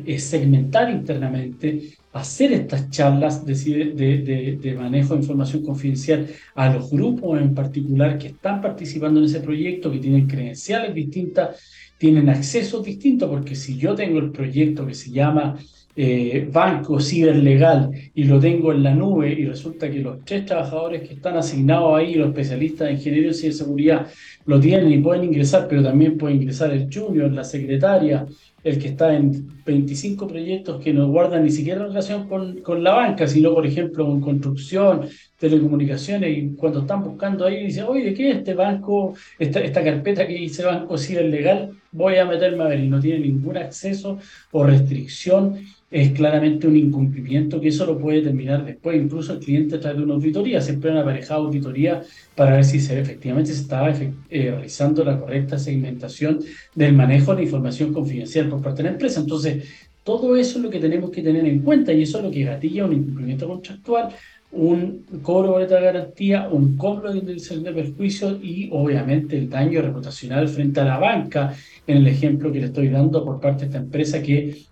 eh, 0.07 0.19
segmentar 0.19 0.91
internamente 0.91 1.99
hacer 2.15 2.51
estas 2.55 2.89
charlas 2.89 3.45
de, 3.45 4.75
manejo 4.75 5.13
de 5.13 5.21
información 5.21 5.63
confidencial 5.63 6.27
a 6.55 6.73
los 6.73 6.91
grupos 6.91 7.39
en 7.39 7.55
particular 7.55 8.17
que 8.17 8.29
están 8.29 8.63
participando 8.63 9.21
en 9.21 9.27
ese 9.27 9.41
proyecto, 9.41 9.93
que 9.93 9.99
tienen 9.99 10.27
credenciales 10.27 10.95
distintas, 10.95 11.61
tienen 11.99 12.31
accesos 12.31 12.83
distintos, 12.83 13.29
porque 13.29 13.55
si 13.55 13.77
yo 13.77 13.95
tengo 13.95 14.19
el 14.19 14.31
proyecto 14.31 14.87
que 14.87 14.95
se 14.95 15.11
llama 15.11 15.59
eh, 15.97 16.49
Banco 16.51 17.01
Ciberlegal 17.01 17.91
y 18.15 18.25
lo 18.25 18.39
tengo 18.39 18.73
en 18.73 18.83
la 18.83 18.95
nube 18.95 19.33
y 19.33 19.45
resulta 19.45 19.91
que 19.91 19.99
los 19.99 20.25
tres 20.25 20.47
trabajadores 20.47 21.07
que 21.07 21.15
están 21.15 21.37
asignados 21.37 21.99
ahí, 21.99 22.15
los 22.15 22.29
especialistas 22.29 22.89
en 22.89 22.97
ingeniería 22.97 23.31
y 23.31 23.35
ciberseguridad, 23.35 24.07
lo 24.47 24.61
tienen 24.61 24.93
y 24.93 24.99
pueden 24.99 25.25
ingresar, 25.25 25.67
pero 25.69 25.83
también 25.83 26.17
puede 26.17 26.35
ingresar 26.35 26.71
el 26.71 26.89
junior, 26.93 27.31
la 27.33 27.45
secretaria, 27.45 28.27
el 28.63 28.79
que 28.79 28.89
está 28.89 29.15
en 29.15 29.49
25 29.65 30.27
proyectos 30.27 30.83
que 30.83 30.93
no 30.93 31.09
guardan 31.09 31.45
ni 31.45 31.51
siquiera 31.51 31.87
relación 31.87 32.29
con, 32.29 32.61
con 32.61 32.83
la 32.85 32.93
banca, 32.93 33.27
sino, 33.27 33.55
por 33.55 33.67
ejemplo, 33.67 34.05
con 34.05 34.21
construcción, 34.21 35.09
telecomunicaciones, 35.39 36.37
y 36.37 36.55
cuando 36.57 36.81
están 36.81 37.03
buscando 37.03 37.47
ahí, 37.47 37.65
dicen, 37.65 37.85
oye, 37.89 38.13
¿qué 38.13 38.31
es 38.31 38.37
este 38.39 38.55
banco, 38.55 39.15
esta, 39.39 39.61
esta 39.61 39.83
carpeta 39.83 40.27
que 40.27 40.35
dice 40.35 40.65
Banco 40.65 40.99
Ciberlegal? 40.99 41.73
Voy 41.93 42.17
a 42.17 42.25
meterme 42.27 42.65
a 42.65 42.69
ver, 42.69 42.81
y 42.81 42.89
no 42.89 43.01
tiene 43.01 43.21
ningún 43.21 43.57
acceso 43.57 44.19
o 44.53 44.65
restricción 44.65 45.57
es 45.91 46.13
claramente 46.13 46.69
un 46.69 46.77
incumplimiento 46.77 47.61
que 47.61 47.69
eso 47.69 47.85
lo 47.85 47.99
puede 47.99 48.23
terminar 48.23 48.65
después. 48.65 48.97
Incluso 48.97 49.33
el 49.33 49.41
cliente 49.41 49.79
trae 49.79 49.97
una 49.97 50.15
auditoría, 50.15 50.61
siempre 50.61 50.91
han 50.91 50.99
aparejado 50.99 51.47
auditoría 51.47 52.03
para 52.37 52.55
ver 52.55 52.65
si 52.65 52.81
se, 52.81 52.99
efectivamente 53.01 53.53
se 53.53 53.63
estaba 53.63 53.91
eh, 53.91 54.15
realizando 54.31 55.05
la 55.05 55.19
correcta 55.19 55.59
segmentación 55.59 56.39
del 56.75 56.93
manejo 56.93 57.33
de 57.33 57.39
la 57.39 57.45
información 57.45 57.93
confidencial 57.93 58.49
por 58.49 58.63
parte 58.63 58.79
de 58.79 58.85
la 58.85 58.93
empresa. 58.93 59.21
Entonces, 59.21 59.65
todo 60.05 60.37
eso 60.37 60.59
es 60.59 60.65
lo 60.65 60.71
que 60.71 60.79
tenemos 60.79 61.11
que 61.11 61.23
tener 61.23 61.45
en 61.45 61.61
cuenta 61.61 61.93
y 61.93 62.03
eso 62.03 62.19
es 62.19 62.25
lo 62.25 62.31
que 62.31 62.45
gatilla 62.45 62.85
un 62.85 62.93
incumplimiento 62.93 63.49
contractual, 63.49 64.11
un 64.53 65.05
cobro 65.23 65.59
de 65.59 65.67
garantía, 65.67 66.49
un 66.49 66.77
cobro 66.77 67.13
de 67.13 67.19
indemnización 67.19 67.65
de 67.65 67.73
perjuicio 67.73 68.39
y 68.43 68.69
obviamente 68.73 69.37
el 69.39 69.49
daño 69.49 69.83
reputacional 69.83 70.49
frente 70.49 70.81
a 70.81 70.85
la 70.85 70.99
banca, 70.99 71.55
en 71.87 71.99
el 71.99 72.07
ejemplo 72.07 72.51
que 72.53 72.61
le 72.61 72.67
estoy 72.67 72.89
dando 72.89 73.25
por 73.25 73.41
parte 73.41 73.61
de 73.61 73.67
esta 73.67 73.79
empresa 73.79 74.23
que 74.23 74.70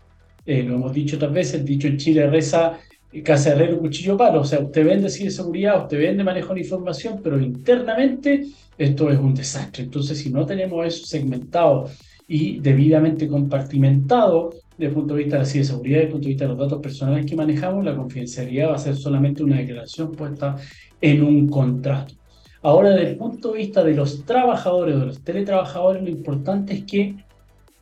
eh, 0.49 0.63
lo 0.63 0.77
hemos 0.77 0.95
dicho 0.95 1.17
otras 1.17 1.31
veces, 1.31 1.61
el 1.61 1.67
dicho 1.67 1.89
en 1.89 1.99
Chile 1.99 2.27
reza 2.27 2.79
casa 3.23 3.53
herrero, 3.53 3.79
cuchillo 3.79 4.17
palo, 4.17 4.41
o 4.41 4.45
sea, 4.45 4.61
usted 4.61 4.83
vende 4.87 5.11
seguridad, 5.11 5.83
usted 5.83 5.99
vende 5.99 6.25
manejo 6.25 6.55
de 6.55 6.61
información, 6.61 7.21
pero 7.23 7.39
internamente 7.39 8.47
esto 8.79 9.11
es 9.11 9.19
un 9.19 9.35
desastre. 9.35 9.85
Entonces, 9.85 10.17
si 10.19 10.31
no 10.31 10.47
tenemos 10.47 10.87
eso 10.87 11.05
segmentado 11.05 11.91
y 12.27 12.61
debidamente 12.61 13.29
compartimentado 13.29 14.55
desde 14.79 14.89
el 14.89 14.95
punto 14.95 15.15
de 15.15 15.25
vista 15.25 15.37
de 15.37 15.43
la 15.43 15.49
ciberseguridad, 15.49 15.97
desde 15.99 16.07
el 16.07 16.13
punto 16.13 16.25
de 16.25 16.31
vista 16.31 16.45
de 16.45 16.51
los 16.51 16.59
datos 16.59 16.81
personales 16.81 17.27
que 17.27 17.37
manejamos, 17.37 17.85
la 17.85 17.95
confidencialidad 17.95 18.71
va 18.71 18.77
a 18.77 18.79
ser 18.79 18.97
solamente 18.97 19.43
una 19.43 19.59
declaración 19.59 20.13
puesta 20.13 20.57
en 20.99 21.23
un 21.25 21.47
contrato. 21.49 22.15
Ahora, 22.63 22.91
desde 22.91 23.11
el 23.11 23.17
punto 23.19 23.53
de 23.53 23.59
vista 23.59 23.85
de 23.85 23.95
los 23.95 24.25
trabajadores, 24.25 24.99
de 24.99 25.07
los 25.07 25.21
teletrabajadores, 25.21 26.03
lo 26.03 26.09
importante 26.09 26.73
es 26.73 26.85
que 26.85 27.17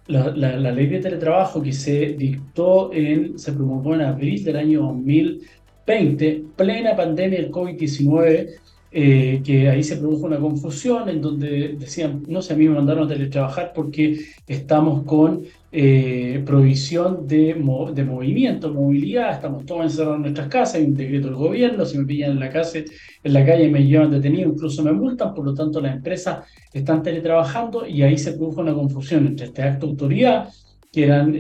la, 0.09 0.73
ley 0.73 0.87
de 0.87 1.01
teletrabajo 1.01 1.63
que 1.63 1.73
se 1.73 2.15
dictó 2.15 2.93
en, 2.93 3.39
se 3.39 3.53
promulgó 3.53 3.95
en 3.95 4.03
abril 4.03 4.45
del 4.45 4.57
año 4.57 4.83
2020, 4.83 6.45
plena 6.57 6.97
pandemia 6.97 7.41
del 7.41 7.51
COVID-19, 7.51 8.49
eh, 8.93 9.43
que 9.45 9.69
ahí 9.69 9.83
se 9.83 9.97
produjo 9.97 10.27
una 10.27 10.39
confusión 10.39 11.09
en 11.09 11.21
donde 11.21 11.77
decían, 11.79 12.23
no 12.29 12.41
sé, 12.41 12.55
a 12.55 12.57
mí 12.57 12.69
me 12.69 12.77
mandaron 12.77 13.05
a 13.05 13.09
teletrabajar 13.09 13.73
porque 13.75 14.21
estamos 14.47 15.05
con 15.05 15.43
eh, 15.79 16.43
provisión 16.47 17.27
de, 17.27 17.55
de 17.93 18.05
movimiento, 18.05 18.73
movilidad, 18.73 19.35
estamos 19.35 19.67
todos 19.67 19.83
encerrados 19.83 20.17
en 20.17 20.23
nuestras 20.23 20.49
casas, 20.49 20.77
hay 20.77 20.85
un 20.85 20.95
decreto 20.95 21.27
del 21.27 21.37
gobierno, 21.37 21.85
si 21.85 21.99
me 21.99 22.07
pillan 22.07 22.31
en 22.31 22.41
la, 22.41 22.49
casa, 22.49 22.79
en 22.79 23.33
la 23.35 23.45
calle 23.45 23.69
me 23.69 23.85
llevan 23.85 24.11
detenido, 24.11 24.49
incluso 24.49 24.83
me 24.83 24.93
multan, 24.93 25.35
por 25.35 25.45
lo 25.45 25.53
tanto 25.53 25.83
las 25.83 25.95
empresas 25.95 26.47
están 26.73 27.03
teletrabajando 27.03 27.87
y 27.87 28.01
ahí 28.01 28.17
se 28.17 28.33
produjo 28.33 28.63
una 28.63 28.73
confusión 28.73 29.27
entre 29.27 29.49
este 29.49 29.63
acto 29.65 29.85
de 29.85 29.93
autoridad, 29.93 30.49
que 30.91 31.05
eran 31.05 31.39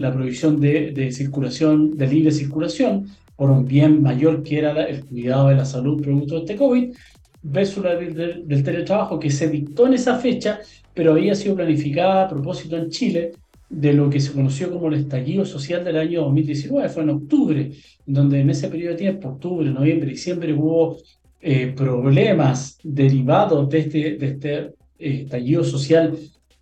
la 0.00 0.10
provisión 0.10 0.58
de, 0.58 0.92
de 0.92 1.12
circulación, 1.12 1.98
de 1.98 2.06
libre 2.06 2.30
circulación, 2.30 3.08
por 3.36 3.50
un 3.50 3.66
bien 3.66 4.02
mayor 4.02 4.42
que 4.42 4.56
era 4.58 4.84
el 4.84 5.04
cuidado 5.04 5.48
de 5.48 5.56
la 5.56 5.66
salud 5.66 6.00
producto 6.00 6.36
de 6.36 6.40
este 6.40 6.56
COVID, 6.56 6.94
versus 7.42 7.84
la 7.84 7.94
del, 7.94 8.46
del, 8.48 8.64
teletrabajo 8.64 9.20
que 9.20 9.28
se 9.28 9.50
dictó 9.50 9.86
en 9.86 9.92
esa 9.92 10.18
fecha, 10.18 10.60
pero 10.94 11.12
había 11.12 11.34
sido 11.34 11.56
planificada 11.56 12.24
a 12.24 12.28
propósito 12.30 12.78
en 12.78 12.88
Chile 12.88 13.32
de 13.68 13.92
lo 13.92 14.08
que 14.08 14.20
se 14.20 14.32
conoció 14.32 14.70
como 14.70 14.88
el 14.88 14.94
estallido 14.94 15.44
social 15.44 15.84
del 15.84 15.98
año 15.98 16.22
2019, 16.22 16.88
fue 16.88 17.02
en 17.02 17.10
octubre, 17.10 17.72
donde 18.04 18.40
en 18.40 18.50
ese 18.50 18.68
periodo 18.68 18.92
de 18.92 18.98
tiempo, 18.98 19.28
octubre, 19.28 19.68
noviembre, 19.70 20.10
diciembre, 20.10 20.52
hubo 20.52 20.98
eh, 21.40 21.72
problemas 21.76 22.78
derivados 22.82 23.68
de 23.68 23.78
este, 23.78 24.16
de 24.16 24.26
este 24.26 24.56
eh, 24.98 25.22
estallido 25.24 25.64
social 25.64 26.16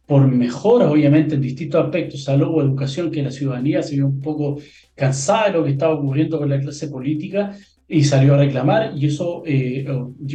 por 0.07 0.27
mejoras, 0.27 0.91
obviamente, 0.91 1.35
en 1.35 1.41
distintos 1.41 1.85
aspectos, 1.85 2.25
salud 2.25 2.63
educación, 2.63 3.11
que 3.11 3.23
la 3.23 3.31
ciudadanía 3.31 3.83
se 3.83 3.95
vio 3.95 4.07
un 4.07 4.21
poco 4.21 4.59
cansada 4.95 5.47
de 5.47 5.53
lo 5.53 5.65
que 5.65 5.71
estaba 5.71 5.95
ocurriendo 5.95 6.39
con 6.39 6.51
la 6.51 6.61
clase 6.61 6.89
política 6.89 7.57
y 7.89 8.05
salió 8.05 8.35
a 8.35 8.39
reclamar, 8.39 8.93
y 8.97 9.07
eso 9.07 9.43
eh, 9.47 9.87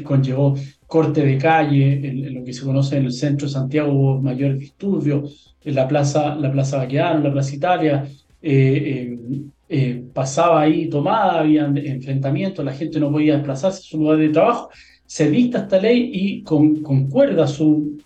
conllevó 0.03 0.55
corte 0.89 1.23
de 1.23 1.37
calle, 1.37 1.93
en, 2.03 2.33
lo 2.33 2.43
que 2.43 2.51
se 2.51 2.65
conoce 2.65 2.97
en 2.97 3.05
el 3.05 3.13
centro 3.13 3.47
de 3.47 3.53
Santiago 3.53 3.93
hubo 3.93 4.19
mayor 4.19 4.57
disturbio, 4.57 5.23
en 5.63 5.75
la 5.75 5.87
plaza, 5.87 6.35
la 6.35 6.51
plaza 6.51 6.77
Baqueano, 6.77 7.23
la 7.23 7.31
plaza 7.31 7.55
Italia, 7.55 8.07
eh, 8.41 9.15
eh, 9.69 10.03
pasaba 10.11 10.61
ahí 10.61 10.89
tomada, 10.89 11.41
había 11.41 11.65
enfrentamientos, 11.65 12.65
la 12.65 12.73
gente 12.73 12.99
no 12.99 13.11
podía 13.11 13.35
desplazarse 13.35 13.79
a 13.79 13.83
su 13.83 13.99
lugar 13.99 14.17
de 14.17 14.29
trabajo, 14.29 14.69
se 15.05 15.29
dicta 15.29 15.59
esta 15.59 15.79
ley 15.79 16.09
y 16.11 16.41
con, 16.41 16.81
concuerda 16.81 17.45
su, 17.45 18.01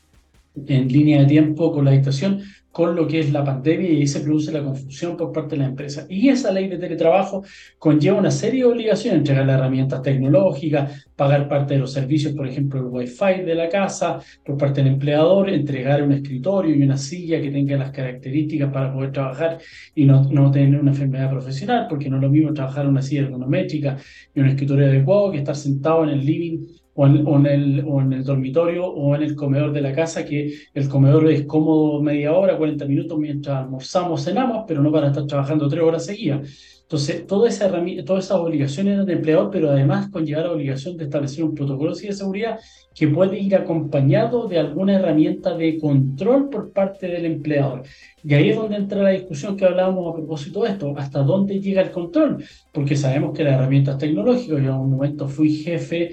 en 0.68 0.88
línea 0.90 1.22
de 1.22 1.28
tiempo 1.28 1.72
con 1.72 1.86
la 1.86 1.92
dictación 1.92 2.42
con 2.74 2.96
lo 2.96 3.08
que 3.08 3.20
es 3.20 3.32
la 3.32 3.44
pandemia 3.44 3.88
y 3.88 3.98
ahí 3.98 4.08
se 4.08 4.22
produce 4.22 4.52
la 4.52 4.64
confusión 4.64 5.16
por 5.16 5.32
parte 5.32 5.52
de 5.52 5.62
la 5.62 5.68
empresa. 5.68 6.08
Y 6.10 6.30
esa 6.30 6.52
ley 6.52 6.68
de 6.68 6.80
teletrabajo 6.80 7.44
conlleva 7.78 8.18
una 8.18 8.32
serie 8.32 8.62
de 8.62 8.66
obligaciones, 8.72 9.20
entregar 9.20 9.46
las 9.46 9.60
herramientas 9.60 10.02
tecnológicas, 10.02 11.08
pagar 11.16 11.48
parte 11.48 11.76
de 11.76 11.82
los 11.82 11.94
servicios, 11.94 12.34
por 12.34 12.48
ejemplo, 12.48 12.80
el 12.80 12.88
wifi 12.88 13.44
de 13.46 13.54
la 13.54 13.70
casa, 13.70 14.20
por 14.44 14.58
parte 14.58 14.82
del 14.84 14.94
empleador, 14.94 15.52
entregar 15.52 16.02
un 16.02 16.14
escritorio 16.14 16.76
y 16.76 16.82
una 16.82 16.98
silla 16.98 17.40
que 17.40 17.52
tenga 17.52 17.78
las 17.78 17.92
características 17.92 18.74
para 18.74 18.92
poder 18.92 19.12
trabajar 19.12 19.60
y 19.94 20.06
no, 20.06 20.24
no 20.32 20.50
tener 20.50 20.80
una 20.80 20.90
enfermedad 20.90 21.30
profesional, 21.30 21.86
porque 21.88 22.10
no 22.10 22.16
es 22.16 22.24
lo 22.24 22.30
mismo 22.32 22.54
trabajar 22.54 22.86
en 22.86 22.90
una 22.90 23.04
silla 23.04 23.22
ergonométrica 23.22 23.98
y 24.34 24.40
un 24.40 24.48
escritorio 24.48 24.88
adecuado 24.88 25.32
que 25.32 25.38
estar 25.38 25.56
sentado 25.56 26.06
en 26.06 26.10
el 26.10 26.26
living 26.26 26.66
o 26.96 27.08
en, 27.08 27.46
el, 27.46 27.84
o 27.88 28.02
en 28.02 28.14
el 28.14 28.24
dormitorio 28.24 28.86
o 28.86 29.16
en 29.16 29.24
el 29.24 29.36
comedor 29.36 29.72
de 29.72 29.82
la 29.82 29.94
casa, 29.94 30.26
que 30.26 30.54
el 30.74 30.90
comedor 30.90 31.30
es 31.32 31.46
cómodo 31.46 32.02
media 32.02 32.34
hora, 32.34 32.58
40 32.58 32.86
minutos 32.86 33.18
mientras 33.18 33.64
almorzamos, 33.64 34.24
cenamos, 34.24 34.66
pero 34.68 34.82
no 34.82 34.92
para 34.92 35.08
estar 35.08 35.26
trabajando 35.26 35.68
tres 35.68 35.84
horas 35.84 36.06
seguidas. 36.06 36.74
Entonces, 36.84 37.26
toda 37.26 37.50
esa 37.50 37.72
todas 38.06 38.26
esas 38.26 38.38
obligaciones 38.38 39.00
del 39.00 39.18
empleador, 39.18 39.50
pero 39.50 39.72
además 39.72 40.10
conlleva 40.12 40.42
la 40.42 40.52
obligación 40.52 40.96
de 40.96 41.06
establecer 41.06 41.44
un 41.44 41.56
protocolo 41.56 41.96
de 41.96 42.14
seguridad 42.14 42.60
que 42.94 43.08
puede 43.08 43.40
ir 43.40 43.56
acompañado 43.56 44.48
de 44.48 44.60
alguna 44.60 44.96
herramienta 44.96 45.56
de 45.58 45.80
control 45.80 46.50
por 46.50 46.72
parte 46.72 47.08
del 47.08 47.26
empleador. 47.26 47.82
Y 48.24 48.36
ahí 48.36 48.50
es 48.52 48.56
donde 48.56 48.76
entra 48.76 49.02
la 49.02 49.10
discusión 49.10 49.58
que 49.58 49.66
hablábamos 49.66 50.14
a 50.14 50.16
propósito 50.16 50.62
de 50.62 50.70
esto, 50.70 50.94
hasta 50.96 51.24
dónde 51.24 51.60
llega 51.60 51.82
el 51.82 51.90
control, 51.90 52.44
porque 52.72 52.96
sabemos 52.96 53.36
que 53.36 53.44
las 53.44 53.56
herramientas 53.56 53.98
tecnológicas, 53.98 54.48
yo 54.50 54.58
en 54.58 54.70
un 54.70 54.92
momento 54.92 55.28
fui 55.28 55.52
jefe 55.52 56.12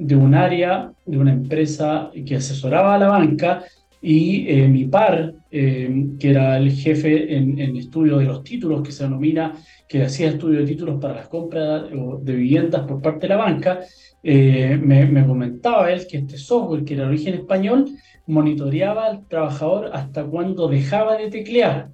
de 0.00 0.16
un 0.16 0.34
área, 0.34 0.92
de 1.04 1.18
una 1.18 1.32
empresa 1.32 2.10
que 2.26 2.36
asesoraba 2.36 2.94
a 2.94 2.98
la 2.98 3.08
banca 3.08 3.62
y 4.00 4.48
eh, 4.48 4.66
mi 4.66 4.86
par, 4.86 5.34
eh, 5.50 6.06
que 6.18 6.30
era 6.30 6.56
el 6.56 6.72
jefe 6.72 7.36
en, 7.36 7.76
estudio 7.76 8.16
de 8.16 8.24
los 8.24 8.42
títulos, 8.42 8.82
que 8.82 8.92
se 8.92 9.04
denomina, 9.04 9.52
que 9.86 10.02
hacía 10.02 10.30
estudio 10.30 10.60
de 10.60 10.66
títulos 10.66 10.98
para 10.98 11.16
las 11.16 11.28
compras 11.28 11.84
de 12.22 12.34
viviendas 12.34 12.86
por 12.86 13.02
parte 13.02 13.26
de 13.26 13.28
la 13.28 13.36
banca, 13.36 13.80
eh, 14.22 14.78
me, 14.82 15.04
me, 15.04 15.26
comentaba 15.26 15.92
él 15.92 16.06
que 16.08 16.18
este 16.18 16.38
software, 16.38 16.82
que 16.84 16.94
era 16.94 17.02
de 17.02 17.10
origen 17.10 17.34
español, 17.34 17.90
monitoreaba 18.26 19.04
al 19.04 19.28
trabajador 19.28 19.90
hasta 19.92 20.24
cuando 20.24 20.66
dejaba 20.68 21.18
de 21.18 21.28
teclear. 21.28 21.90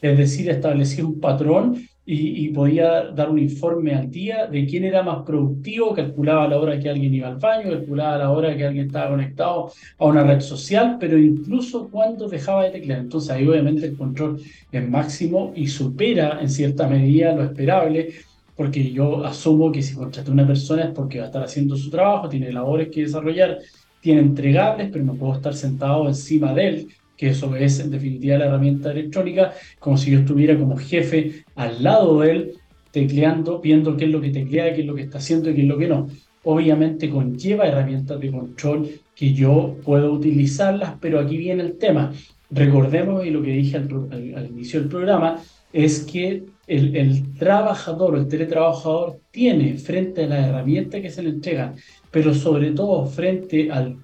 Es 0.00 0.16
decir, 0.16 0.48
establecía 0.48 1.04
un 1.04 1.18
patrón 1.18 1.76
y, 2.12 2.48
podía 2.48 3.10
dar 3.12 3.30
un 3.30 3.38
informe 3.38 3.94
al 3.94 4.10
día 4.10 4.46
de 4.46 4.66
quién 4.66 4.84
era 4.84 5.02
más 5.02 5.22
productivo, 5.24 5.94
calculaba 5.94 6.48
la 6.48 6.58
hora 6.58 6.78
que 6.80 6.90
alguien 6.90 7.14
iba 7.14 7.28
al 7.28 7.36
baño, 7.36 7.70
calculaba 7.70 8.18
la 8.18 8.30
hora 8.32 8.56
que 8.56 8.66
alguien 8.66 8.86
estaba 8.86 9.10
conectado 9.10 9.70
a 9.96 10.04
una 10.06 10.24
red 10.24 10.40
social, 10.40 10.96
pero 10.98 11.16
incluso 11.16 11.88
cuando 11.88 12.28
dejaba 12.28 12.64
de 12.64 12.70
teclear. 12.70 12.98
Entonces 12.98 13.30
ahí 13.30 13.46
obviamente 13.46 13.86
el 13.86 13.96
control 13.96 14.40
es 14.72 14.88
máximo 14.88 15.52
y 15.54 15.68
supera 15.68 16.40
en 16.40 16.50
cierta 16.50 16.88
medida 16.88 17.32
lo 17.32 17.44
esperable, 17.44 18.12
porque 18.56 18.90
yo 18.90 19.24
asumo 19.24 19.70
que 19.70 19.80
si 19.80 19.94
contraté 19.94 20.30
a 20.30 20.34
una 20.34 20.46
persona 20.46 20.84
es 20.84 20.90
porque 20.90 21.18
va 21.18 21.24
a 21.24 21.26
estar 21.28 21.44
haciendo 21.44 21.76
su 21.76 21.90
trabajo, 21.90 22.28
tiene 22.28 22.52
labores 22.52 22.88
que 22.88 23.02
desarrollar, 23.02 23.58
tiene 24.00 24.20
entregables, 24.22 24.90
pero 24.92 25.04
no 25.04 25.14
puedo 25.14 25.34
estar 25.34 25.54
sentado 25.54 26.08
encima 26.08 26.52
de 26.54 26.68
él 26.68 26.88
que 27.20 27.28
eso 27.28 27.54
es 27.54 27.78
en 27.80 27.90
definitiva 27.90 28.38
la 28.38 28.46
herramienta 28.46 28.92
electrónica, 28.92 29.52
como 29.78 29.98
si 29.98 30.10
yo 30.10 30.20
estuviera 30.20 30.58
como 30.58 30.78
jefe 30.78 31.44
al 31.54 31.82
lado 31.82 32.20
de 32.20 32.30
él, 32.30 32.52
tecleando, 32.92 33.60
viendo 33.60 33.94
qué 33.94 34.06
es 34.06 34.10
lo 34.10 34.22
que 34.22 34.30
teclea, 34.30 34.72
qué 34.74 34.80
es 34.80 34.86
lo 34.86 34.94
que 34.94 35.02
está 35.02 35.18
haciendo 35.18 35.50
y 35.50 35.54
qué 35.54 35.60
es 35.60 35.68
lo 35.68 35.76
que 35.76 35.86
no. 35.86 36.08
Obviamente 36.44 37.10
conlleva 37.10 37.66
herramientas 37.66 38.18
de 38.18 38.30
control 38.30 38.88
que 39.14 39.34
yo 39.34 39.76
puedo 39.84 40.14
utilizarlas, 40.14 40.94
pero 40.98 41.20
aquí 41.20 41.36
viene 41.36 41.62
el 41.62 41.76
tema. 41.76 42.10
Recordemos, 42.48 43.26
y 43.26 43.28
lo 43.28 43.42
que 43.42 43.52
dije 43.52 43.76
al, 43.76 44.46
inicio 44.50 44.80
del 44.80 44.88
programa, 44.88 45.42
es 45.74 46.00
que 46.00 46.44
el, 46.70 47.34
trabajador 47.38 48.16
el 48.16 48.28
teletrabajador 48.28 49.18
tiene 49.30 49.76
frente 49.76 50.24
a 50.24 50.28
la 50.28 50.48
herramienta 50.48 51.00
que 51.00 51.10
se 51.10 51.22
le 51.22 51.30
entrega 51.30 51.74
pero 52.10 52.34
sobre 52.34 52.72
todo 52.72 53.06
frente 53.06 53.70
al, 53.70 53.98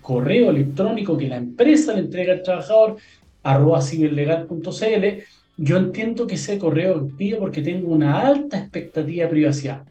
correo 0.00 0.50
electrónico 0.50 1.16
que 1.16 1.28
la 1.28 1.36
empresa 1.36 1.94
le 1.94 2.00
entrega 2.00 2.34
al 2.34 2.42
trabajador, 2.42 2.96
arroba 3.42 3.80
ciberlegal.cl, 3.80 5.22
yo 5.56 5.76
entiendo 5.78 6.26
que 6.26 6.34
ese 6.34 6.58
correo 6.58 7.08
pido 7.16 7.38
porque 7.40 7.62
tengo 7.62 7.92
una 7.92 8.20
alta 8.20 8.58
expectativa 8.58 9.24
de 9.24 9.30
privacidad. 9.30 9.82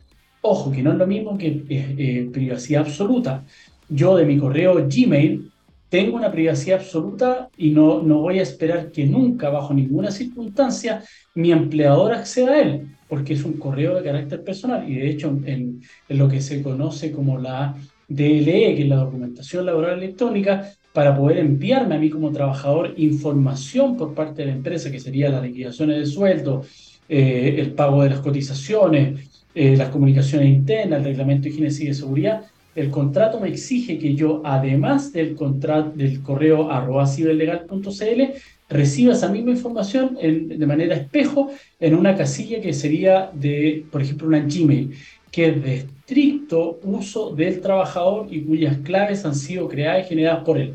Ojo, 0.42 0.72
que 0.72 0.84
no 0.84 0.92
es 0.92 0.98
lo 0.98 1.08
mismo 1.08 1.38
que 1.38 1.48
eh, 1.48 1.96
eh, 1.98 2.30
privacidad 2.32 2.84
absoluta. 2.84 3.44
Yo 3.90 4.16
de 4.16 4.26
mi 4.26 4.38
correo 4.38 4.76
Gmail 4.88 5.52
tengo 5.96 6.18
una 6.18 6.30
privacidad 6.30 6.80
absoluta 6.82 7.48
y 7.56 7.70
no, 7.70 8.04
no 8.04 8.20
voy 8.20 8.40
a 8.40 8.42
esperar 8.42 8.92
que 8.92 9.06
nunca, 9.06 9.50
bajo 9.50 9.74
ninguna 9.74 10.12
circunstancia, 10.12 11.02
mi 11.36 11.54
empleador 11.54 12.12
acceda 12.12 12.52
a 12.52 12.60
él 12.60 12.88
porque 13.08 13.32
es 13.32 13.46
un 13.46 13.54
correo 13.54 13.96
de 13.96 14.04
carácter 14.04 14.44
personal. 14.44 14.90
Y 14.92 14.96
de 14.96 15.10
hecho 15.10 15.30
en, 15.46 15.80
lo 16.10 16.28
que 16.28 16.42
se 16.42 16.62
conoce 16.62 17.14
como 17.14 17.38
la 17.38 17.76
DLE, 18.10 18.76
que 18.76 18.82
es 18.82 18.90
la 18.90 18.98
documentación 18.98 19.66
laboral 19.66 20.00
electrónica, 20.00 20.70
para 20.92 21.16
poder 21.16 21.38
enviarme 21.38 21.96
a 21.96 22.00
mí 22.00 22.10
como 22.10 22.30
trabajador 22.34 22.94
información 22.98 23.96
por 23.96 24.14
parte 24.14 24.42
de 24.42 24.48
la 24.48 24.56
empresa, 24.56 24.92
que 24.92 25.00
sería 25.00 25.30
las 25.30 25.44
liquidaciones 25.44 25.98
de 25.98 26.06
sueldo, 26.08 26.66
eh, 27.08 27.56
el 27.58 27.72
pago 27.72 28.04
de 28.04 28.10
las 28.10 28.20
cotizaciones, 28.20 29.46
eh, 29.56 29.78
las 29.78 29.88
comunicaciones 29.88 30.50
internas, 30.50 31.00
el 31.00 31.06
reglamento 31.06 31.44
de 31.44 31.52
higiene 31.52 31.70
y 31.74 31.86
de 31.86 31.94
seguridad, 31.94 32.42
el 32.76 32.92
contrato 32.92 33.40
me 33.40 33.48
exige 33.48 33.98
que 33.98 34.16
yo, 34.16 34.42
además 34.44 35.14
del, 35.14 35.36
contrato, 35.36 35.94
del 35.96 36.22
correo 36.22 36.70
arroba 36.70 37.08
ciberlegal.cl, 37.08 38.22
reciba 38.68 39.14
esa 39.14 39.30
misma 39.30 39.52
información 39.52 40.18
de 40.22 40.66
manera 40.66 40.96
espejo 40.96 41.52
en 41.80 41.96
una 41.96 42.16
casilla 42.16 42.60
que 42.62 42.74
sería 42.74 43.32
de, 43.34 43.86
por 43.90 44.02
ejemplo, 44.02 44.28
una 44.28 44.42
Gmail, 44.42 44.94
que 45.32 45.48
es 45.50 45.64
de 45.64 45.76
estricto 45.76 46.80
uso 46.84 47.34
del 47.34 47.62
trabajador 47.62 48.28
y 48.30 48.42
cuyas 48.42 48.78
claves 48.80 49.26
han 49.26 49.36
sido 49.36 49.68
creadas 49.68 50.06
y 50.06 50.10
generadas 50.10 50.44
por 50.44 50.58
él. 50.58 50.74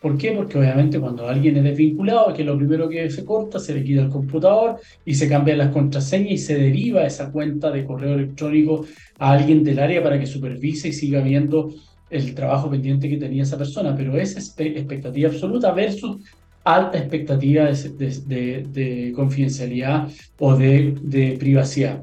¿Por 0.00 0.18
qué? 0.18 0.32
Porque 0.32 0.58
obviamente 0.58 1.00
cuando 1.00 1.26
alguien 1.26 1.56
es 1.56 1.64
desvinculado, 1.64 2.32
que 2.32 2.44
lo 2.44 2.56
primero 2.56 2.88
que 2.88 3.10
se 3.10 3.24
corta, 3.24 3.58
se 3.58 3.74
le 3.74 3.82
quita 3.82 4.02
el 4.02 4.08
computador 4.08 4.78
y 5.04 5.14
se 5.14 5.28
cambian 5.28 5.58
las 5.58 5.72
contraseñas 5.72 6.32
y 6.32 6.38
se 6.38 6.54
deriva 6.54 7.04
esa 7.04 7.32
cuenta 7.32 7.70
de 7.70 7.84
correo 7.84 8.14
electrónico 8.14 8.84
a 9.18 9.32
alguien 9.32 9.64
del 9.64 9.78
área 9.78 10.02
para 10.02 10.18
que 10.18 10.26
supervise 10.26 10.88
y 10.88 10.92
siga 10.92 11.20
viendo 11.20 11.72
el 12.10 12.34
trabajo 12.34 12.70
pendiente 12.70 13.08
que 13.08 13.16
tenía 13.16 13.42
esa 13.42 13.58
persona. 13.58 13.94
Pero 13.96 14.16
esa 14.16 14.38
expectativa 14.38 15.28
absoluta 15.28 15.72
versus 15.72 16.18
alta 16.66 16.98
expectativa 16.98 17.64
de, 17.66 19.12
confidencialidad 19.14 20.08
o 20.38 20.56
de, 20.56 21.36
privacidad. 21.38 22.02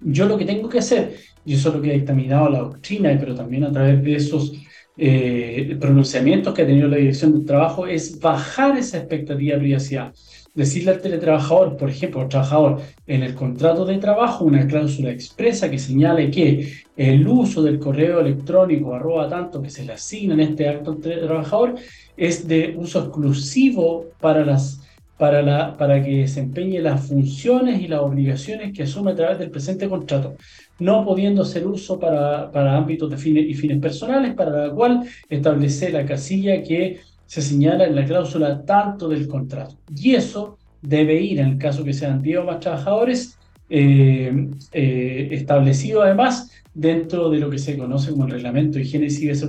Yo 0.00 0.26
lo 0.26 0.36
que 0.36 0.44
tengo 0.44 0.68
que 0.68 0.78
hacer, 0.78 1.16
y 1.44 1.54
eso 1.54 1.70
es 1.70 1.74
lo 1.74 1.80
que 1.80 1.90
ha 1.90 1.94
dictaminado 1.94 2.50
la 2.50 2.58
doctrina, 2.58 3.16
pero 3.18 3.34
también 3.34 3.64
a 3.64 3.72
través 3.72 4.02
de 4.04 4.14
esos 4.14 4.52
eh, 4.98 5.76
pronunciamientos 5.80 6.52
que 6.52 6.62
ha 6.62 6.66
tenido 6.66 6.88
la 6.88 6.98
Dirección 6.98 7.32
del 7.32 7.46
Trabajo, 7.46 7.86
es 7.86 8.20
bajar 8.20 8.76
esa 8.76 8.98
expectativa 8.98 9.54
de 9.54 9.60
privacidad. 9.60 10.12
Decirle 10.56 10.92
al 10.92 11.02
teletrabajador, 11.02 11.76
por 11.76 11.90
ejemplo, 11.90 12.26
trabajador, 12.28 12.80
en 13.06 13.22
el 13.22 13.34
contrato 13.34 13.84
de 13.84 13.98
trabajo, 13.98 14.46
una 14.46 14.66
cláusula 14.66 15.10
expresa 15.10 15.70
que 15.70 15.78
señale 15.78 16.30
que 16.30 16.72
el 16.96 17.28
uso 17.28 17.62
del 17.62 17.78
correo 17.78 18.20
electrónico 18.20 18.94
arroba 18.94 19.28
tanto 19.28 19.60
que 19.60 19.68
se 19.68 19.84
le 19.84 19.92
asigna 19.92 20.32
en 20.32 20.40
este 20.40 20.66
acto 20.66 20.92
al 20.92 21.00
teletrabajador 21.00 21.74
es 22.16 22.48
de 22.48 22.74
uso 22.74 23.00
exclusivo 23.00 24.06
para, 24.18 24.46
las, 24.46 24.80
para, 25.18 25.42
la, 25.42 25.76
para 25.76 26.02
que 26.02 26.20
desempeñe 26.20 26.80
las 26.80 27.06
funciones 27.06 27.82
y 27.82 27.88
las 27.88 28.00
obligaciones 28.00 28.72
que 28.72 28.84
asume 28.84 29.12
a 29.12 29.14
través 29.14 29.38
del 29.38 29.50
presente 29.50 29.90
contrato, 29.90 30.36
no 30.78 31.04
pudiendo 31.04 31.44
ser 31.44 31.66
uso 31.66 32.00
para, 32.00 32.50
para 32.50 32.78
ámbitos 32.78 33.10
de 33.10 33.18
fines 33.18 33.44
y 33.46 33.52
fines 33.52 33.78
personales, 33.78 34.32
para 34.32 34.68
la 34.68 34.72
cual 34.72 35.02
establece 35.28 35.90
la 35.90 36.06
casilla 36.06 36.62
que 36.62 36.98
se 37.26 37.42
señala 37.42 37.84
en 37.84 37.94
la 37.96 38.04
cláusula 38.04 38.64
tanto 38.64 39.08
del 39.08 39.26
contrato. 39.26 39.76
Y 39.94 40.14
eso 40.14 40.58
debe 40.82 41.20
ir, 41.20 41.40
en 41.40 41.48
el 41.48 41.58
caso 41.58 41.84
que 41.84 41.92
sean 41.92 42.22
10 42.22 42.38
o 42.38 42.44
más 42.44 42.60
trabajadores, 42.60 43.38
eh, 43.68 44.48
eh, 44.72 45.28
establecido 45.32 46.02
además 46.02 46.52
dentro 46.72 47.30
de 47.30 47.40
lo 47.40 47.50
que 47.50 47.58
se 47.58 47.76
conoce 47.76 48.12
como 48.12 48.26
el 48.26 48.30
reglamento 48.30 48.78
de 48.78 48.84
higiene 48.84 49.06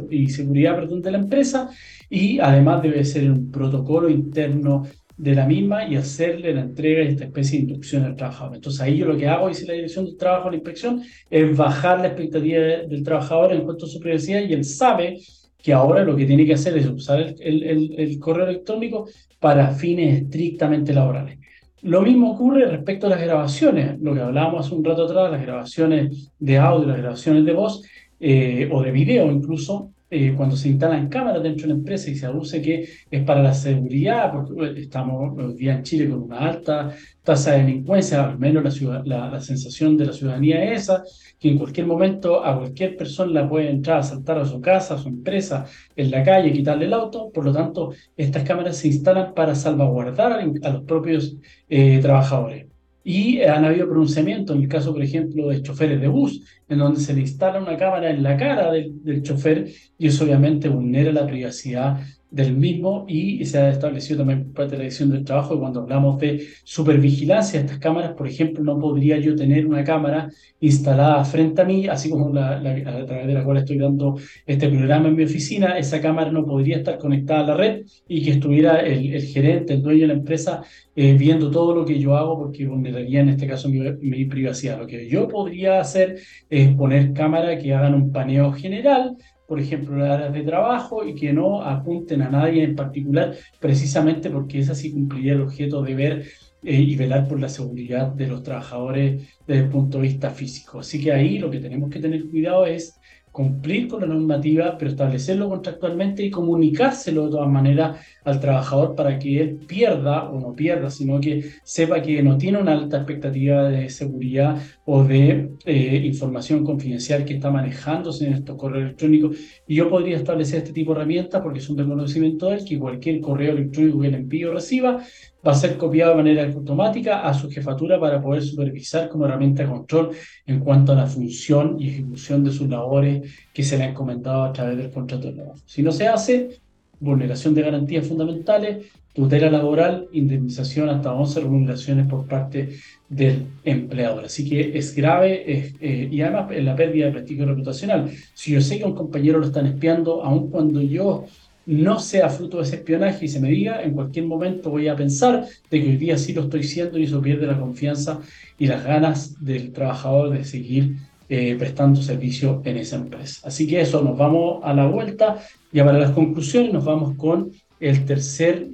y 0.10 0.30
seguridad 0.30 0.76
perdón, 0.76 1.04
de 1.04 1.12
la 1.12 1.20
empresa 1.20 1.70
y 2.10 2.40
además 2.40 2.82
debe 2.82 3.06
ser 3.06 3.30
un 3.30 3.52
protocolo 3.52 4.10
interno 4.10 4.88
de 5.18 5.36
la 5.36 5.46
misma 5.46 5.88
y 5.88 5.96
hacerle 5.96 6.54
la 6.54 6.62
entrega 6.62 7.04
de 7.04 7.10
esta 7.10 7.26
especie 7.26 7.58
de 7.58 7.66
inducción 7.66 8.06
al 8.06 8.16
trabajador. 8.16 8.56
Entonces 8.56 8.82
ahí 8.82 8.98
yo 8.98 9.08
lo 9.08 9.18
que 9.18 9.28
hago, 9.28 9.50
dice 9.50 9.66
la 9.66 9.74
Dirección 9.74 10.06
del 10.06 10.18
Trabajo, 10.18 10.50
la 10.50 10.56
inspección, 10.56 11.02
es 11.30 11.58
bajar 11.58 12.00
la 12.00 12.08
expectativa 12.08 12.60
del 12.88 13.04
trabajador 13.04 13.54
en 13.54 13.66
cuanto 13.66 13.86
a 13.86 13.90
su 13.90 14.00
privacidad 14.00 14.42
y 14.42 14.54
él 14.54 14.64
sabe 14.64 15.20
que 15.62 15.74
ahora 15.74 16.04
lo 16.04 16.16
que 16.16 16.26
tiene 16.26 16.46
que 16.46 16.54
hacer 16.54 16.78
es 16.78 16.88
usar 16.88 17.36
el, 17.40 18.18
correo 18.20 18.48
electrónico 18.48 19.08
para 19.40 19.72
fines 19.72 20.24
estrictamente 20.24 20.94
laborales. 20.94 21.40
Lo 21.82 22.02
mismo 22.02 22.32
ocurre 22.32 22.66
respecto 22.66 23.08
a 23.08 23.12
las 23.12 23.22
grabaciones, 23.22 24.00
lo 24.00 24.14
que 24.14 24.22
hablábamos 24.22 24.66
hace 24.66 24.76
un 24.76 24.84
rato 24.84 25.06
atrás, 25.06 25.32
las 25.32 25.42
grabaciones 25.42 26.32
de 26.40 26.58
audio, 26.58 26.88
las 26.88 26.98
grabaciones 26.98 27.46
de 27.46 27.54
voz 27.54 27.84
eh, 28.20 28.68
o 28.72 28.82
de 28.82 28.92
video 28.92 29.32
incluso, 29.32 29.92
eh, 30.10 30.34
cuando 30.36 30.56
se 30.56 30.70
instalan 30.70 31.10
cámaras 31.10 31.44
dentro 31.44 31.68
de 31.68 31.74
una 31.74 31.80
empresa 31.80 32.10
y 32.10 32.16
se 32.16 32.26
aduce 32.26 32.62
que 32.62 32.88
es 33.12 33.24
para 33.24 33.44
la 33.44 33.54
seguridad, 33.54 34.32
porque 34.32 34.80
estamos 34.80 35.38
hoy 35.38 35.54
día 35.56 35.76
en 35.76 35.84
Chile 35.84 36.10
con 36.10 36.24
una 36.24 36.40
alta 36.40 36.96
tasa 37.24 37.52
de 37.52 37.64
delincuencia, 37.64 38.24
al 38.24 38.40
menos 38.40 38.82
la, 38.82 39.04
la, 39.04 39.30
la, 39.30 39.40
sensación 39.42 39.98
de 39.98 40.06
la 40.06 40.14
ciudadanía 40.14 40.64
es 40.72 40.84
esa, 40.84 41.04
que 41.38 41.50
en 41.50 41.58
cualquier 41.58 41.86
momento 41.86 42.44
a 42.46 42.58
cualquier 42.58 42.96
persona 42.96 43.42
la 43.42 43.50
puede 43.50 43.70
entrar 43.70 44.00
a 44.00 44.04
saltar 44.04 44.38
a 44.38 44.46
su 44.46 44.62
casa, 44.62 44.96
a 44.96 44.98
su 44.98 45.10
empresa, 45.10 45.66
en 45.96 46.10
la 46.12 46.24
calle, 46.24 46.54
quitarle 46.54 46.86
el 46.86 46.94
auto, 46.94 47.30
por 47.34 47.44
lo 47.44 47.52
tanto, 47.52 47.94
estas 48.16 48.44
cámaras 48.44 48.78
se 48.78 48.88
instalan 48.88 49.34
para 49.34 49.56
salvaguardar 49.56 50.32
a, 50.34 50.70
los 50.72 50.84
propios 50.84 51.36
eh, 51.68 52.00
trabajadores. 52.02 52.68
Y 53.10 53.42
han 53.42 53.64
habido 53.64 53.88
pronunciamientos, 53.88 54.54
en 54.54 54.64
el 54.64 54.68
caso, 54.68 54.92
por 54.92 55.02
ejemplo, 55.02 55.48
de 55.48 55.62
choferes 55.62 56.02
de 56.02 56.10
bus, 56.10 56.44
en 56.68 56.80
donde 56.80 57.00
se 57.00 57.14
le 57.14 57.22
instala 57.22 57.62
una 57.62 57.78
cámara 57.78 58.10
en 58.10 58.22
la 58.22 58.36
cara 58.36 58.70
del, 58.70 59.02
del 59.02 59.24
chofer 59.24 59.66
y 59.98 60.08
eso 60.08 60.26
obviamente 60.26 60.68
vulnera 60.68 61.14
la 61.14 61.26
privacidad 61.26 62.02
del 62.30 62.58
mismo 62.58 63.06
y 63.08 63.46
se 63.46 63.58
ha 63.58 63.70
establecido 63.70 64.20
también 64.20 64.52
parte 64.52 64.72
de 64.72 64.78
la 64.78 64.84
Dirección 64.84 65.10
del 65.10 65.24
Trabajo 65.24 65.54
que 65.54 65.60
cuando 65.62 65.82
hablamos 65.82 66.20
de 66.20 66.46
supervigilancia 66.64 67.60
de 67.60 67.66
estas 67.66 67.80
cámaras, 67.80 68.12
por 68.16 68.28
ejemplo, 68.28 68.64
no 68.64 68.78
podría 68.80 69.18
yo 69.18 69.36
tener 69.36 69.66
una 69.66 69.84
cámara 69.84 70.30
instalada 70.60 71.24
frente 71.24 71.62
a 71.62 71.66
mí, 71.66 71.88
así 71.88 72.10
como 72.10 72.34
la, 72.34 72.58
a 72.58 73.06
través 73.06 73.28
de 73.28 73.34
la 73.34 73.44
cual 73.44 73.58
estoy 73.58 73.78
dando 73.78 74.18
este 74.46 74.68
programa 74.68 75.08
en 75.08 75.16
mi 75.16 75.24
oficina, 75.24 75.78
esa 75.78 76.02
cámara 76.02 76.30
no 76.32 76.46
podría 76.46 76.78
estar 76.78 76.98
conectada 76.98 77.42
a 77.42 77.48
la 77.48 77.56
red 77.56 77.86
y 78.08 78.24
que 78.24 78.32
estuviera 78.32 78.82
el, 78.82 79.22
gerente, 79.22 79.76
el 79.76 79.82
dueño 79.82 80.02
de 80.02 80.08
la 80.08 80.14
empresa 80.14 80.64
eh, 80.96 81.14
viendo 81.14 81.50
todo 81.50 81.74
lo 81.74 81.86
que 81.86 81.98
yo 81.98 82.18
hago 82.18 82.38
porque 82.38 82.68
vulneraría 82.68 83.22
en 83.22 83.30
este 83.30 83.48
caso 83.48 83.70
mi, 83.70 83.80
mi 84.02 84.26
privacidad. 84.26 84.80
Lo 84.80 84.88
que 84.88 85.08
yo 85.08 85.28
podría 85.28 85.80
hacer 85.80 86.20
es 86.50 86.76
poner 86.76 87.14
cámaras 87.14 87.62
que 87.62 87.74
hagan 87.74 87.94
un 87.94 88.12
paneo 88.12 88.52
general 88.52 89.16
por 89.48 89.60
ejemplo, 89.60 89.96
las 89.98 90.12
áreas 90.12 90.34
de 90.34 90.44
trabajo 90.44 91.06
y 91.06 91.16
que 91.16 91.34
no 91.34 91.64
apunten 91.64 92.22
a 92.22 92.30
nadie 92.30 92.64
en 92.64 92.76
particular, 92.76 93.36
precisamente 93.60 94.30
porque 94.30 94.60
esa 94.60 94.76
sí 94.76 94.92
cumpliría 94.92 95.34
el 95.34 95.42
objeto 95.42 95.82
de 95.82 95.96
ver 95.96 96.26
eh, 96.64 96.82
y 96.82 96.96
velar 96.96 97.28
por 97.28 97.40
la 97.40 97.50
seguridad 97.50 98.08
de 98.08 98.28
los 98.28 98.44
trabajadores 98.44 99.24
desde 99.48 99.64
el 99.64 99.70
punto 99.70 99.98
de 99.98 100.08
vista 100.08 100.30
físico. 100.32 100.80
Así 100.80 101.02
que 101.02 101.14
ahí 101.14 101.40
lo 101.40 101.50
que 101.50 101.60
tenemos 101.60 101.90
que 101.90 102.00
tener 102.00 102.30
cuidado 102.30 102.66
es 102.66 103.00
cumplir 103.38 103.88
con 103.88 104.02
la 104.02 104.08
normativa, 104.08 104.76
pero 104.80 104.90
establecerlo 104.90 105.48
contractualmente 105.48 106.24
y 106.24 106.32
comunicárselo 106.32 107.26
de 107.26 107.32
todas 107.34 107.48
maneras 107.48 108.04
al 108.24 108.40
trabajador 108.40 108.96
para 108.96 109.20
que 109.20 109.40
él 109.40 109.60
pierda 109.68 110.24
o 110.32 110.40
no 110.40 110.56
pierda, 110.56 110.90
sino 110.90 111.22
que 111.22 111.52
sepa 111.64 112.02
que 112.02 112.24
no 112.24 112.36
tiene 112.40 112.58
una 112.58 112.72
alta 112.72 112.98
expectativa 112.98 113.70
de 113.70 113.92
seguridad 113.92 114.58
o 114.86 115.04
de 115.04 115.52
eh, 115.66 116.02
información 116.04 116.66
confidencial 116.66 117.26
que 117.26 117.36
está 117.36 117.52
manejándose 117.52 118.26
en 118.26 118.34
estos 118.34 118.58
correos 118.58 118.86
electrónicos. 118.86 119.38
Y 119.68 119.76
yo 119.76 119.88
podría 119.88 120.18
establecer 120.18 120.58
este 120.58 120.74
tipo 120.74 120.94
de 120.94 121.02
herramientas 121.02 121.40
porque 121.44 121.60
es 121.60 121.70
un 121.70 121.78
reconocimiento 121.78 122.50
de 122.50 122.56
él 122.56 122.66
que 122.66 122.80
cualquier 122.80 123.22
correo 123.22 123.52
electrónico 123.52 124.02
que 124.02 124.08
el 124.08 124.16
envío 124.16 124.52
reciba 124.52 125.04
va 125.48 125.54
a 125.54 125.56
ser 125.56 125.78
copiado 125.78 126.12
de 126.12 126.18
manera 126.18 126.44
automática 126.44 127.22
a 127.22 127.34
su 127.34 127.50
jefatura 127.50 127.98
para 128.00 128.22
poder 128.22 128.44
supervisar 128.44 129.08
como 129.08 129.26
herramienta 129.26 129.64
de 129.64 129.70
control 129.70 130.12
en 130.46 130.60
cuanto 130.60 130.92
a 130.92 130.96
la 130.96 131.08
función 131.08 131.78
y 131.80 131.90
ejecución 131.90 132.44
de 132.44 132.52
sus 132.52 132.68
labores 132.68 133.32
que 133.54 133.64
se 133.64 133.78
le 133.78 133.86
han 133.86 133.94
comentado 133.94 134.44
a 134.44 134.52
través 134.52 134.78
del 134.78 134.92
contrato 134.92 135.28
de 135.28 135.34
trabajo. 135.34 135.62
Si 135.66 135.82
no 135.82 135.94
se 135.94 136.08
hace, 136.08 136.60
vulneración 137.00 137.54
de 137.54 137.62
garantías 137.62 138.08
fundamentales, 138.08 138.88
tutela 139.14 139.50
laboral, 139.50 140.08
indemnización 140.12 140.90
hasta 140.90 141.14
11 141.14 141.40
remuneraciones 141.40 142.08
por 142.08 142.28
parte 142.28 142.70
del 143.08 143.46
empleador. 143.64 144.26
Así 144.26 144.48
que 144.48 144.78
es 144.78 144.96
grave 144.96 145.74
eh, 145.80 146.10
y 146.12 146.22
además 146.22 146.52
la 146.62 146.76
pérdida 146.76 147.06
de 147.06 147.12
prestigio 147.14 147.46
reputacional. 147.46 148.12
Si 148.34 148.52
yo 148.52 148.62
sé 148.62 148.78
que 148.78 148.86
un 148.86 148.96
compañero 148.96 149.40
lo 149.40 149.46
están 149.46 149.66
espiando, 149.66 150.24
aun 150.24 150.52
cuando 150.52 150.82
yo 150.82 151.26
no 151.68 152.00
sea 152.00 152.30
fruto 152.30 152.58
de 152.58 152.64
ese 152.64 152.78
espionaje 152.78 153.26
y 153.26 153.28
se 153.28 153.42
me 153.42 153.50
diga, 153.50 153.84
en 153.84 153.92
cualquier 153.92 154.26
momento 154.26 154.70
voy 154.70 154.88
a 154.88 154.96
pensar 154.96 155.46
de 155.70 155.84
que 155.84 155.90
hoy 155.90 155.98
día 155.98 156.18
sí 156.18 156.34
lo 156.34 156.44
estoy 156.44 156.64
siendo 156.64 156.98
y 156.98 157.04
eso 157.04 157.22
pierde 157.22 157.46
la 157.46 157.60
confianza 157.60 158.22
y 158.58 158.68
las 158.68 158.86
ganas 158.86 159.44
del 159.44 159.74
trabajador 159.74 160.30
de 160.30 160.46
seguir 160.46 160.96
eh, 161.28 161.58
prestando 161.60 162.02
servicio 162.02 162.62
en 162.64 162.78
esa 162.78 162.96
empresa. 162.96 163.46
Así 163.46 163.68
que 163.68 163.82
eso, 163.82 164.02
nos 164.02 164.18
vamos 164.18 164.62
a 164.64 164.74
la 164.74 164.88
vuelta. 164.88 165.40
Ya 165.74 165.84
para 165.84 165.98
las 166.00 166.12
conclusiones 166.12 166.72
nos 166.72 166.86
vamos 166.86 167.18
con 167.18 167.52
el 167.82 168.06
tercer 168.06 168.70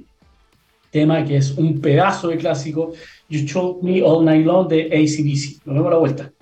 tema 0.92 1.24
que 1.24 1.38
es 1.38 1.50
un 1.58 1.80
pedazo 1.80 2.28
de 2.28 2.36
clásico, 2.36 2.92
You 3.28 3.44
Told 3.44 3.82
Me 3.82 4.02
All 4.04 4.24
Night 4.24 4.46
Long 4.46 4.68
de 4.68 4.84
ACDC. 4.84 5.66
Nos 5.66 5.74
vemos 5.74 5.88
a 5.88 5.90
la 5.90 5.96
vuelta. 5.96 6.32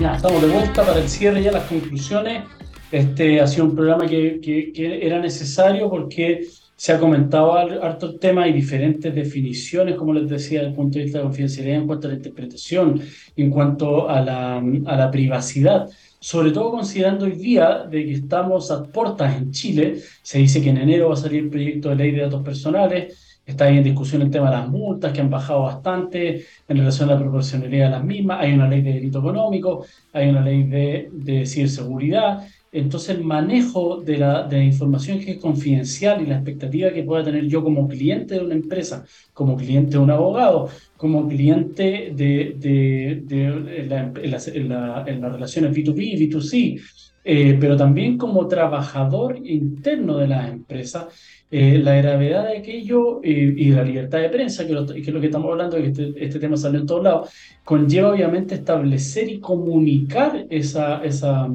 Ya, 0.00 0.14
estamos 0.14 0.40
de 0.40 0.48
vuelta 0.48 0.86
para 0.86 1.00
el 1.00 1.08
cierre 1.08 1.42
ya 1.42 1.52
las 1.52 1.64
conclusiones 1.64 2.44
este 2.90 3.40
ha 3.40 3.46
sido 3.46 3.66
un 3.66 3.74
programa 3.74 4.06
que, 4.06 4.40
que, 4.40 5.06
era 5.06 5.20
necesario 5.20 5.90
porque 5.90 6.46
se 6.76 6.92
ha 6.92 7.00
comentado 7.00 7.54
harto 7.54 8.06
el 8.06 8.18
tema 8.20 8.46
y 8.46 8.52
diferentes 8.52 9.12
definiciones, 9.12 9.96
como 9.96 10.12
les 10.12 10.28
decía, 10.28 10.60
desde 10.60 10.70
el 10.70 10.76
punto 10.76 10.98
de 10.98 11.04
vista 11.04 11.18
de 11.18 11.24
confidencialidad, 11.24 11.76
en 11.78 11.86
cuanto 11.88 12.06
a 12.06 12.10
la 12.10 12.16
interpretación, 12.16 13.02
en 13.36 13.50
cuanto 13.50 14.08
a 14.08 14.20
la, 14.20 14.58
a 14.58 14.96
la 14.96 15.10
privacidad. 15.10 15.88
Sobre 16.20 16.52
todo 16.52 16.70
considerando 16.70 17.24
hoy 17.24 17.32
día 17.32 17.84
de 17.90 18.04
que 18.04 18.12
estamos 18.12 18.70
a 18.70 18.84
puertas 18.84 19.36
en 19.36 19.50
Chile, 19.50 20.00
se 20.22 20.38
dice 20.38 20.62
que 20.62 20.70
en 20.70 20.78
enero 20.78 21.08
va 21.08 21.14
a 21.14 21.16
salir 21.16 21.44
el 21.44 21.50
proyecto 21.50 21.88
de 21.90 21.96
ley 21.96 22.12
de 22.12 22.22
datos 22.22 22.44
personales, 22.44 23.40
está 23.44 23.64
ahí 23.64 23.78
en 23.78 23.84
discusión 23.84 24.22
el 24.22 24.30
tema 24.30 24.50
de 24.50 24.58
las 24.58 24.68
multas, 24.68 25.12
que 25.12 25.20
han 25.20 25.30
bajado 25.30 25.62
bastante 25.62 26.44
en 26.68 26.76
relación 26.76 27.08
a 27.08 27.14
la 27.14 27.20
proporcionalidad 27.20 27.86
de 27.86 27.90
las 27.90 28.04
mismas, 28.04 28.40
hay 28.40 28.52
una 28.52 28.68
ley 28.68 28.82
de 28.82 28.92
delito 28.92 29.20
económico, 29.20 29.84
hay 30.12 30.28
una 30.28 30.42
ley 30.42 30.64
de, 30.64 31.08
de 31.12 31.46
ciberseguridad, 31.46 32.46
entonces 32.72 33.16
el 33.16 33.24
manejo 33.24 34.00
de 34.02 34.18
la, 34.18 34.42
de 34.42 34.58
la, 34.58 34.64
información 34.64 35.20
que 35.20 35.32
es 35.32 35.38
confidencial 35.38 36.22
y 36.22 36.26
la 36.26 36.36
expectativa 36.36 36.90
que 36.90 37.02
pueda 37.02 37.24
tener 37.24 37.46
yo 37.46 37.62
como 37.62 37.88
cliente 37.88 38.34
de 38.34 38.44
una 38.44 38.54
empresa, 38.54 39.04
como 39.32 39.56
cliente 39.56 39.92
de 39.92 39.98
un 39.98 40.10
abogado, 40.10 40.68
como 40.96 41.26
cliente 41.28 42.12
de, 42.14 42.54
de, 42.58 43.22
de 43.24 43.86
la, 43.86 44.12
en, 44.14 44.30
las, 44.30 44.48
en, 44.48 44.68
la, 44.68 45.04
en, 45.06 45.20
las 45.20 45.32
relaciones 45.32 45.74
B2B 45.74 46.00
y 46.02 46.28
B2C, 46.28 46.80
eh, 47.24 47.56
pero 47.60 47.76
también 47.76 48.16
como 48.18 48.46
trabajador 48.48 49.38
interno 49.44 50.18
de 50.18 50.28
las 50.28 50.50
empresas, 50.50 51.06
eh, 51.50 51.78
la 51.78 51.94
gravedad 51.96 52.46
de 52.48 52.58
aquello 52.58 53.20
eh, 53.22 53.54
y 53.56 53.70
la 53.70 53.82
libertad 53.82 54.18
de 54.18 54.28
prensa, 54.28 54.66
que, 54.66 54.72
lo, 54.74 54.86
que, 54.86 55.00
es 55.00 55.08
lo 55.08 55.20
que 55.20 55.26
estamos 55.26 55.50
hablando, 55.50 55.76
que 55.76 55.86
este, 55.86 56.12
este 56.16 56.38
tema 56.38 56.56
sale 56.56 56.78
en 56.78 56.86
todos 56.86 57.02
lados, 57.02 57.30
conlleva 57.64 58.12
obviamente 58.12 58.56
establecer 58.56 59.28
y 59.30 59.40
comunicar 59.40 60.46
esa... 60.50 61.02
esa 61.02 61.48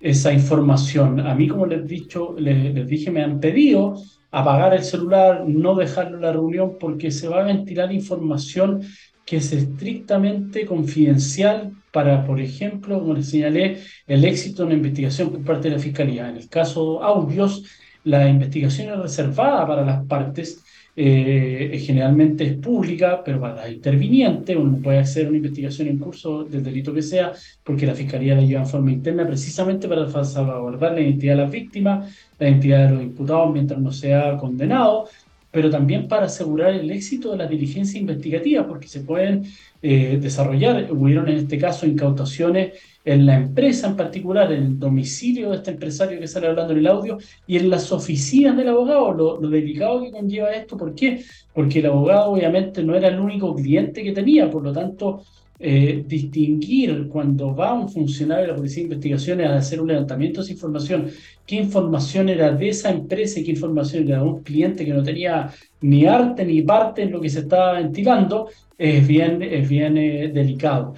esa 0.00 0.32
información. 0.32 1.20
A 1.20 1.34
mí, 1.34 1.48
como 1.48 1.66
les, 1.66 1.86
dicho, 1.86 2.34
les, 2.38 2.86
dije, 2.86 3.10
me 3.10 3.22
han 3.22 3.40
pedido 3.40 3.96
apagar 4.30 4.74
el 4.74 4.84
celular, 4.84 5.44
no 5.46 5.74
dejarlo 5.74 6.16
en 6.16 6.22
la 6.22 6.32
reunión, 6.32 6.76
porque 6.78 7.10
se 7.10 7.28
va 7.28 7.40
a 7.40 7.46
ventilar 7.46 7.92
información 7.92 8.82
que 9.24 9.38
es 9.38 9.52
estrictamente 9.52 10.64
confidencial 10.64 11.72
para, 11.92 12.24
por 12.24 12.40
ejemplo, 12.40 12.98
como 13.00 13.14
les 13.14 13.28
señalé, 13.28 13.78
el 14.06 14.24
éxito 14.24 14.62
en 14.62 14.70
la 14.70 14.74
investigación 14.76 15.30
por 15.30 15.44
parte 15.44 15.68
de 15.68 15.76
la 15.76 15.82
Fiscalía. 15.82 16.28
En 16.28 16.36
el 16.36 16.48
caso 16.48 17.02
audios, 17.02 17.64
la 18.04 18.28
investigación 18.28 18.92
es 18.92 18.98
reservada 18.98 19.66
para 19.66 19.84
las 19.84 20.06
partes 20.06 20.64
eh, 21.00 21.78
generalmente 21.78 22.44
es 22.44 22.54
pública, 22.54 23.22
pero 23.24 23.40
para 23.40 23.54
la 23.54 23.70
interviniente. 23.70 24.56
Uno 24.56 24.78
puede 24.82 24.98
hacer 24.98 25.28
una 25.28 25.36
investigación 25.36 25.86
en 25.86 25.98
curso 25.98 26.42
del 26.42 26.64
delito 26.64 26.92
que 26.92 27.02
sea, 27.02 27.32
porque 27.62 27.86
la 27.86 27.94
Fiscalía 27.94 28.34
la 28.34 28.42
lleva 28.42 28.62
en 28.62 28.66
forma 28.66 28.90
interna 28.90 29.24
precisamente 29.24 29.86
para 29.86 30.10
salvaguardar 30.24 30.94
la 30.94 31.00
identidad 31.02 31.36
de 31.36 31.42
las 31.42 31.52
víctimas, 31.52 32.12
la 32.40 32.48
identidad 32.48 32.88
de 32.88 32.94
los 32.94 33.02
imputados 33.04 33.52
mientras 33.52 33.80
no 33.80 33.92
sea 33.92 34.36
condenado, 34.38 35.08
pero 35.52 35.70
también 35.70 36.08
para 36.08 36.26
asegurar 36.26 36.74
el 36.74 36.90
éxito 36.90 37.30
de 37.30 37.36
la 37.36 37.46
diligencia 37.46 38.00
investigativa, 38.00 38.66
porque 38.66 38.88
se 38.88 39.02
pueden 39.02 39.44
eh, 39.80 40.18
desarrollar, 40.20 40.88
hubieron 40.90 41.28
en 41.28 41.36
este 41.36 41.58
caso 41.58 41.86
incautaciones 41.86 42.72
en 43.08 43.24
la 43.24 43.36
empresa 43.36 43.86
en 43.88 43.96
particular, 43.96 44.52
en 44.52 44.62
el 44.62 44.78
domicilio 44.78 45.50
de 45.50 45.56
este 45.56 45.70
empresario 45.70 46.20
que 46.20 46.28
sale 46.28 46.46
hablando 46.46 46.74
en 46.74 46.80
el 46.80 46.86
audio 46.86 47.16
y 47.46 47.56
en 47.56 47.70
las 47.70 47.90
oficinas 47.90 48.54
del 48.54 48.68
abogado, 48.68 49.12
lo, 49.40 49.48
delicado 49.48 50.02
que 50.02 50.10
conlleva 50.10 50.50
esto, 50.50 50.76
¿por 50.76 50.94
qué? 50.94 51.24
Porque 51.54 51.78
el 51.78 51.86
abogado 51.86 52.32
obviamente 52.32 52.82
no 52.82 52.94
era 52.94 53.08
el 53.08 53.18
único 53.18 53.54
cliente 53.54 54.02
que 54.02 54.12
tenía, 54.12 54.50
por 54.50 54.62
lo 54.62 54.74
tanto 54.74 55.22
eh, 55.58 56.04
distinguir 56.06 57.08
cuando 57.08 57.56
va 57.56 57.72
un 57.72 57.88
funcionario 57.88 58.42
de 58.42 58.48
la 58.48 58.56
Policía 58.56 58.82
de 58.82 58.88
Investigaciones 58.88 59.46
a 59.48 59.56
hacer 59.56 59.80
un 59.80 59.88
levantamiento 59.88 60.40
de 60.40 60.44
esa 60.44 60.52
información, 60.52 61.10
qué 61.46 61.56
información 61.56 62.28
era 62.28 62.52
de 62.52 62.68
esa 62.68 62.90
empresa 62.90 63.40
y 63.40 63.44
qué 63.44 63.52
información 63.52 64.06
era 64.06 64.18
de 64.18 64.24
un 64.24 64.42
cliente 64.42 64.84
que 64.84 64.92
no 64.92 65.02
tenía 65.02 65.50
ni 65.80 66.04
arte 66.04 66.44
ni 66.44 66.60
parte 66.60 67.04
en 67.04 67.12
lo 67.12 67.22
que 67.22 67.30
se 67.30 67.40
estaba 67.40 67.72
ventilando, 67.72 68.48
es 68.76 69.06
bien, 69.08 69.42
es 69.42 69.66
bien 69.66 69.96
eh, 69.96 70.28
delicado. 70.28 70.94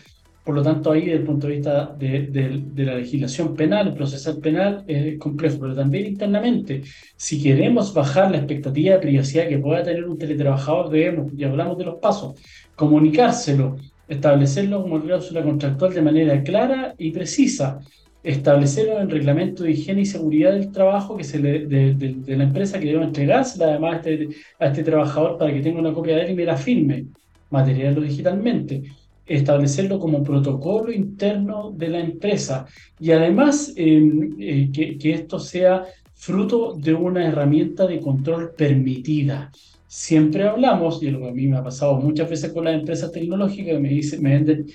Por 0.50 0.56
lo 0.56 0.62
tanto, 0.64 0.90
ahí 0.90 1.02
desde 1.02 1.18
el 1.18 1.22
punto 1.22 1.46
de 1.46 1.54
vista 1.54 1.94
de, 1.96 2.64
la 2.74 2.96
legislación 2.96 3.54
penal, 3.54 3.86
el 3.86 3.94
procesal 3.94 4.38
penal 4.38 4.82
es 4.88 5.16
complejo, 5.16 5.58
pero 5.60 5.76
también 5.76 6.06
internamente, 6.08 6.82
si 7.14 7.40
queremos 7.40 7.94
bajar 7.94 8.32
la 8.32 8.38
expectativa 8.38 8.94
de 8.94 9.00
privacidad 9.00 9.48
que 9.48 9.58
pueda 9.58 9.84
tener 9.84 10.04
un 10.08 10.18
teletrabajador, 10.18 10.90
debemos, 10.90 11.32
y 11.38 11.44
hablamos 11.44 11.78
de 11.78 11.84
los 11.84 12.00
pasos, 12.00 12.34
comunicárselo, 12.74 13.76
establecerlo 14.08 14.82
como 14.82 15.00
cláusula 15.00 15.44
contractual 15.44 15.94
de 15.94 16.02
manera 16.02 16.42
clara 16.42 16.96
y 16.98 17.12
precisa, 17.12 17.78
establecerlo 18.24 18.96
en 18.96 19.02
el 19.02 19.10
reglamento 19.12 19.62
de 19.62 19.70
higiene 19.70 20.00
y 20.00 20.06
seguridad 20.06 20.50
del 20.50 20.72
trabajo 20.72 21.16
que 21.16 21.22
se 21.22 21.38
le, 21.38 21.66
de, 21.66 22.36
la 22.36 22.42
empresa 22.42 22.80
que 22.80 22.86
debe 22.86 23.04
entregársela 23.04 23.66
además 23.66 24.04
a 24.04 24.10
este, 24.10 24.28
a 24.58 24.66
este 24.66 24.82
trabajador 24.82 25.38
para 25.38 25.54
que 25.54 25.60
tenga 25.60 25.78
una 25.78 25.92
copia 25.92 26.16
de 26.16 26.22
él 26.22 26.30
y 26.32 26.34
me 26.34 26.44
la 26.44 26.56
firme, 26.56 27.06
material 27.50 27.98
o 27.98 28.00
digitalmente 28.00 28.82
establecerlo 29.30 30.00
como 30.00 30.24
protocolo 30.24 30.92
interno 30.92 31.70
de 31.70 31.88
la 31.88 32.00
empresa 32.00 32.66
y 32.98 33.12
además 33.12 33.72
em, 33.76 34.34
eh, 34.40 34.70
que, 34.72 34.98
que, 34.98 35.12
esto 35.12 35.38
sea 35.38 35.84
fruto 36.14 36.74
de 36.76 36.92
una 36.92 37.26
herramienta 37.26 37.86
de 37.86 38.00
control 38.00 38.52
permitida. 38.56 39.52
Siempre 39.86 40.48
hablamos, 40.48 41.00
y 41.02 41.10
lo 41.10 41.20
que 41.20 41.28
a 41.28 41.32
mí 41.32 41.46
me 41.46 41.58
ha 41.58 41.62
pasado 41.62 41.94
muchas 42.00 42.28
veces 42.28 42.52
con 42.52 42.64
las 42.64 42.74
empresas 42.74 43.12
tecnológicas, 43.12 43.80
me, 43.80 43.88
dicen, 43.88 44.20
me 44.20 44.30
venden, 44.30 44.66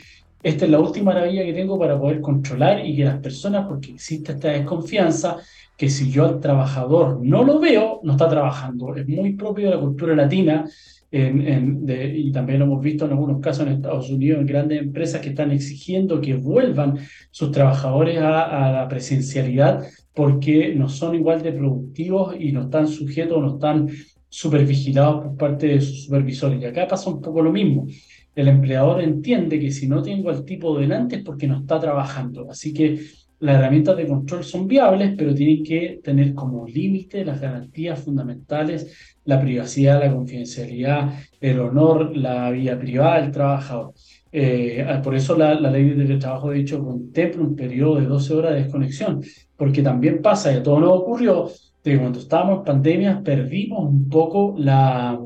esta 0.41 0.65
es 0.65 0.71
la 0.71 0.79
última 0.79 1.13
maravilla 1.13 1.43
que 1.43 1.53
tengo 1.53 1.77
para 1.77 1.99
poder 1.99 2.21
controlar 2.21 2.85
y 2.85 2.95
que 2.95 3.05
las 3.05 3.19
personas, 3.19 3.67
porque 3.67 3.91
existe 3.91 4.31
esta 4.31 4.49
desconfianza, 4.49 5.37
que 5.75 5.89
si 5.89 6.09
yo 6.09 6.25
al 6.25 6.39
trabajador 6.39 7.19
no 7.21 7.43
lo 7.43 7.59
veo, 7.59 7.99
no 8.03 8.13
está 8.13 8.29
trabajando. 8.29 8.95
Es 8.95 9.07
muy 9.07 9.33
propio 9.33 9.69
de 9.69 9.75
la 9.75 9.81
cultura 9.81 10.15
latina 10.15 10.65
y 11.11 12.31
también 12.31 12.59
lo 12.59 12.65
hemos 12.65 12.81
visto 12.81 13.05
en 13.05 13.11
algunos 13.11 13.39
casos 13.39 13.65
en 13.65 13.73
Estados 13.73 14.09
Unidos, 14.09 14.41
en 14.41 14.47
grandes 14.47 14.81
empresas 14.81 15.21
que 15.21 15.29
están 15.29 15.51
exigiendo 15.51 16.19
que 16.19 16.35
vuelvan 16.35 16.99
sus 17.31 17.51
trabajadores 17.51 18.17
a, 18.17 18.71
la 18.71 18.87
presencialidad 18.89 19.85
porque 20.13 20.73
no 20.75 20.89
son 20.89 21.15
igual 21.15 21.41
de 21.41 21.53
productivos 21.53 22.35
y 22.39 22.51
no 22.51 22.63
están 22.63 22.87
sujetos, 22.87 23.41
no 23.41 23.55
están 23.55 23.89
supervigilados 24.27 25.23
por 25.23 25.37
parte 25.37 25.67
de 25.67 25.81
sus 25.81 26.05
supervisores. 26.05 26.61
Y 26.61 26.65
acá 26.65 26.87
pasa 26.87 27.09
un 27.09 27.21
poco 27.21 27.41
lo 27.41 27.51
mismo. 27.51 27.87
El 28.35 28.49
empleador 28.49 29.01
entiende 29.01 29.59
que 29.59 29.71
si 29.71 29.87
no 29.87 30.01
tengo 30.01 30.29
al 30.29 30.43
tipo 30.43 30.77
delante 30.77 31.17
es 31.17 31.23
porque 31.23 31.47
no 31.47 31.59
está 31.59 31.79
trabajando. 31.79 32.49
Así 32.49 32.73
que 32.73 32.99
las 33.39 33.57
herramientas 33.57 33.97
de 33.97 34.07
control 34.07 34.43
son 34.43 34.67
viables, 34.67 35.13
pero 35.17 35.33
tienen 35.35 35.63
que 35.63 35.99
tener 36.03 36.33
como 36.33 36.65
límite 36.67 37.25
las 37.25 37.41
garantías 37.41 37.99
fundamentales, 37.99 39.17
la 39.25 39.41
privacidad, 39.41 39.99
la 39.99 40.13
confidencialidad, 40.13 41.13
el 41.41 41.59
honor, 41.59 42.15
la 42.15 42.49
vida 42.51 42.77
privada 42.79 43.21
del 43.21 43.31
trabajador. 43.31 43.93
Eh, 44.31 44.85
por 45.03 45.15
eso 45.15 45.37
la, 45.37 45.53
ley 45.59 45.91
de 45.91 46.17
trabajo, 46.17 46.49
de 46.49 46.59
hecho, 46.59 46.83
contempla 46.83 47.41
un 47.41 47.55
periodo 47.55 47.95
de 47.99 48.05
12 48.05 48.33
horas 48.33 48.53
de 48.53 48.63
desconexión, 48.63 49.21
porque 49.55 49.81
también 49.81 50.21
pasa, 50.21 50.51
y 50.51 50.57
a 50.57 50.63
todos 50.63 50.81
nos 50.81 50.91
ocurrió, 50.91 51.49
que 51.83 51.97
cuando 51.99 52.19
estábamos 52.19 52.59
en 52.59 52.63
pandemia 52.63 53.21
perdimos 53.23 53.87
un 53.87 54.09
poco 54.09 54.55
la, 54.57 55.19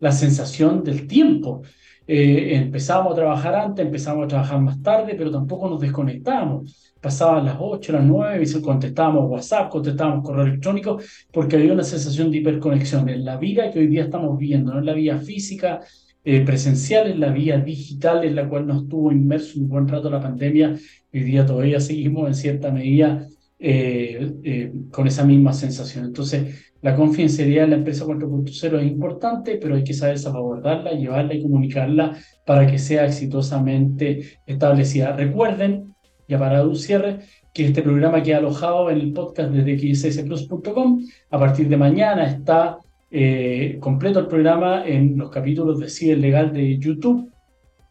la 0.00 0.12
sensación 0.12 0.82
del 0.82 1.06
tiempo. 1.06 1.62
Eh, 2.06 2.56
empezábamos 2.56 3.12
a 3.12 3.16
trabajar 3.16 3.54
antes, 3.54 3.84
empezábamos 3.84 4.26
a 4.26 4.28
trabajar 4.28 4.60
más 4.60 4.82
tarde, 4.82 5.14
pero 5.16 5.30
tampoco 5.30 5.68
nos 5.68 5.80
desconectábamos. 5.80 6.93
Pasaban 7.04 7.44
las 7.44 7.56
8, 7.60 7.92
las 7.92 8.02
9 8.02 8.42
y 8.42 8.62
contestábamos 8.62 9.30
WhatsApp, 9.30 9.70
contestábamos 9.70 10.24
correo 10.24 10.46
electrónico, 10.46 10.98
porque 11.30 11.56
había 11.56 11.74
una 11.74 11.84
sensación 11.84 12.30
de 12.30 12.38
hiperconexión 12.38 13.10
en 13.10 13.26
la 13.26 13.36
vida 13.36 13.70
que 13.70 13.80
hoy 13.80 13.88
día 13.88 14.04
estamos 14.04 14.38
viviendo, 14.38 14.72
no 14.72 14.78
en 14.78 14.86
la 14.86 14.94
vida 14.94 15.18
física, 15.18 15.80
eh, 16.24 16.40
presencial, 16.46 17.10
en 17.10 17.20
la 17.20 17.30
vida 17.30 17.58
digital, 17.58 18.24
en 18.24 18.34
la 18.34 18.48
cual 18.48 18.66
nos 18.66 18.88
tuvo 18.88 19.12
inmerso 19.12 19.60
un 19.60 19.68
buen 19.68 19.86
rato 19.86 20.08
la 20.08 20.22
pandemia. 20.22 20.76
Hoy 21.12 21.20
día 21.20 21.44
todavía 21.44 21.78
seguimos 21.78 22.26
en 22.26 22.34
cierta 22.34 22.70
medida 22.70 23.28
eh, 23.58 24.72
con 24.90 25.06
esa 25.06 25.26
misma 25.26 25.52
sensación. 25.52 26.06
Entonces, 26.06 26.72
la 26.80 26.96
confidencialidad 26.96 27.64
en 27.64 27.70
la 27.70 27.76
empresa 27.76 28.06
4.0 28.06 28.78
es 28.80 28.86
importante, 28.86 29.58
pero 29.60 29.74
hay 29.74 29.84
que 29.84 29.92
saber 29.92 30.18
salvaguardarla, 30.18 30.92
llevarla 30.92 31.34
y 31.34 31.42
comunicarla 31.42 32.16
para 32.46 32.66
que 32.66 32.78
sea 32.78 33.04
exitosamente 33.04 34.38
establecida. 34.46 35.14
Recuerden, 35.14 35.93
ya 36.28 36.38
para 36.38 36.62
un 36.66 36.76
cierre, 36.76 37.20
que 37.52 37.66
este 37.66 37.82
programa 37.82 38.22
queda 38.22 38.38
alojado 38.38 38.90
en 38.90 39.00
el 39.00 39.12
podcast 39.12 39.50
de 39.50 39.94
xsplus.com. 39.94 41.04
A 41.30 41.38
partir 41.38 41.68
de 41.68 41.76
mañana 41.76 42.26
está 42.26 42.78
eh, 43.10 43.76
completo 43.80 44.18
el 44.18 44.26
programa 44.26 44.84
en 44.86 45.16
los 45.16 45.30
capítulos 45.30 45.78
de 45.78 45.88
Ciber 45.88 46.18
Legal 46.18 46.52
de 46.52 46.78
YouTube 46.78 47.30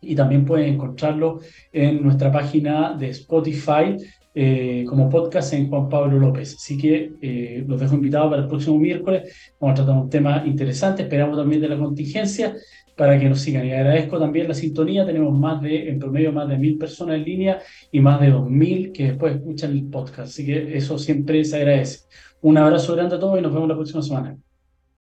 y 0.02 0.16
también 0.16 0.44
pueden 0.44 0.74
encontrarlo 0.74 1.40
en 1.72 2.04
nuestra 2.04 2.32
página 2.32 2.94
de 2.94 3.10
Spotify 3.10 3.96
eh, 4.36 4.84
como 4.88 5.10
podcast 5.10 5.54
en 5.54 5.70
Juan 5.70 5.88
Pablo 5.88 6.20
López. 6.20 6.56
Así 6.56 6.78
que 6.78 7.14
eh, 7.22 7.64
los 7.68 7.80
dejo 7.80 7.96
invitados 7.96 8.32
para 8.32 8.42
el 8.42 8.48
próximo 8.48 8.78
miércoles. 8.78 9.54
Vamos 9.60 9.80
a 9.80 9.84
tratar 9.86 10.02
un 10.02 10.10
tema 10.10 10.44
interesante. 10.46 11.04
Esperamos 11.04 11.38
también 11.38 11.62
de 11.62 11.70
la 11.70 11.78
contingencia 11.78 12.56
para 12.96 13.20
que 13.20 13.30
nos 13.30 13.42
sigan. 13.42 13.66
Y 13.66 13.72
agradezco 13.72 14.20
también 14.20 14.48
la 14.48 14.54
sintonía. 14.54 15.06
Tenemos 15.06 15.38
más 15.38 15.62
de, 15.62 15.90
en 15.90 16.00
promedio, 16.00 16.32
más 16.32 16.48
de 16.48 16.58
mil 16.58 16.78
personas 16.78 17.18
en 17.18 17.24
línea 17.24 17.62
y 17.92 18.00
más 18.00 18.20
de 18.22 18.30
dos 18.30 18.50
mil 18.50 18.92
que 18.92 19.10
después 19.10 19.36
escuchan 19.36 19.72
el 19.72 19.86
podcast. 19.86 20.32
Así 20.32 20.46
que 20.46 20.78
eso 20.78 20.98
siempre 20.98 21.44
se 21.44 21.58
agradece. 21.58 22.02
Un 22.42 22.58
abrazo 22.58 22.96
grande 22.96 23.16
a 23.16 23.20
todos 23.20 23.40
y 23.40 23.42
nos 23.42 23.54
vemos 23.54 23.70
la 23.70 23.76
próxima 23.76 24.02
semana. 24.02 24.38